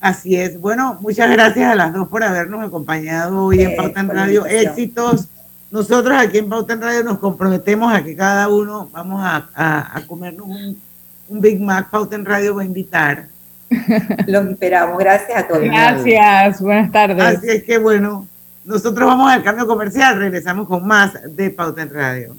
Así 0.00 0.36
es. 0.36 0.60
Bueno, 0.60 0.98
muchas 1.00 1.30
gracias 1.30 1.70
a 1.70 1.74
las 1.74 1.94
dos 1.94 2.08
por 2.08 2.22
habernos 2.24 2.62
acompañado 2.62 3.46
hoy 3.46 3.62
en 3.62 3.74
Pauta 3.74 4.00
en 4.00 4.08
Radio. 4.08 4.44
Éxitos 4.44 5.28
nosotros 5.70 6.16
aquí 6.16 6.38
en 6.38 6.48
Pauta 6.48 6.74
en 6.74 6.82
Radio 6.82 7.02
nos 7.02 7.18
comprometemos 7.18 7.92
a 7.92 8.02
que 8.02 8.14
cada 8.14 8.48
uno 8.48 8.88
vamos 8.92 9.20
a, 9.24 9.48
a, 9.94 10.00
comernos 10.06 10.46
un, 10.46 11.40
Big 11.40 11.60
Mac. 11.60 11.90
Pauta 11.90 12.14
en 12.16 12.24
Radio 12.24 12.54
va 12.54 12.62
a 12.62 12.64
invitar. 12.64 13.26
Los 14.26 14.46
esperamos. 14.46 14.98
Gracias 14.98 15.36
a 15.36 15.48
todos. 15.48 15.62
Gracias. 15.62 16.60
Buenas 16.60 16.92
tardes. 16.92 17.22
Así 17.22 17.48
es 17.48 17.64
que 17.64 17.78
bueno, 17.78 18.26
nosotros 18.64 19.06
vamos 19.06 19.30
al 19.30 19.42
cambio 19.42 19.66
comercial. 19.66 20.18
Regresamos 20.18 20.68
con 20.68 20.86
más 20.86 21.12
de 21.34 21.50
Pauta 21.50 21.82
en 21.82 21.92
Radio. 21.92 22.36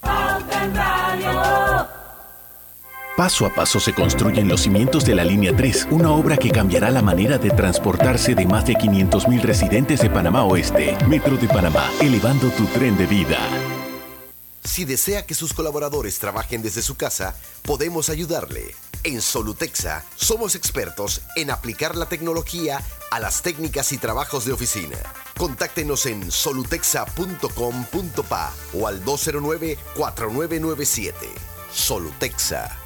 Pauta 0.00 0.64
en 0.64 0.74
Radio. 0.74 2.05
Paso 3.16 3.46
a 3.46 3.54
paso 3.54 3.80
se 3.80 3.94
construyen 3.94 4.46
los 4.46 4.60
cimientos 4.60 5.06
de 5.06 5.14
la 5.14 5.24
Línea 5.24 5.56
3, 5.56 5.86
una 5.90 6.10
obra 6.10 6.36
que 6.36 6.50
cambiará 6.50 6.90
la 6.90 7.00
manera 7.00 7.38
de 7.38 7.48
transportarse 7.48 8.34
de 8.34 8.44
más 8.44 8.66
de 8.66 8.74
500.000 8.74 9.40
residentes 9.40 10.02
de 10.02 10.10
Panamá 10.10 10.44
Oeste. 10.44 10.94
Metro 11.08 11.38
de 11.38 11.48
Panamá, 11.48 11.90
elevando 11.98 12.50
tu 12.50 12.66
tren 12.66 12.94
de 12.98 13.06
vida. 13.06 13.38
Si 14.62 14.84
desea 14.84 15.24
que 15.24 15.32
sus 15.32 15.54
colaboradores 15.54 16.18
trabajen 16.18 16.60
desde 16.60 16.82
su 16.82 16.96
casa, 16.96 17.34
podemos 17.62 18.10
ayudarle. 18.10 18.74
En 19.02 19.22
Solutexa 19.22 20.04
somos 20.16 20.54
expertos 20.54 21.22
en 21.36 21.50
aplicar 21.50 21.96
la 21.96 22.10
tecnología 22.10 22.82
a 23.10 23.18
las 23.18 23.40
técnicas 23.40 23.92
y 23.92 23.98
trabajos 23.98 24.44
de 24.44 24.52
oficina. 24.52 24.98
Contáctenos 25.38 26.04
en 26.04 26.30
solutexa.com.pa 26.30 28.52
o 28.74 28.86
al 28.86 29.02
209-4997. 29.06 31.14
Solutexa. 31.72 32.85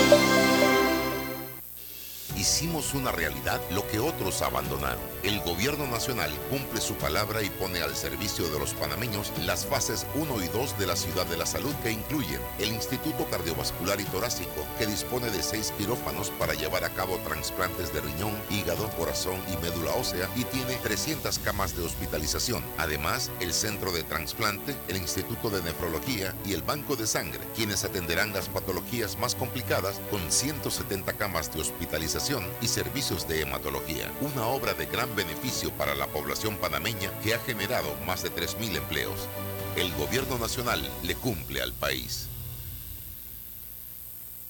hicimos 2.41 2.95
una 2.95 3.11
realidad 3.11 3.61
lo 3.69 3.87
que 3.87 3.99
otros 3.99 4.41
abandonaron. 4.41 4.99
El 5.21 5.39
gobierno 5.41 5.85
nacional 5.85 6.31
cumple 6.49 6.81
su 6.81 6.95
palabra 6.95 7.43
y 7.43 7.51
pone 7.51 7.81
al 7.81 7.95
servicio 7.95 8.49
de 8.49 8.57
los 8.57 8.73
panameños 8.73 9.31
las 9.45 9.67
fases 9.67 10.07
1 10.15 10.43
y 10.43 10.47
2 10.47 10.79
de 10.79 10.87
la 10.87 10.95
ciudad 10.95 11.27
de 11.27 11.37
la 11.37 11.45
salud 11.45 11.75
que 11.83 11.91
incluyen 11.91 12.41
el 12.57 12.69
Instituto 12.69 13.27
Cardiovascular 13.29 14.01
y 14.01 14.05
Torácico, 14.05 14.65
que 14.79 14.87
dispone 14.87 15.29
de 15.29 15.43
seis 15.43 15.71
quirófanos 15.77 16.31
para 16.31 16.55
llevar 16.55 16.83
a 16.83 16.89
cabo 16.89 17.19
trasplantes 17.19 17.93
de 17.93 18.01
riñón, 18.01 18.35
hígado, 18.49 18.89
corazón 18.97 19.39
y 19.53 19.63
médula 19.63 19.91
ósea 19.91 20.27
y 20.35 20.43
tiene 20.45 20.77
300 20.77 21.37
camas 21.39 21.77
de 21.77 21.83
hospitalización. 21.83 22.63
Además, 22.79 23.29
el 23.39 23.53
Centro 23.53 23.91
de 23.91 24.01
Transplante, 24.01 24.75
el 24.87 24.97
Instituto 24.97 25.51
de 25.51 25.61
Nefrología 25.61 26.33
y 26.43 26.53
el 26.53 26.63
Banco 26.63 26.95
de 26.95 27.05
Sangre, 27.05 27.41
quienes 27.55 27.83
atenderán 27.83 28.33
las 28.33 28.49
patologías 28.49 29.19
más 29.19 29.35
complicadas 29.35 30.01
con 30.09 30.31
170 30.31 31.13
camas 31.13 31.53
de 31.53 31.61
hospitalización 31.61 32.30
y 32.61 32.67
servicios 32.67 33.27
de 33.27 33.41
hematología, 33.41 34.09
una 34.21 34.45
obra 34.45 34.73
de 34.73 34.85
gran 34.85 35.13
beneficio 35.15 35.69
para 35.71 35.95
la 35.95 36.07
población 36.07 36.55
panameña 36.55 37.11
que 37.21 37.33
ha 37.33 37.39
generado 37.39 37.89
más 38.05 38.23
de 38.23 38.31
3.000 38.31 38.77
empleos. 38.77 39.27
El 39.75 39.91
gobierno 39.95 40.37
nacional 40.37 40.87
le 41.03 41.15
cumple 41.15 41.61
al 41.61 41.73
país. 41.73 42.29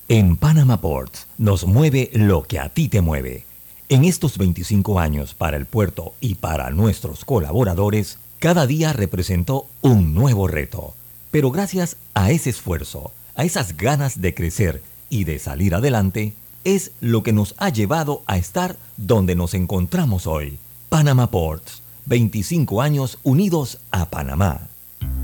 En 0.07 0.35
Panama 0.35 0.79
Ports 0.79 1.25
nos 1.37 1.65
mueve 1.65 2.11
lo 2.13 2.43
que 2.43 2.59
a 2.59 2.69
ti 2.69 2.87
te 2.87 3.01
mueve. 3.01 3.45
En 3.89 4.05
estos 4.05 4.37
25 4.37 4.99
años 4.99 5.33
para 5.33 5.57
el 5.57 5.65
puerto 5.65 6.13
y 6.19 6.35
para 6.35 6.69
nuestros 6.69 7.25
colaboradores, 7.25 8.19
cada 8.39 8.67
día 8.67 8.93
representó 8.93 9.65
un 9.81 10.13
nuevo 10.13 10.47
reto. 10.47 10.93
Pero 11.31 11.49
gracias 11.49 11.97
a 12.13 12.29
ese 12.31 12.51
esfuerzo, 12.51 13.11
a 13.35 13.43
esas 13.43 13.75
ganas 13.75 14.21
de 14.21 14.33
crecer 14.33 14.83
y 15.09 15.23
de 15.23 15.39
salir 15.39 15.73
adelante, 15.73 16.33
es 16.63 16.91
lo 16.99 17.23
que 17.23 17.33
nos 17.33 17.55
ha 17.57 17.69
llevado 17.69 18.23
a 18.27 18.37
estar 18.37 18.77
donde 18.97 19.35
nos 19.35 19.53
encontramos 19.53 20.27
hoy. 20.27 20.59
Panama 20.89 21.27
Ports, 21.27 21.81
25 22.05 22.81
años 22.81 23.19
unidos 23.23 23.79
a 23.91 24.05
Panamá. 24.09 24.67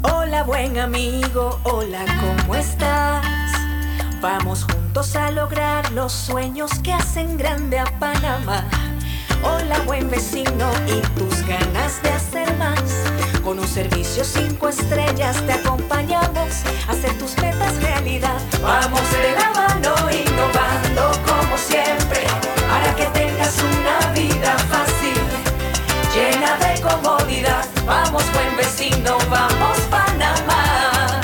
Hola 0.04 0.44
buen 0.44 0.78
amigo, 0.78 1.60
hola, 1.64 2.06
¿cómo 2.20 2.56
estás? 2.56 3.26
Vamos 4.22 4.64
juntos 4.64 5.16
a 5.16 5.32
lograr 5.32 5.92
los 5.92 6.12
sueños 6.12 6.72
que 6.84 6.94
hacen 6.94 7.38
grande 7.38 7.80
a 7.80 7.86
Panamá. 8.00 8.68
Hola 9.44 9.80
buen 9.86 10.10
vecino 10.10 10.72
y 10.88 11.20
tus 11.20 11.46
ganas 11.46 12.02
de 12.02 12.10
hacer 12.10 12.58
más. 12.58 12.82
Con 13.44 13.60
un 13.60 13.68
servicio 13.68 14.24
cinco 14.24 14.70
estrellas 14.70 15.42
te 15.46 15.54
acompañamos 15.54 16.64
a 16.88 16.92
hacer 16.92 17.18
tus 17.20 17.38
metas 17.38 17.82
realidad. 17.82 18.42
Vamos 18.62 19.02
de 19.12 19.34
la 19.34 19.52
mano 19.52 19.96
para 20.54 20.67
tengas 23.48 23.64
una 23.64 24.12
vida 24.14 24.58
fácil, 24.70 25.16
llena 26.14 26.58
de 26.58 26.82
comodidad. 26.82 27.66
Vamos 27.86 28.24
buen 28.34 28.58
vecino, 28.58 29.18
vamos 29.30 29.80
Panamá. 29.90 31.22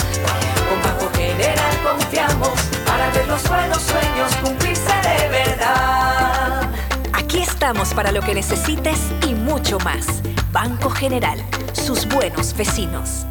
Con 0.69 0.81
Banco 0.81 1.11
General 1.15 1.77
confiamos 1.83 2.59
para 2.85 3.09
ver 3.11 3.27
los 3.27 3.47
buenos 3.47 3.81
sueños 3.81 4.35
cumplirse 4.41 4.93
de 5.03 5.29
verdad. 5.29 6.69
Aquí 7.13 7.41
estamos 7.41 7.93
para 7.93 8.11
lo 8.11 8.21
que 8.21 8.35
necesites 8.35 8.99
y 9.27 9.33
mucho 9.33 9.77
más. 9.79 10.21
Banco 10.51 10.89
General, 10.89 11.43
sus 11.73 12.07
buenos 12.07 12.55
vecinos. 12.55 13.25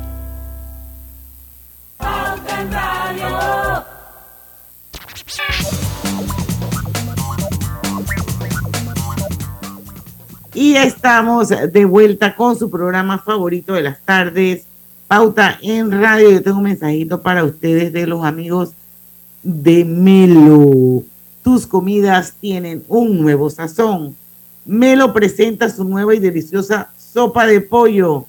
Y 10.54 10.74
estamos 10.74 11.48
de 11.48 11.84
vuelta 11.86 12.36
con 12.36 12.58
su 12.58 12.70
programa 12.70 13.18
favorito 13.18 13.72
de 13.72 13.82
las 13.82 14.02
tardes, 14.02 14.64
Pauta 15.08 15.58
en 15.62 15.90
Radio. 15.90 16.30
Yo 16.30 16.42
tengo 16.42 16.58
un 16.58 16.64
mensajito 16.64 17.22
para 17.22 17.42
ustedes 17.42 17.90
de 17.90 18.06
los 18.06 18.22
amigos 18.22 18.72
de 19.42 19.86
Melo. 19.86 21.04
Tus 21.42 21.66
comidas 21.66 22.34
tienen 22.38 22.84
un 22.88 23.22
nuevo 23.22 23.48
sazón. 23.48 24.14
Melo 24.66 25.14
presenta 25.14 25.70
su 25.70 25.84
nueva 25.84 26.14
y 26.14 26.18
deliciosa 26.18 26.90
sopa 26.98 27.46
de 27.46 27.62
pollo, 27.62 28.26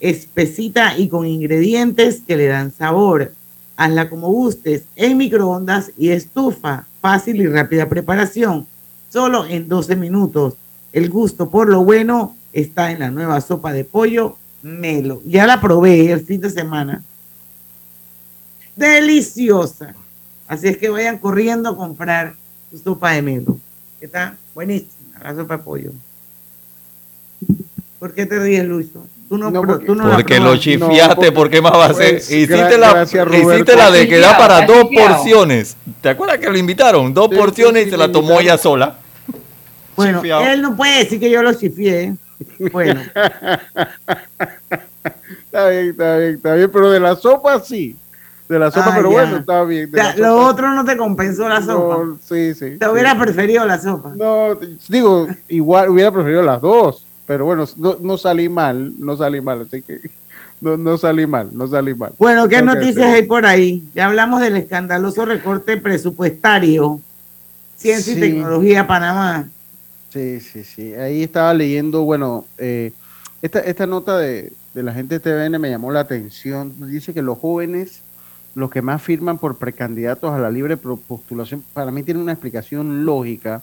espesita 0.00 0.96
y 0.96 1.08
con 1.08 1.26
ingredientes 1.26 2.22
que 2.26 2.38
le 2.38 2.46
dan 2.46 2.72
sabor. 2.72 3.34
Hazla 3.76 4.08
como 4.08 4.32
gustes, 4.32 4.84
en 4.96 5.18
microondas 5.18 5.92
y 5.98 6.08
estufa. 6.08 6.86
Fácil 7.02 7.36
y 7.36 7.46
rápida 7.46 7.86
preparación, 7.86 8.66
solo 9.10 9.44
en 9.44 9.68
12 9.68 9.94
minutos. 9.96 10.54
El 10.96 11.10
gusto 11.10 11.50
por 11.50 11.68
lo 11.68 11.84
bueno 11.84 12.34
está 12.54 12.90
en 12.90 13.00
la 13.00 13.10
nueva 13.10 13.42
sopa 13.42 13.70
de 13.70 13.84
pollo 13.84 14.38
Melo. 14.62 15.20
Ya 15.26 15.46
la 15.46 15.60
probé 15.60 16.10
el 16.10 16.20
fin 16.20 16.40
de 16.40 16.48
semana. 16.48 17.02
Deliciosa. 18.74 19.94
Así 20.48 20.68
es 20.68 20.78
que 20.78 20.88
vayan 20.88 21.18
corriendo 21.18 21.68
a 21.68 21.76
comprar 21.76 22.34
su 22.70 22.78
sopa 22.78 23.12
de 23.12 23.20
Melo. 23.20 23.58
Está 24.00 24.38
buenísima 24.54 25.18
la 25.22 25.34
sopa 25.34 25.58
de 25.58 25.62
pollo. 25.62 25.90
¿Por 27.98 28.14
qué 28.14 28.24
te 28.24 28.38
ríes, 28.38 28.64
Lucho? 28.64 29.06
Tú 29.28 29.36
no, 29.36 29.52
porque, 29.52 29.84
tú 29.84 29.94
no 29.94 30.10
porque 30.10 30.40
lo 30.40 30.56
chifiaste, 30.56 31.30
¿por 31.30 31.50
qué 31.50 31.60
más 31.60 31.74
va 31.74 31.86
a 31.86 31.94
ser? 31.94 32.12
Pues, 32.12 32.30
hiciste, 32.30 32.78
la, 32.78 33.02
hiciste 33.02 33.76
la 33.76 33.90
de 33.90 34.08
que 34.08 34.18
da 34.18 34.38
para 34.38 34.64
dos 34.64 34.86
porciones. 34.86 35.76
¿Te 36.00 36.08
acuerdas 36.08 36.38
que 36.38 36.48
lo 36.48 36.56
invitaron? 36.56 37.12
Dos 37.12 37.28
porciones 37.28 37.88
y 37.88 37.90
se 37.90 37.98
la 37.98 38.10
tomó 38.10 38.40
ella 38.40 38.56
sola. 38.56 39.00
Bueno, 39.96 40.22
él 40.22 40.62
no 40.62 40.76
puede 40.76 40.98
decir 40.98 41.18
que 41.18 41.30
yo 41.30 41.42
lo 41.42 41.52
chifié. 41.54 42.14
Bueno. 42.72 43.00
está 45.44 45.68
bien, 45.70 45.88
está 45.88 46.16
bien, 46.18 46.34
está 46.34 46.54
bien, 46.54 46.70
pero 46.70 46.90
de 46.90 47.00
la 47.00 47.16
sopa 47.16 47.60
sí. 47.60 47.96
De 48.48 48.58
la 48.60 48.70
sopa, 48.70 48.90
ah, 48.90 48.94
pero 48.96 49.10
bueno, 49.10 49.38
está 49.38 49.64
bien. 49.64 49.90
lo 50.18 50.36
otro 50.46 50.72
no 50.72 50.84
te 50.84 50.96
compensó 50.96 51.48
la 51.48 51.60
sopa. 51.62 52.16
sí, 52.22 52.54
sí. 52.54 52.76
Te 52.78 52.88
hubiera 52.88 53.18
preferido 53.18 53.66
la 53.66 53.80
sopa. 53.80 54.12
No, 54.14 54.56
digo, 54.88 55.26
igual 55.48 55.90
hubiera 55.90 56.12
preferido 56.12 56.42
las 56.42 56.60
dos, 56.60 57.04
pero 57.26 57.44
bueno, 57.44 57.64
no, 57.76 58.18
salí 58.18 58.48
mal, 58.48 58.92
no 58.98 59.16
salí 59.16 59.40
mal, 59.40 59.62
así 59.62 59.82
que 59.82 59.98
no, 60.60 60.76
no 60.76 60.96
salí 60.96 61.26
mal, 61.26 61.48
no 61.52 61.66
salí 61.66 61.94
mal. 61.94 62.12
Bueno, 62.18 62.48
¿qué 62.48 62.62
noticias 62.62 63.06
hay 63.06 63.24
por 63.24 63.46
ahí? 63.46 63.82
Ya 63.94 64.06
hablamos 64.06 64.40
del 64.40 64.56
escandaloso 64.56 65.24
recorte 65.24 65.76
presupuestario, 65.76 67.00
Ciencia 67.76 68.12
y 68.12 68.20
Tecnología 68.20 68.86
Panamá. 68.86 69.48
Sí, 70.16 70.40
sí, 70.40 70.64
sí. 70.64 70.94
Ahí 70.94 71.24
estaba 71.24 71.52
leyendo, 71.52 72.02
bueno, 72.04 72.46
eh, 72.56 72.92
esta, 73.42 73.60
esta 73.60 73.86
nota 73.86 74.16
de, 74.16 74.50
de 74.72 74.82
la 74.82 74.94
gente 74.94 75.18
de 75.18 75.20
TVN 75.20 75.60
me 75.60 75.68
llamó 75.68 75.92
la 75.92 76.00
atención. 76.00 76.72
Dice 76.90 77.12
que 77.12 77.20
los 77.20 77.36
jóvenes, 77.36 78.00
los 78.54 78.70
que 78.70 78.80
más 78.80 79.02
firman 79.02 79.36
por 79.36 79.58
precandidatos 79.58 80.32
a 80.32 80.38
la 80.38 80.50
libre 80.50 80.78
postulación, 80.78 81.62
para 81.74 81.90
mí 81.90 82.02
tiene 82.02 82.20
una 82.20 82.32
explicación 82.32 83.04
lógica. 83.04 83.62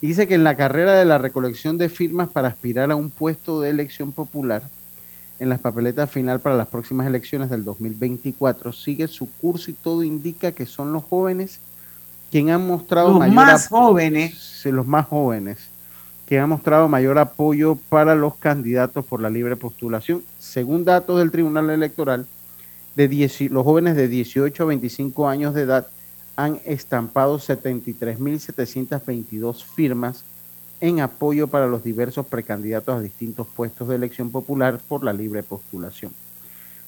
dice 0.00 0.28
que 0.28 0.36
en 0.36 0.44
la 0.44 0.54
carrera 0.54 0.94
de 0.94 1.04
la 1.04 1.18
recolección 1.18 1.78
de 1.78 1.88
firmas 1.88 2.28
para 2.28 2.46
aspirar 2.46 2.92
a 2.92 2.94
un 2.94 3.10
puesto 3.10 3.60
de 3.60 3.70
elección 3.70 4.12
popular, 4.12 4.62
en 5.40 5.48
las 5.48 5.58
papeletas 5.58 6.08
final 6.12 6.38
para 6.38 6.56
las 6.56 6.68
próximas 6.68 7.08
elecciones 7.08 7.50
del 7.50 7.64
2024, 7.64 8.72
sigue 8.72 9.08
su 9.08 9.28
curso 9.28 9.72
y 9.72 9.74
todo 9.74 10.04
indica 10.04 10.52
que 10.52 10.64
son 10.64 10.92
los 10.92 11.02
jóvenes 11.02 11.58
quienes 12.30 12.54
han 12.54 12.66
mostrado 12.68 13.18
los 13.18 13.32
más 13.32 13.66
jóvenes, 13.66 14.62
los 14.64 14.86
más 14.86 15.06
jóvenes 15.06 15.71
que 16.32 16.40
ha 16.40 16.46
mostrado 16.46 16.88
mayor 16.88 17.18
apoyo 17.18 17.76
para 17.90 18.14
los 18.14 18.36
candidatos 18.36 19.04
por 19.04 19.20
la 19.20 19.28
libre 19.28 19.54
postulación. 19.54 20.22
Según 20.38 20.82
datos 20.82 21.18
del 21.18 21.30
Tribunal 21.30 21.68
Electoral, 21.68 22.24
los 22.96 23.64
jóvenes 23.64 23.96
de 23.96 24.08
18 24.08 24.62
a 24.62 24.66
25 24.66 25.28
años 25.28 25.52
de 25.52 25.60
edad 25.60 25.88
han 26.34 26.58
estampado 26.64 27.38
73.722 27.38 29.62
firmas 29.62 30.24
en 30.80 31.00
apoyo 31.00 31.48
para 31.48 31.66
los 31.66 31.84
diversos 31.84 32.24
precandidatos 32.24 32.96
a 32.96 33.02
distintos 33.02 33.46
puestos 33.46 33.88
de 33.88 33.96
elección 33.96 34.30
popular 34.30 34.80
por 34.88 35.04
la 35.04 35.12
libre 35.12 35.42
postulación. 35.42 36.12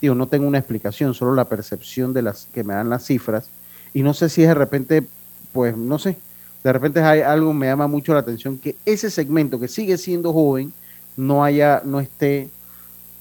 Digo, 0.01 0.15
no 0.15 0.29
tengo 0.29 0.47
una 0.47 0.59
explicación, 0.59 1.15
solo 1.15 1.35
la 1.35 1.49
percepción 1.49 2.13
de 2.13 2.23
las 2.23 2.47
que 2.53 2.63
me 2.65 2.75
dan 2.75 2.89
las 2.89 3.05
cifras. 3.05 3.51
Y 3.93 4.03
no 4.03 4.15
sé 4.15 4.29
si 4.29 4.43
de 4.43 4.55
repente, 4.55 5.05
pues 5.53 5.77
no 5.77 5.99
sé, 5.99 6.17
de 6.63 6.73
repente 6.73 7.01
hay 7.01 7.21
algo 7.21 7.53
me 7.53 7.67
llama 7.67 7.87
mucho 7.87 8.13
la 8.13 8.21
atención 8.21 8.59
que 8.59 8.77
ese 8.85 9.11
segmento 9.11 9.59
que 9.59 9.69
sigue 9.69 9.97
siendo 9.97 10.33
joven 10.33 10.73
no 11.17 11.43
haya, 11.43 11.83
no 11.85 12.01
esté 12.01 12.49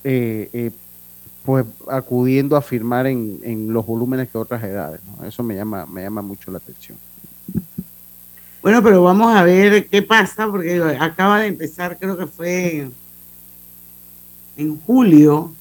eh, 0.03 0.49
eh, 0.53 0.71
pues 1.43 1.65
acudiendo 1.89 2.55
a 2.55 2.61
firmar 2.61 3.07
en, 3.07 3.39
en, 3.43 3.73
los 3.73 3.85
volúmenes 3.85 4.29
que 4.29 4.37
otras 4.37 4.63
edades. 4.63 4.99
Eso 5.25 5.43
me 5.43 5.55
llama, 5.55 5.85
me 5.85 6.03
llama 6.03 6.21
mucho 6.21 6.51
la 6.51 6.57
atención. 6.57 6.97
Bueno, 8.61 8.83
pero 8.83 9.01
vamos 9.01 9.33
a 9.33 9.43
ver 9.43 9.87
qué 9.87 10.01
pasa, 10.01 10.47
porque 10.47 10.81
acaba 10.99 11.39
de 11.39 11.47
empezar, 11.47 11.97
creo 11.97 12.17
que 12.17 12.27
fue 12.27 12.89
en 14.57 14.79
julio. 14.81 15.53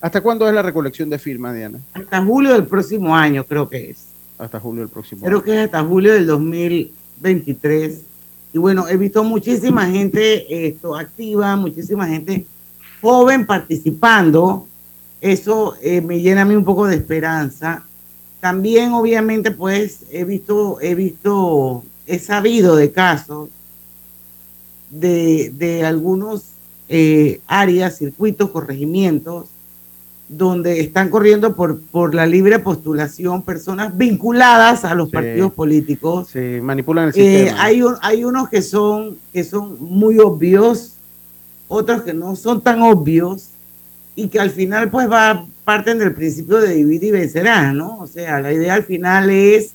¿Hasta 0.00 0.20
cuándo 0.20 0.46
es 0.48 0.54
la 0.54 0.62
recolección 0.62 1.08
de 1.08 1.18
firmas, 1.18 1.54
Diana? 1.54 1.80
Hasta 1.94 2.22
julio 2.22 2.52
del 2.52 2.66
próximo 2.66 3.16
año, 3.16 3.44
creo 3.44 3.68
que 3.68 3.90
es. 3.90 4.06
Hasta 4.38 4.60
julio 4.60 4.82
del 4.82 4.90
próximo 4.90 5.22
creo 5.22 5.38
año. 5.38 5.42
Creo 5.42 5.54
que 5.54 5.60
es 5.60 5.66
hasta 5.66 5.82
julio 5.82 6.12
del 6.12 6.26
2023. 6.26 8.00
Y 8.52 8.58
bueno, 8.58 8.88
he 8.88 8.96
visto 8.96 9.24
muchísima 9.24 9.86
gente 9.86 10.66
esto, 10.68 10.96
activa, 10.96 11.56
muchísima 11.56 12.06
gente 12.06 12.46
joven 13.00 13.46
participando. 13.46 14.66
Eso 15.20 15.76
eh, 15.80 16.00
me 16.00 16.20
llena 16.20 16.42
a 16.42 16.44
mí 16.44 16.54
un 16.54 16.64
poco 16.64 16.86
de 16.86 16.96
esperanza. 16.96 17.84
También, 18.40 18.92
obviamente, 18.92 19.50
pues 19.50 20.04
he 20.10 20.24
visto, 20.24 20.78
he 20.80 20.94
visto, 20.94 21.82
he 22.06 22.18
sabido 22.18 22.76
de 22.76 22.92
casos 22.92 23.48
de, 24.90 25.50
de 25.54 25.84
algunos 25.84 26.55
eh, 26.88 27.40
áreas, 27.46 27.98
circuitos, 27.98 28.50
corregimientos, 28.50 29.46
donde 30.28 30.80
están 30.80 31.08
corriendo 31.08 31.54
por, 31.54 31.80
por 31.80 32.14
la 32.14 32.26
libre 32.26 32.58
postulación 32.58 33.42
personas 33.42 33.96
vinculadas 33.96 34.84
a 34.84 34.94
los 34.94 35.08
partidos 35.10 35.52
políticos. 35.52 36.28
Sí, 36.32 36.60
manipulan 36.60 37.04
el 37.04 37.10
eh, 37.10 37.40
sistema. 37.44 37.62
hay, 37.62 37.82
hay 38.02 38.24
unos 38.24 38.48
que 38.48 38.62
son, 38.62 39.18
que 39.32 39.44
son 39.44 39.76
muy 39.80 40.18
obvios, 40.18 40.94
otros 41.68 42.02
que 42.02 42.12
no 42.12 42.34
son 42.34 42.60
tan 42.60 42.82
obvios 42.82 43.50
y 44.16 44.28
que 44.28 44.40
al 44.40 44.50
final 44.50 44.90
pues 44.90 45.10
va, 45.10 45.46
parten 45.64 45.98
del 45.98 46.14
principio 46.14 46.58
de 46.58 46.74
dividir 46.74 47.04
y 47.04 47.10
vencerás, 47.10 47.74
¿no? 47.74 47.98
O 47.98 48.06
sea, 48.06 48.40
la 48.40 48.52
idea 48.52 48.74
al 48.74 48.84
final 48.84 49.30
es 49.30 49.72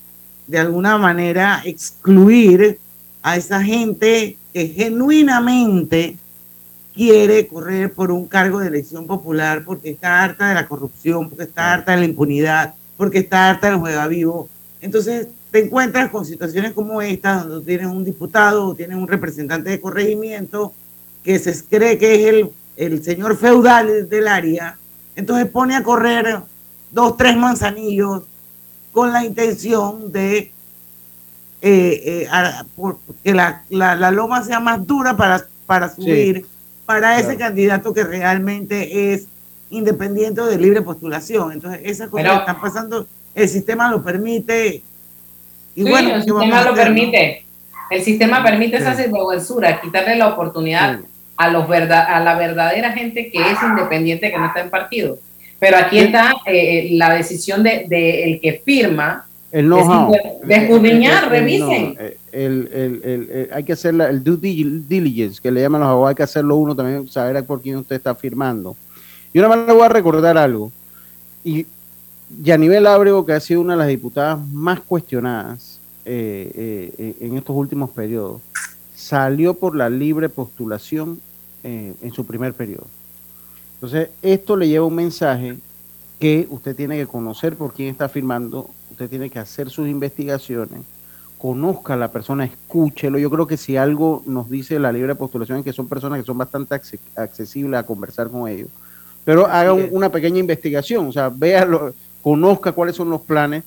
de 0.48 0.60
alguna 0.60 0.98
manera 0.98 1.62
excluir 1.64 2.78
a 3.22 3.38
esa 3.38 3.64
gente 3.64 4.38
que 4.54 4.68
genuinamente 4.68 6.18
quiere 6.94 7.48
correr 7.48 7.94
por 7.94 8.12
un 8.12 8.28
cargo 8.28 8.60
de 8.60 8.68
elección 8.68 9.08
popular 9.08 9.64
porque 9.66 9.92
está 9.92 10.24
harta 10.24 10.50
de 10.50 10.56
la 10.56 10.68
corrupción, 10.68 11.30
porque 11.30 11.44
está 11.44 11.74
harta 11.74 11.94
de 11.94 12.00
la 12.00 12.06
impunidad, 12.06 12.74
porque 12.98 13.20
está 13.20 13.50
harta 13.50 13.70
del 13.70 13.80
juega 13.80 14.08
vivo. 14.08 14.50
Entonces 14.82 15.28
te 15.52 15.66
encuentras 15.66 16.10
con 16.10 16.26
situaciones 16.26 16.74
como 16.74 17.02
esta, 17.02 17.44
donde 17.44 17.66
tienes 17.66 17.88
un 17.88 18.04
diputado 18.04 18.68
o 18.68 18.76
tienes 18.76 18.98
un 18.98 19.08
representante 19.08 19.70
de 19.70 19.82
corregimiento 19.82 20.74
que 21.24 21.40
se 21.40 21.64
cree 21.66 21.98
que 21.98 22.16
es 22.16 22.34
el, 22.34 22.52
el 22.78 23.04
señor 23.04 23.38
feudal 23.38 24.10
del 24.10 24.28
área, 24.28 24.78
entonces 25.16 25.48
pone 25.48 25.76
a 25.76 25.84
correr 25.84 26.40
dos, 26.92 27.18
tres 27.18 27.36
manzanillos 27.36 28.24
con 28.92 29.12
la 29.14 29.24
intención 29.24 30.12
de 30.12 30.52
eh, 31.64 32.28
eh, 32.28 32.28
que 33.24 33.34
la, 33.34 33.64
la, 33.70 34.12
loma 34.12 34.44
sea 34.44 34.60
más 34.60 34.86
dura 34.86 35.16
para, 35.16 35.46
para 35.68 35.94
subir 35.94 36.46
para 36.86 37.20
ese 37.20 37.38
candidato 37.38 37.94
que 37.94 38.04
realmente 38.04 39.14
es 39.14 39.28
independiente 39.70 40.42
de 40.42 40.58
libre 40.58 40.82
postulación. 40.82 41.54
Entonces, 41.54 41.82
esas 41.84 42.10
cosas 42.10 42.32
que 42.32 42.40
están 42.40 42.62
pasando, 42.62 43.08
el 43.34 43.50
sistema 43.50 43.90
lo 43.90 44.04
permite. 44.04 44.82
Y 45.76 45.84
bueno, 45.84 46.16
el 46.16 46.24
sistema 46.24 46.64
lo 46.64 46.74
permite. 46.74 47.46
El 47.90 48.04
sistema 48.04 48.44
permite 48.44 48.78
esa 48.78 48.96
sinvergüenzura, 48.96 49.82
quitarle 49.82 50.16
la 50.16 50.28
oportunidad 50.30 51.00
a, 51.36 51.50
los 51.50 51.68
verdad, 51.68 52.06
a 52.08 52.22
la 52.22 52.36
verdadera 52.36 52.92
gente 52.94 53.30
que 53.30 53.40
es 53.40 53.58
independiente, 53.64 54.32
que 54.32 54.38
no 54.38 54.48
está 54.48 54.62
en 54.62 54.70
partido. 54.70 55.20
Pero 55.60 55.78
aquí 55.78 56.00
está 56.00 56.34
eh, 56.46 56.90
la 56.94 57.14
decisión 57.14 57.64
del 57.64 57.88
de, 57.90 58.24
el 58.24 58.42
que 58.42 58.62
firma 58.66 59.26
el 59.52 59.66
know-how. 59.66 60.14
Escudriñar, 60.48 61.30
revisen. 61.30 61.98
El, 62.32 62.70
el, 62.74 63.02
el, 63.04 63.50
hay 63.52 63.64
que 63.64 63.74
hacer 63.74 63.94
el 63.94 64.24
due 64.24 64.38
diligence, 64.38 65.42
que 65.42 65.52
le 65.52 65.62
llaman 65.62 65.82
los 65.82 65.90
abogados, 65.90 66.10
hay 66.10 66.16
que 66.16 66.24
hacerlo 66.24 66.56
uno 66.56 66.76
también, 66.76 67.08
saber 67.08 67.44
por 67.46 67.62
quién 67.62 67.78
usted 67.78 67.98
está 67.98 68.16
firmando. 68.16 68.76
Y 69.34 69.40
una 69.40 69.50
vez 69.50 69.68
le 69.68 69.74
voy 69.74 69.84
a 69.84 69.90
recordar 69.90 70.38
algo. 70.38 70.72
Y 71.44 71.66
Yanivel 72.42 72.88
Ábrego, 72.88 73.26
que 73.26 73.34
ha 73.34 73.40
sido 73.40 73.62
una 73.62 73.74
de 73.74 73.80
las 73.80 73.88
diputadas 73.88 74.40
más 74.52 74.80
cuestionadas 74.80 75.80
eh, 76.06 76.52
eh, 76.56 76.94
eh, 76.98 77.16
en 77.28 77.38
estos 77.38 77.56
últimos 77.56 77.90
periodos, 77.90 78.42
salió 78.96 79.54
por 79.54 79.76
la 79.76 79.90
libre 79.90 80.30
postulación 80.30 81.20
en 81.64 82.12
su 82.12 82.26
primer 82.26 82.54
periodo. 82.54 82.88
Entonces, 83.76 84.10
esto 84.24 84.56
le 84.56 84.68
lleva 84.68 84.86
un 84.88 84.96
mensaje 84.96 85.58
que 86.20 86.48
usted 86.50 86.76
tiene 86.76 86.98
que 86.98 87.06
conocer 87.06 87.56
por 87.56 87.74
quién 87.74 87.90
está 87.90 88.10
firmando 88.10 88.68
usted 89.02 89.10
tiene 89.10 89.32
que 89.32 89.40
hacer 89.40 89.72
sus 89.72 89.88
investigaciones, 89.88 90.82
conozca 91.40 91.96
a 91.96 91.98
la 91.98 92.12
persona, 92.12 92.46
escúchelo. 92.46 93.18
Yo 93.18 93.32
creo 93.32 93.48
que 93.48 93.58
si 93.58 93.76
algo 93.76 94.22
nos 94.28 94.48
dice 94.48 94.78
la 94.78 94.92
libre 94.92 95.16
postulación 95.16 95.58
es 95.58 95.66
que 95.66 95.74
son 95.74 95.88
personas 95.88 96.20
que 96.20 96.26
son 96.26 96.38
bastante 96.38 96.80
accesibles 97.16 97.80
a 97.80 97.84
conversar 97.84 98.30
con 98.30 98.48
ellos. 98.48 98.70
Pero 99.26 99.48
haga 99.48 99.74
una 99.74 100.12
pequeña 100.12 100.38
investigación, 100.38 101.08
o 101.08 101.12
sea, 101.12 101.30
véalo, 101.30 101.96
conozca 102.22 102.74
cuáles 102.74 102.96
son 102.96 103.10
los 103.10 103.22
planes, 103.22 103.64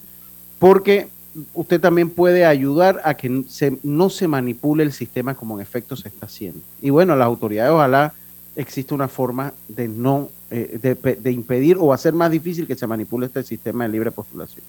porque 0.61 1.09
usted 1.53 1.80
también 1.80 2.11
puede 2.11 2.45
ayudar 2.45 3.01
a 3.05 3.14
que 3.14 3.45
no 3.82 4.11
se 4.11 4.28
manipule 4.28 4.85
el 4.85 4.93
sistema 4.93 5.35
como 5.35 5.57
en 5.57 5.62
efecto 5.62 5.97
se 5.97 6.07
está 6.07 6.26
haciendo. 6.26 6.61
Y 6.80 6.91
bueno, 6.91 7.16
las 7.16 7.26
autoridades 7.26 7.72
ojalá 7.72 8.14
exista 8.55 8.95
una 8.95 9.09
forma 9.09 9.53
de 9.66 9.89
no 9.89 10.28
eh, 10.53 10.97
de 11.20 11.30
impedir 11.32 11.76
o 11.80 11.93
hacer 11.93 12.12
más 12.12 12.30
difícil 12.30 12.68
que 12.68 12.76
se 12.76 12.87
manipule 12.87 13.26
este 13.26 13.43
sistema 13.43 13.82
de 13.85 13.91
libre 13.91 14.12
postulación. 14.12 14.62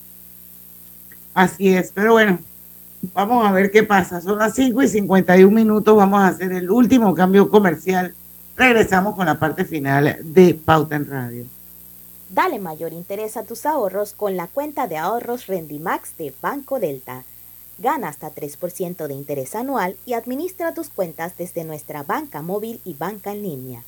Así 1.36 1.68
es, 1.68 1.92
pero 1.92 2.12
bueno, 2.12 2.38
vamos 3.12 3.46
a 3.46 3.52
ver 3.52 3.70
qué 3.70 3.82
pasa. 3.82 4.22
Son 4.22 4.38
las 4.38 4.54
5 4.54 4.82
y 4.82 4.88
51 4.88 5.54
minutos, 5.54 5.94
vamos 5.94 6.20
a 6.20 6.28
hacer 6.28 6.50
el 6.50 6.70
último 6.70 7.14
cambio 7.14 7.50
comercial. 7.50 8.14
Regresamos 8.56 9.14
con 9.14 9.26
la 9.26 9.38
parte 9.38 9.66
final 9.66 10.16
de 10.22 10.54
Pauta 10.54 10.96
en 10.96 11.06
Radio. 11.06 11.44
Dale 12.30 12.58
mayor 12.58 12.94
interés 12.94 13.36
a 13.36 13.42
tus 13.42 13.66
ahorros 13.66 14.14
con 14.14 14.38
la 14.38 14.46
cuenta 14.46 14.88
de 14.88 14.96
ahorros 14.96 15.46
Rendimax 15.46 16.16
de 16.16 16.32
Banco 16.40 16.80
Delta. 16.80 17.24
Gana 17.76 18.08
hasta 18.08 18.34
3% 18.34 19.06
de 19.06 19.12
interés 19.12 19.54
anual 19.54 19.98
y 20.06 20.14
administra 20.14 20.72
tus 20.72 20.88
cuentas 20.88 21.36
desde 21.36 21.64
nuestra 21.64 22.02
banca 22.02 22.40
móvil 22.40 22.80
y 22.82 22.94
banca 22.94 23.32
en 23.32 23.42
línea. 23.42 23.82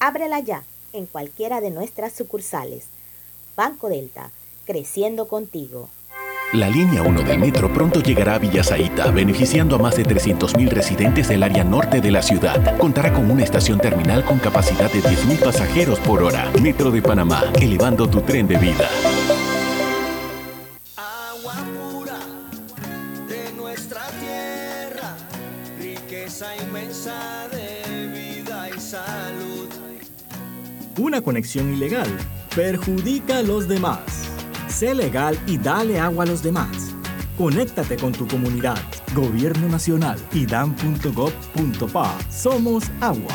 Ábrela 0.00 0.40
ya 0.40 0.64
en 0.92 1.06
cualquiera 1.06 1.60
de 1.60 1.70
nuestras 1.70 2.14
sucursales. 2.14 2.86
Banco 3.54 3.88
Delta, 3.88 4.32
creciendo 4.66 5.28
contigo. 5.28 5.88
La 6.52 6.68
línea 6.68 7.04
1 7.04 7.22
del 7.22 7.38
metro 7.38 7.72
pronto 7.72 8.02
llegará 8.02 8.34
a 8.34 8.38
Villasaita, 8.40 9.12
beneficiando 9.12 9.76
a 9.76 9.78
más 9.78 9.96
de 9.96 10.02
300.000 10.02 10.68
residentes 10.68 11.28
del 11.28 11.44
área 11.44 11.62
norte 11.62 12.00
de 12.00 12.10
la 12.10 12.22
ciudad. 12.22 12.76
Contará 12.76 13.12
con 13.12 13.30
una 13.30 13.44
estación 13.44 13.78
terminal 13.78 14.24
con 14.24 14.40
capacidad 14.40 14.90
de 14.90 15.00
10.000 15.00 15.44
pasajeros 15.44 16.00
por 16.00 16.24
hora. 16.24 16.50
Metro 16.60 16.90
de 16.90 17.02
Panamá, 17.02 17.44
elevando 17.60 18.10
tu 18.10 18.20
tren 18.22 18.48
de 18.48 18.56
vida. 18.56 18.88
Agua 20.96 21.54
pura 21.78 22.18
de 23.28 23.52
nuestra 23.52 24.02
tierra, 24.18 25.16
riqueza 25.78 26.56
inmensa 26.56 27.46
de 27.52 28.08
vida 28.08 28.70
y 28.76 28.80
salud. 28.80 29.68
Una 30.98 31.22
conexión 31.22 31.72
ilegal 31.72 32.08
perjudica 32.56 33.38
a 33.38 33.42
los 33.42 33.68
demás. 33.68 34.19
Sé 34.80 34.94
legal 34.94 35.38
y 35.46 35.58
dale 35.58 36.00
agua 36.00 36.24
a 36.24 36.26
los 36.26 36.42
demás. 36.42 36.94
Conéctate 37.36 37.98
con 37.98 38.12
tu 38.12 38.26
comunidad. 38.26 38.78
Gobierno 39.14 39.68
Nacional 39.68 40.18
y 40.32 40.46
dan.gov.pa. 40.46 42.18
Somos 42.30 42.84
agua. 43.02 43.34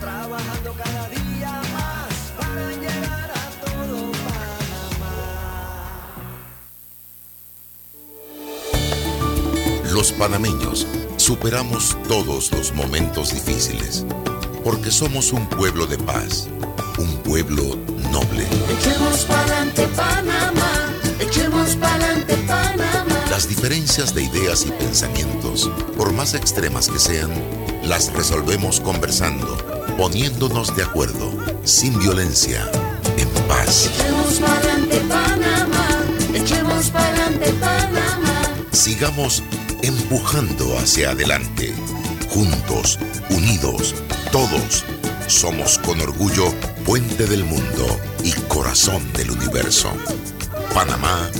Trabajando 0.00 0.72
cada 0.72 1.08
día 1.10 1.60
más 1.74 2.32
para 2.38 2.70
llegar 2.80 3.30
a 3.30 3.50
todo 3.60 4.10
Panamá. 4.94 5.12
Los 9.92 10.12
panameños 10.12 10.86
superamos 11.18 11.98
todos 12.08 12.50
los 12.52 12.72
momentos 12.72 13.34
difíciles 13.34 14.06
porque 14.64 14.90
somos 14.90 15.32
un 15.32 15.46
pueblo 15.46 15.86
de 15.86 15.98
paz, 15.98 16.48
un 16.98 17.18
pueblo 17.18 17.76
noble. 18.10 18.46
Echemos 18.80 19.24
pa'lante 19.26 19.86
Panamá, 19.88 20.90
echemos 21.20 21.76
pa'lante 21.76 22.34
Panamá. 22.48 23.24
Las 23.30 23.46
diferencias 23.46 24.14
de 24.14 24.22
ideas 24.22 24.64
y 24.66 24.70
pensamientos, 24.70 25.70
por 25.98 26.12
más 26.14 26.32
extremas 26.32 26.88
que 26.88 26.98
sean, 26.98 27.30
las 27.82 28.10
resolvemos 28.14 28.80
conversando, 28.80 29.58
poniéndonos 29.98 30.74
de 30.74 30.82
acuerdo, 30.82 31.30
sin 31.64 31.98
violencia, 31.98 32.70
en 33.18 33.28
paz. 33.46 33.90
Echemos 33.94 34.40
pa'lante 34.40 34.96
Panamá, 35.00 35.88
echemos 36.32 36.88
pa'lante 36.88 37.52
Panamá. 37.60 38.54
Sigamos 38.72 39.42
empujando 39.82 40.78
hacia 40.78 41.10
adelante, 41.10 41.74
juntos, 42.34 42.98
unidos, 43.30 43.94
todos 44.32 44.84
somos 45.28 45.78
con 45.78 46.00
orgullo 46.00 46.52
puente 46.84 47.26
del 47.26 47.44
mundo 47.44 47.86
y 48.24 48.32
corazón 48.48 49.00
del 49.12 49.30
universo. 49.30 49.92
Panamá 50.74 51.30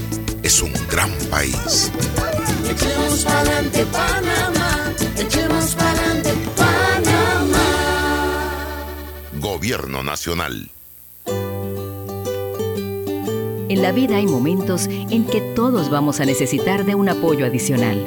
es 0.45 0.63
un 0.63 0.73
gran 0.89 1.11
país. 1.31 1.91
Echemos 2.71 3.25
pa'lante 3.25 3.85
Panamá, 3.87 4.95
echemos 5.19 5.75
pa'lante 5.75 6.33
Panamá. 6.57 7.59
Gobierno 9.41 10.05
Nacional. 10.05 10.71
En 13.69 13.83
la 13.83 13.91
vida 13.91 14.19
hay 14.19 14.27
momentos 14.27 14.87
en 14.87 15.25
que 15.25 15.41
todos 15.57 15.91
vamos 15.91 16.21
a 16.21 16.25
necesitar 16.25 16.85
de 16.85 16.95
un 16.95 17.09
apoyo 17.09 17.45
adicional. 17.45 18.07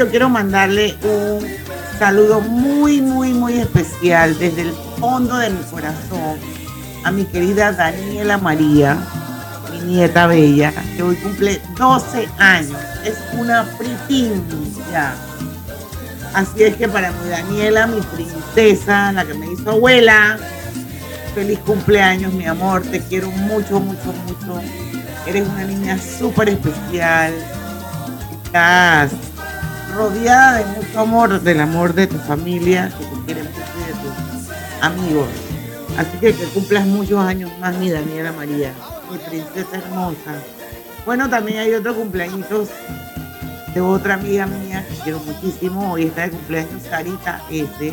Yo 0.00 0.08
quiero 0.08 0.30
mandarle 0.30 0.96
un 1.02 1.46
saludo 1.98 2.40
muy, 2.40 3.02
muy, 3.02 3.34
muy 3.34 3.58
especial 3.58 4.38
desde 4.38 4.62
el 4.62 4.72
fondo 4.98 5.36
de 5.36 5.50
mi 5.50 5.62
corazón 5.64 6.38
a 7.04 7.10
mi 7.10 7.26
querida 7.26 7.72
Daniela 7.72 8.38
María, 8.38 8.96
mi 9.70 9.96
nieta 9.96 10.26
bella, 10.26 10.72
que 10.96 11.02
hoy 11.02 11.16
cumple 11.16 11.60
12 11.76 12.30
años. 12.38 12.78
Es 13.04 13.18
una 13.38 13.66
pritinja. 13.76 15.12
Así 16.32 16.62
es 16.62 16.76
que 16.76 16.88
para 16.88 17.12
mi 17.12 17.28
Daniela, 17.28 17.86
mi 17.86 18.00
princesa, 18.00 19.12
la 19.12 19.26
que 19.26 19.34
me 19.34 19.52
hizo 19.52 19.72
abuela, 19.72 20.38
feliz 21.34 21.58
cumpleaños, 21.58 22.32
mi 22.32 22.46
amor. 22.46 22.80
Te 22.84 23.00
quiero 23.00 23.30
mucho, 23.32 23.80
mucho, 23.80 24.14
mucho. 24.26 24.62
Eres 25.26 25.46
una 25.46 25.64
niña 25.64 25.98
súper 25.98 26.48
especial. 26.48 27.34
Estás 28.46 29.10
rodeada 29.94 30.58
de 30.58 30.66
mucho 30.66 31.00
amor, 31.00 31.40
del 31.40 31.60
amor 31.60 31.94
de 31.94 32.06
tu 32.06 32.18
familia, 32.18 32.92
que 32.98 33.04
te 33.04 33.24
quieren 33.26 33.44
mucho 33.44 33.86
de 33.86 33.92
tus 33.92 34.82
amigos. 34.82 35.28
Así 35.96 36.18
que 36.18 36.34
que 36.34 36.44
cumplas 36.46 36.86
muchos 36.86 37.18
años 37.20 37.50
más, 37.60 37.76
mi 37.76 37.90
Daniela 37.90 38.32
María, 38.32 38.72
mi 39.10 39.18
princesa 39.18 39.76
hermosa. 39.76 40.34
Bueno, 41.04 41.28
también 41.28 41.58
hay 41.58 41.74
otros 41.74 41.96
cumpleañitos 41.96 42.68
de 43.74 43.80
otra 43.80 44.14
amiga 44.14 44.46
mía 44.46 44.86
que 44.88 44.94
quiero 45.02 45.18
muchísimo. 45.20 45.92
Hoy 45.92 46.04
está 46.04 46.22
de 46.22 46.30
cumpleaños 46.30 46.82
Sarita 46.88 47.42
S. 47.50 47.92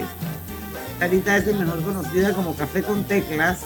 Sarita 0.99 1.37
S, 1.37 1.53
mejor 1.53 1.81
conocida 1.83 2.33
como 2.33 2.55
Café 2.55 2.83
con 2.83 3.03
Teclas. 3.03 3.61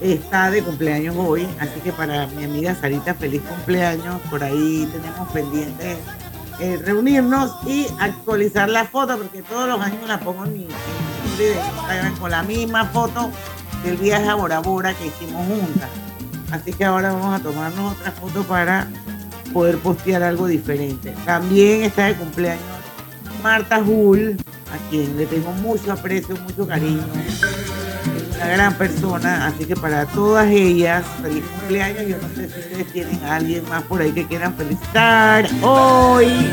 Está 0.00 0.50
de 0.50 0.62
cumpleaños 0.62 1.16
hoy, 1.16 1.46
así 1.58 1.80
que 1.82 1.92
para 1.92 2.26
mi 2.26 2.44
amiga 2.44 2.74
Sarita, 2.74 3.14
feliz 3.14 3.42
cumpleaños. 3.42 4.20
Por 4.30 4.42
ahí 4.42 4.88
tenemos 4.92 5.28
pendientes 5.32 5.98
eh, 6.60 6.80
reunirnos 6.84 7.52
y 7.66 7.86
actualizar 7.98 8.68
la 8.68 8.84
foto, 8.84 9.18
porque 9.18 9.42
todos 9.42 9.68
los 9.68 9.80
años 9.80 10.06
la 10.06 10.20
pongo 10.20 10.44
en 10.44 10.52
mi 10.52 10.68
Instagram 11.38 12.16
con 12.18 12.30
la 12.30 12.42
misma 12.42 12.86
foto 12.86 13.30
del 13.84 13.96
viaje 13.96 14.28
a 14.28 14.34
Bora 14.34 14.60
Bora 14.60 14.94
que 14.94 15.06
hicimos 15.06 15.46
juntas. 15.46 15.88
Así 16.50 16.72
que 16.72 16.84
ahora 16.84 17.12
vamos 17.12 17.40
a 17.40 17.42
tomarnos 17.42 17.94
otra 17.94 18.12
foto 18.12 18.42
para 18.44 18.88
poder 19.52 19.78
postear 19.78 20.22
algo 20.22 20.46
diferente. 20.46 21.14
También 21.24 21.82
está 21.82 22.06
de 22.06 22.14
cumpleaños 22.14 22.74
Marta 23.42 23.78
Hull, 23.78 24.36
a 24.72 24.90
quien 24.90 25.18
le 25.18 25.26
tengo 25.26 25.52
mucho 25.52 25.92
aprecio, 25.92 26.34
mucho 26.36 26.66
cariño. 26.66 27.02
Una 28.36 28.46
gran 28.48 28.74
persona, 28.74 29.46
así 29.46 29.64
que 29.64 29.76
para 29.76 30.06
todas 30.06 30.48
ellas, 30.50 31.04
feliz 31.22 31.44
cumpleaños. 31.58 32.02
Yo 32.06 32.16
no 32.18 32.28
sé 32.34 32.48
si 32.48 32.58
ustedes 32.60 32.92
tienen 32.92 33.24
a 33.24 33.36
alguien 33.36 33.68
más 33.68 33.82
por 33.84 34.00
ahí 34.02 34.12
que 34.12 34.26
quieran 34.26 34.54
felicitar 34.54 35.46
hoy. 35.62 36.50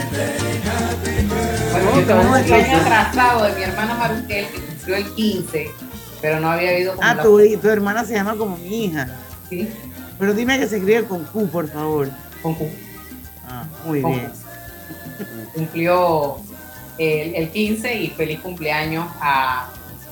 Bueno, 1.71 2.01
yo 2.07 2.21
cumpleaños 2.21 2.81
atrasado 2.81 3.43
de 3.45 3.55
mi 3.55 3.63
hermana 3.63 3.95
Maruquel, 3.95 4.45
que 4.47 4.59
cumplió 4.61 4.95
el 4.95 5.13
15, 5.15 5.71
pero 6.21 6.39
no 6.39 6.51
había 6.51 6.69
habido 6.71 6.95
como 6.95 7.07
Ah, 7.07 7.15
la- 7.15 7.23
tu, 7.23 7.39
tu 7.61 7.69
hermana 7.69 8.05
se 8.05 8.13
llama 8.13 8.35
como 8.35 8.57
mi 8.57 8.85
hija. 8.85 9.07
Sí. 9.49 9.67
Pero 10.19 10.33
dime 10.33 10.59
que 10.59 10.67
se 10.67 10.77
escribe 10.77 11.03
con 11.05 11.23
Q, 11.25 11.47
por 11.49 11.67
favor. 11.67 12.09
Con 12.43 12.53
Q. 12.55 12.69
Ah, 13.49 13.65
muy 13.85 14.01
Con 14.01 14.11
bien. 14.13 14.31
cumplió 15.53 16.37
el, 16.97 17.35
el 17.35 17.49
15 17.49 17.95
y 18.01 18.09
feliz 18.11 18.39
cumpleaños 18.39 19.07
a 19.19 19.67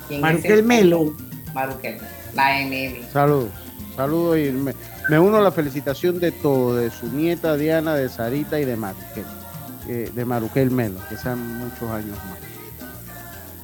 quien 0.07 0.17
es 0.19 0.21
Maruquel 0.23 0.51
el- 0.59 0.63
Melo. 0.63 1.13
Maruquel, 1.53 1.97
la 2.33 2.61
MM. 2.61 3.11
Saludos, 3.11 3.51
saludos 3.95 4.37
y 4.37 4.51
me, 4.51 4.73
me 5.09 5.19
uno 5.19 5.37
a 5.37 5.41
la 5.41 5.51
felicitación 5.51 6.19
de 6.19 6.31
todo, 6.31 6.75
de 6.75 6.89
su 6.91 7.07
nieta 7.07 7.55
Diana, 7.57 7.95
de 7.95 8.09
Sarita 8.09 8.59
y 8.59 8.65
de 8.65 8.75
Maruquel, 8.75 9.25
eh, 9.87 10.11
de 10.13 10.25
Maruquel 10.25 10.71
Melo, 10.71 10.99
que 11.09 11.17
sean 11.17 11.39
muchos 11.59 11.89
años 11.89 12.17
más. 12.29 12.37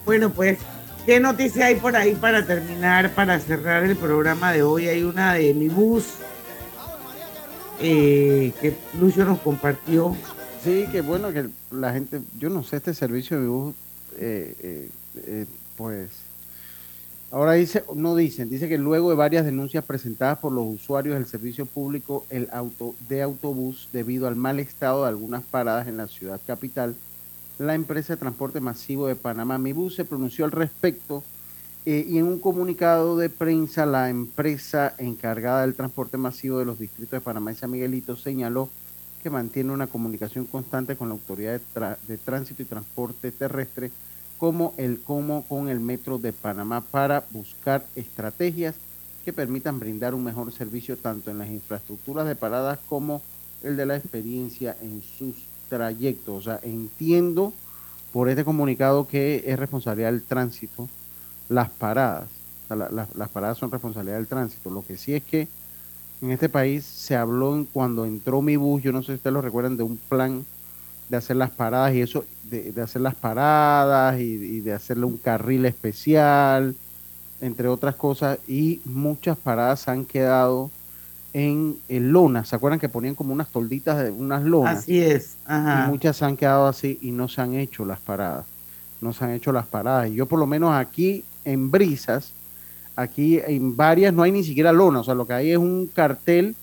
Bueno, 0.06 0.30
pues, 0.30 0.60
¿qué 1.06 1.20
noticia 1.20 1.68
hay 1.68 1.76
por 1.76 1.96
ahí 1.96 2.14
para 2.16 2.46
terminar, 2.46 3.12
para 3.12 3.40
cerrar 3.40 3.84
el 3.84 3.96
programa 3.96 4.52
de 4.52 4.62
hoy? 4.62 4.88
Hay 4.88 5.04
una 5.04 5.34
de 5.34 5.54
mi 5.54 5.68
bus 5.68 6.06
eh, 7.80 8.54
que 8.62 8.76
Lucio 9.00 9.26
nos 9.26 9.40
compartió. 9.40 10.16
Sí, 10.64 10.88
que 10.92 11.02
bueno 11.02 11.32
que 11.32 11.48
la 11.72 11.94
gente, 11.94 12.22
yo 12.38 12.50
no 12.50 12.64
sé, 12.64 12.78
este 12.78 12.94
servicio 12.94 13.40
de 13.40 13.48
bus, 13.48 13.76
eh, 14.18 14.56
eh, 14.62 14.90
eh, 15.28 15.46
pues, 15.78 16.10
ahora 17.32 17.54
dice, 17.54 17.84
no 17.96 18.16
dicen, 18.16 18.50
dice 18.50 18.70
que 18.70 18.78
luego 18.78 19.10
de 19.10 19.16
varias 19.16 19.46
denuncias 19.46 19.84
presentadas 19.84 20.40
por 20.40 20.52
los 20.52 20.66
usuarios 20.66 21.16
del 21.16 21.26
servicio 21.26 21.66
público 21.66 22.26
el 22.30 22.48
auto, 22.52 22.96
de 23.08 23.22
autobús 23.22 23.90
debido 23.92 24.28
al 24.28 24.36
mal 24.36 24.60
estado 24.60 25.04
de 25.04 25.10
algunas 25.10 25.44
paradas 25.44 25.88
en 25.88 25.98
la 25.98 26.08
ciudad 26.08 26.40
capital, 26.46 26.96
la 27.58 27.76
empresa 27.76 28.14
de 28.14 28.20
transporte 28.20 28.60
masivo 28.60 29.08
de 29.08 29.16
Panamá, 29.16 29.58
Mibus, 29.58 29.96
se 29.96 30.06
pronunció 30.06 30.46
al 30.46 30.52
respecto 30.52 31.24
eh, 31.86 32.06
y 32.08 32.18
en 32.18 32.26
un 32.26 32.40
comunicado 32.40 33.18
de 33.18 33.30
prensa 33.30 33.86
la 33.86 34.10
empresa 34.10 34.96
encargada 34.98 35.62
del 35.62 35.76
transporte 35.76 36.18
masivo 36.18 36.60
de 36.60 36.66
los 36.66 36.80
distritos 36.80 37.12
de 37.12 37.22
Panamá 37.22 37.52
y 37.52 37.56
San 37.56 37.72
Miguelito 37.72 38.16
señaló 38.16 38.70
que 39.22 39.30
mantiene 39.30 39.72
una 39.72 39.88
comunicación 39.88 40.46
constante 40.46 40.96
con 40.96 41.10
la 41.10 41.16
Autoridad 41.16 41.60
de, 42.08 42.18
Tránsito 42.18 42.62
y 42.62 42.66
Transporte 42.66 43.32
Terrestre 43.32 43.92
como 44.38 44.74
el 44.78 45.02
como 45.02 45.44
con 45.44 45.70
el 45.70 45.80
Metro 45.80 46.18
de 46.18 46.34
Panamá 46.34 46.82
para 46.82 47.26
buscar 47.32 47.86
estrategias 47.96 48.76
que 49.24 49.34
permitan 49.34 49.80
brindar 49.80 50.14
un 50.14 50.24
mejor 50.24 50.52
servicio 50.52 50.98
tanto 50.98 51.32
en 51.32 51.40
las 51.40 51.50
infraestructuras 51.50 52.28
de 52.28 52.36
paradas 52.36 52.80
como 52.88 53.22
el 53.64 53.76
de 53.76 53.86
la 53.86 53.96
experiencia 53.96 54.78
en 54.82 55.02
sus 55.02 55.36
trayectos. 55.70 56.36
O 56.36 56.42
sea, 56.42 56.60
entiendo 56.62 57.54
por 58.14 58.30
este 58.30 58.46
comunicado 58.46 59.08
que 59.08 59.44
es 59.46 59.58
responsabilidad 59.58 60.12
del 60.12 60.24
tránsito 60.24 60.88
las 61.50 61.70
paradas. 61.70 62.30
O 62.70 62.76
las 62.76 63.30
paradas 63.30 63.58
son 63.58 63.72
responsabilidad 63.72 64.18
del 64.18 64.28
tránsito. 64.28 64.70
Lo 64.70 64.86
que 64.86 64.98
sí 64.98 65.14
es 65.14 65.24
que 65.24 65.48
en 66.22 66.32
este 66.32 66.50
país 66.50 66.86
se 66.86 67.16
habló 67.16 67.66
cuando 67.74 68.06
entró 68.06 68.42
mi 68.42 68.56
bus, 68.56 68.82
yo 68.82 68.92
no 68.92 69.02
sé 69.02 69.08
si 69.08 69.14
ustedes 69.16 69.34
lo 69.34 69.42
recuerdan, 69.42 69.78
de 69.78 69.84
un 69.84 69.98
plan 69.98 70.46
de 71.10 71.18
hacer 71.18 71.36
las 71.36 71.52
paradas 71.52 71.94
y 71.94 72.02
eso, 72.02 72.26
de, 72.44 72.74
hacer 72.82 73.02
las 73.02 73.16
paradas 73.16 74.20
y, 74.20 74.60
de 74.62 74.74
hacerle 74.74 75.06
un 75.06 75.18
carril 75.18 75.66
especial, 75.66 76.76
entre 77.42 77.68
otras 77.68 77.96
cosas, 77.96 78.40
y 78.48 78.82
muchas 78.86 79.38
paradas 79.38 79.88
han 79.88 80.06
quedado 80.06 80.72
en, 81.34 81.78
en 81.90 82.12
lonas. 82.12 82.50
¿Se 82.50 82.56
acuerdan 82.56 82.80
que 82.80 82.90
ponían 82.90 83.16
como 83.16 83.34
unas 83.34 83.50
tolditas 83.50 84.04
de 84.04 84.12
unas 84.12 84.44
lonas? 84.44 84.80
Así 84.80 85.00
es. 85.00 85.38
Y 85.48 85.90
muchas 85.90 86.22
han 86.24 86.38
quedado 86.38 86.68
así 86.68 86.98
y 87.02 87.12
no 87.12 87.28
se 87.28 87.42
han 87.42 87.54
hecho 87.56 87.86
las 87.86 88.00
paradas. 88.00 88.46
No 89.02 89.14
se 89.14 89.26
han 89.26 89.32
hecho 89.32 89.52
las 89.52 89.68
paradas. 89.68 90.10
Y 90.10 90.16
yo 90.16 90.26
por 90.26 90.40
lo 90.40 90.48
menos 90.48 90.74
aquí 90.74 91.24
en 91.44 91.70
Brisas, 91.70 92.32
aquí 92.96 93.40
en 93.46 93.76
varias 93.76 94.14
no 94.14 94.24
hay 94.24 94.32
ni 94.32 94.44
siquiera 94.44 94.72
lona, 94.72 95.02
o 95.02 95.04
sea, 95.04 95.14
lo 95.14 95.28
que 95.28 95.34
hay 95.34 95.52
es 95.52 95.58
un 95.58 95.88
cartel 95.94 96.56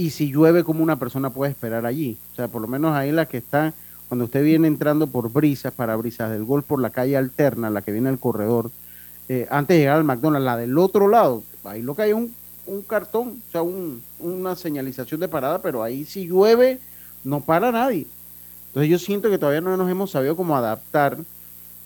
y 0.00 0.10
si 0.10 0.32
llueve, 0.32 0.64
como 0.64 0.82
una 0.82 0.98
persona 0.98 1.30
puede 1.30 1.52
esperar 1.52 1.84
allí? 1.84 2.16
O 2.32 2.36
sea, 2.36 2.48
por 2.48 2.62
lo 2.62 2.68
menos 2.68 2.96
ahí 2.96 3.12
la 3.12 3.26
que 3.26 3.36
está, 3.36 3.74
cuando 4.08 4.24
usted 4.24 4.42
viene 4.42 4.66
entrando 4.66 5.06
por 5.06 5.30
brisas, 5.30 5.74
para 5.74 5.94
brisas 5.96 6.30
del 6.30 6.44
gol, 6.44 6.62
por 6.62 6.80
la 6.80 6.88
calle 6.88 7.18
alterna, 7.18 7.68
la 7.68 7.82
que 7.82 7.92
viene 7.92 8.08
al 8.08 8.18
corredor, 8.18 8.70
eh, 9.28 9.46
antes 9.50 9.76
de 9.76 9.80
llegar 9.80 9.98
al 9.98 10.04
McDonald's, 10.04 10.46
la 10.46 10.56
del 10.56 10.78
otro 10.78 11.06
lado, 11.06 11.42
ahí 11.64 11.82
lo 11.82 11.94
que 11.94 12.02
hay 12.02 12.10
es 12.10 12.16
un, 12.16 12.34
un 12.66 12.80
cartón, 12.82 13.42
o 13.46 13.52
sea, 13.52 13.60
un, 13.60 14.02
una 14.20 14.56
señalización 14.56 15.20
de 15.20 15.28
parada, 15.28 15.60
pero 15.60 15.82
ahí 15.82 16.06
si 16.06 16.26
llueve, 16.26 16.78
no 17.22 17.40
para 17.40 17.70
nadie. 17.70 18.06
Entonces 18.68 18.90
yo 18.90 18.98
siento 18.98 19.28
que 19.28 19.36
todavía 19.36 19.60
no 19.60 19.76
nos 19.76 19.90
hemos 19.90 20.10
sabido 20.10 20.34
cómo 20.34 20.56
adaptar 20.56 21.18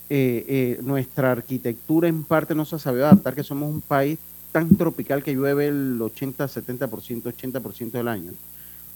eh, 0.09 0.45
eh, 0.49 0.79
nuestra 0.83 1.33
arquitectura 1.33 2.07
en 2.07 2.23
parte 2.23 2.55
no 2.55 2.65
se 2.65 2.77
ha 2.77 2.79
sabido 2.79 3.07
adaptar, 3.07 3.35
que 3.35 3.43
somos 3.43 3.69
un 3.69 3.81
país 3.81 4.19
tan 4.55 4.77
tropical 4.77 5.25
que 5.25 5.35
llueve 5.35 5.67
el 5.67 6.01
80, 6.01 6.47
70%, 6.47 6.89
80% 7.25 7.91
del 7.91 8.07
año. 8.07 8.31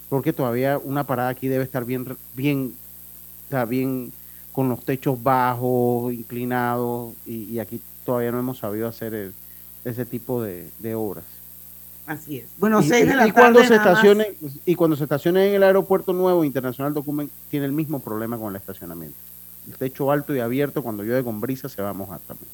Porque 0.07 0.31
todavía 0.31 0.77
una 0.77 1.03
parada 1.03 1.27
aquí 1.27 1.49
debe 1.49 1.65
estar 1.65 1.83
bien, 1.83 2.15
bien, 2.33 2.73
está 3.43 3.65
bien 3.65 4.13
con 4.53 4.69
los 4.69 4.85
techos 4.85 5.21
bajos, 5.21 6.13
inclinados, 6.13 7.13
y, 7.25 7.59
aquí 7.59 7.81
todavía 8.05 8.31
no 8.31 8.39
hemos 8.39 8.59
sabido 8.59 8.87
hacer 8.87 9.33
ese 9.83 10.05
tipo 10.05 10.41
de, 10.41 10.95
obras. 10.95 11.25
Así 12.07 12.37
es. 12.37 12.45
Bueno, 12.57 12.79
y, 12.81 13.31
cuando 13.33 13.61
se 13.65 13.75
estacione, 13.75 14.35
y 14.65 14.75
cuando 14.75 14.95
se 14.95 15.03
estacione 15.03 15.49
en 15.49 15.55
el 15.55 15.63
aeropuerto 15.63 16.13
nuevo 16.13 16.45
internacional 16.45 16.93
Document 16.93 17.29
tiene 17.51 17.65
el 17.65 17.73
mismo 17.73 17.99
problema 17.99 18.37
con 18.37 18.51
el 18.51 18.55
estacionamiento. 18.55 19.17
El 19.67 19.75
techo 19.75 20.09
alto 20.09 20.33
y 20.33 20.39
abierto 20.39 20.81
cuando 20.81 21.03
llueve 21.03 21.25
con 21.25 21.41
brisa 21.41 21.67
se 21.67 21.81
va 21.81 21.89
a 21.89 21.93
mojar 21.93 22.21
también. 22.21 22.49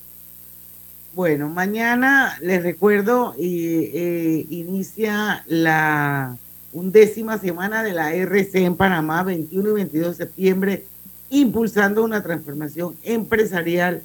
Bueno, 1.15 1.47
mañana 1.47 2.37
les 2.41 2.61
recuerdo, 2.61 3.35
eh, 3.39 4.45
inicia 4.49 5.45
la 5.47 6.35
undécima 6.73 7.37
semana 7.37 7.83
de 7.83 7.93
la 7.93 8.13
RC 8.13 8.65
en 8.65 8.75
Panamá, 8.75 9.23
21 9.23 9.69
y 9.69 9.73
22 9.75 10.17
de 10.17 10.25
septiembre, 10.25 10.85
impulsando 11.29 12.03
una 12.03 12.21
transformación 12.21 12.97
empresarial 13.01 14.03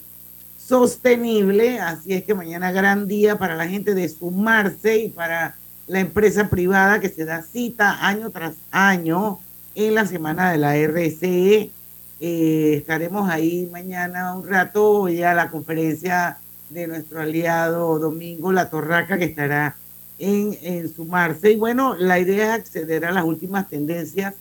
sostenible. 0.56 1.80
Así 1.80 2.12
es 2.12 2.22
que 2.22 2.32
mañana 2.32 2.70
gran 2.70 3.08
día 3.08 3.36
para 3.36 3.56
la 3.56 3.66
gente 3.66 3.92
de 3.94 4.08
sumarse 4.08 4.98
y 4.98 5.08
para 5.08 5.56
la 5.88 5.98
empresa 5.98 6.48
privada 6.48 7.00
que 7.00 7.08
se 7.08 7.24
da 7.24 7.42
cita 7.42 8.06
año 8.06 8.30
tras 8.30 8.54
año 8.70 9.40
en 9.74 9.96
la 9.96 10.06
semana 10.06 10.52
de 10.52 10.58
la 10.58 10.76
RCE. 10.76 11.72
Eh, 12.20 12.74
estaremos 12.76 13.28
ahí 13.28 13.68
mañana 13.72 14.32
un 14.36 14.46
rato, 14.46 15.08
ya 15.08 15.34
la 15.34 15.50
conferencia 15.50 16.38
de 16.70 16.86
nuestro 16.86 17.20
aliado 17.20 17.98
Domingo 17.98 18.52
La 18.52 18.70
Torraca, 18.70 19.18
que 19.18 19.24
estará 19.26 19.76
en, 20.18 20.56
en 20.62 20.92
sumarse. 20.92 21.52
Y 21.52 21.56
bueno, 21.56 21.96
la 21.96 22.18
idea 22.18 22.54
es 22.54 22.60
acceder 22.60 23.04
a 23.04 23.12
las 23.12 23.24
últimas 23.24 23.68
tendencias 23.68 24.34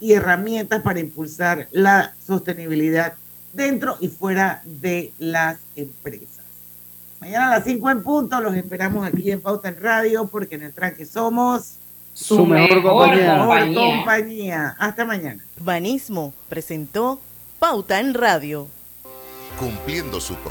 y 0.00 0.12
herramientas 0.12 0.82
para 0.82 1.00
impulsar 1.00 1.68
la 1.72 2.14
sostenibilidad 2.24 3.14
dentro 3.52 3.96
y 4.00 4.08
fuera 4.08 4.62
de 4.64 5.12
las 5.18 5.58
empresas. 5.74 6.44
Mañana 7.20 7.48
a 7.48 7.50
las 7.58 7.64
5 7.64 7.90
en 7.90 8.02
punto 8.02 8.40
los 8.40 8.54
esperamos 8.54 9.06
aquí 9.06 9.30
en 9.30 9.40
Pauta 9.40 9.68
en 9.68 9.80
Radio 9.80 10.28
porque 10.28 10.54
en 10.54 10.62
el 10.62 10.72
tranque 10.72 11.04
somos 11.04 11.74
su, 12.14 12.46
mejor, 12.46 12.82
compañía. 12.82 13.74
compañía. 13.74 14.76
Hasta 14.78 15.04
mañana. 15.04 15.44
Urbanismo 15.60 16.32
presentó 16.48 17.20
Pauta 17.58 18.00
en 18.00 18.14
Radio. 18.14 18.68
Cumpliendo 19.58 20.20
su 20.20 20.34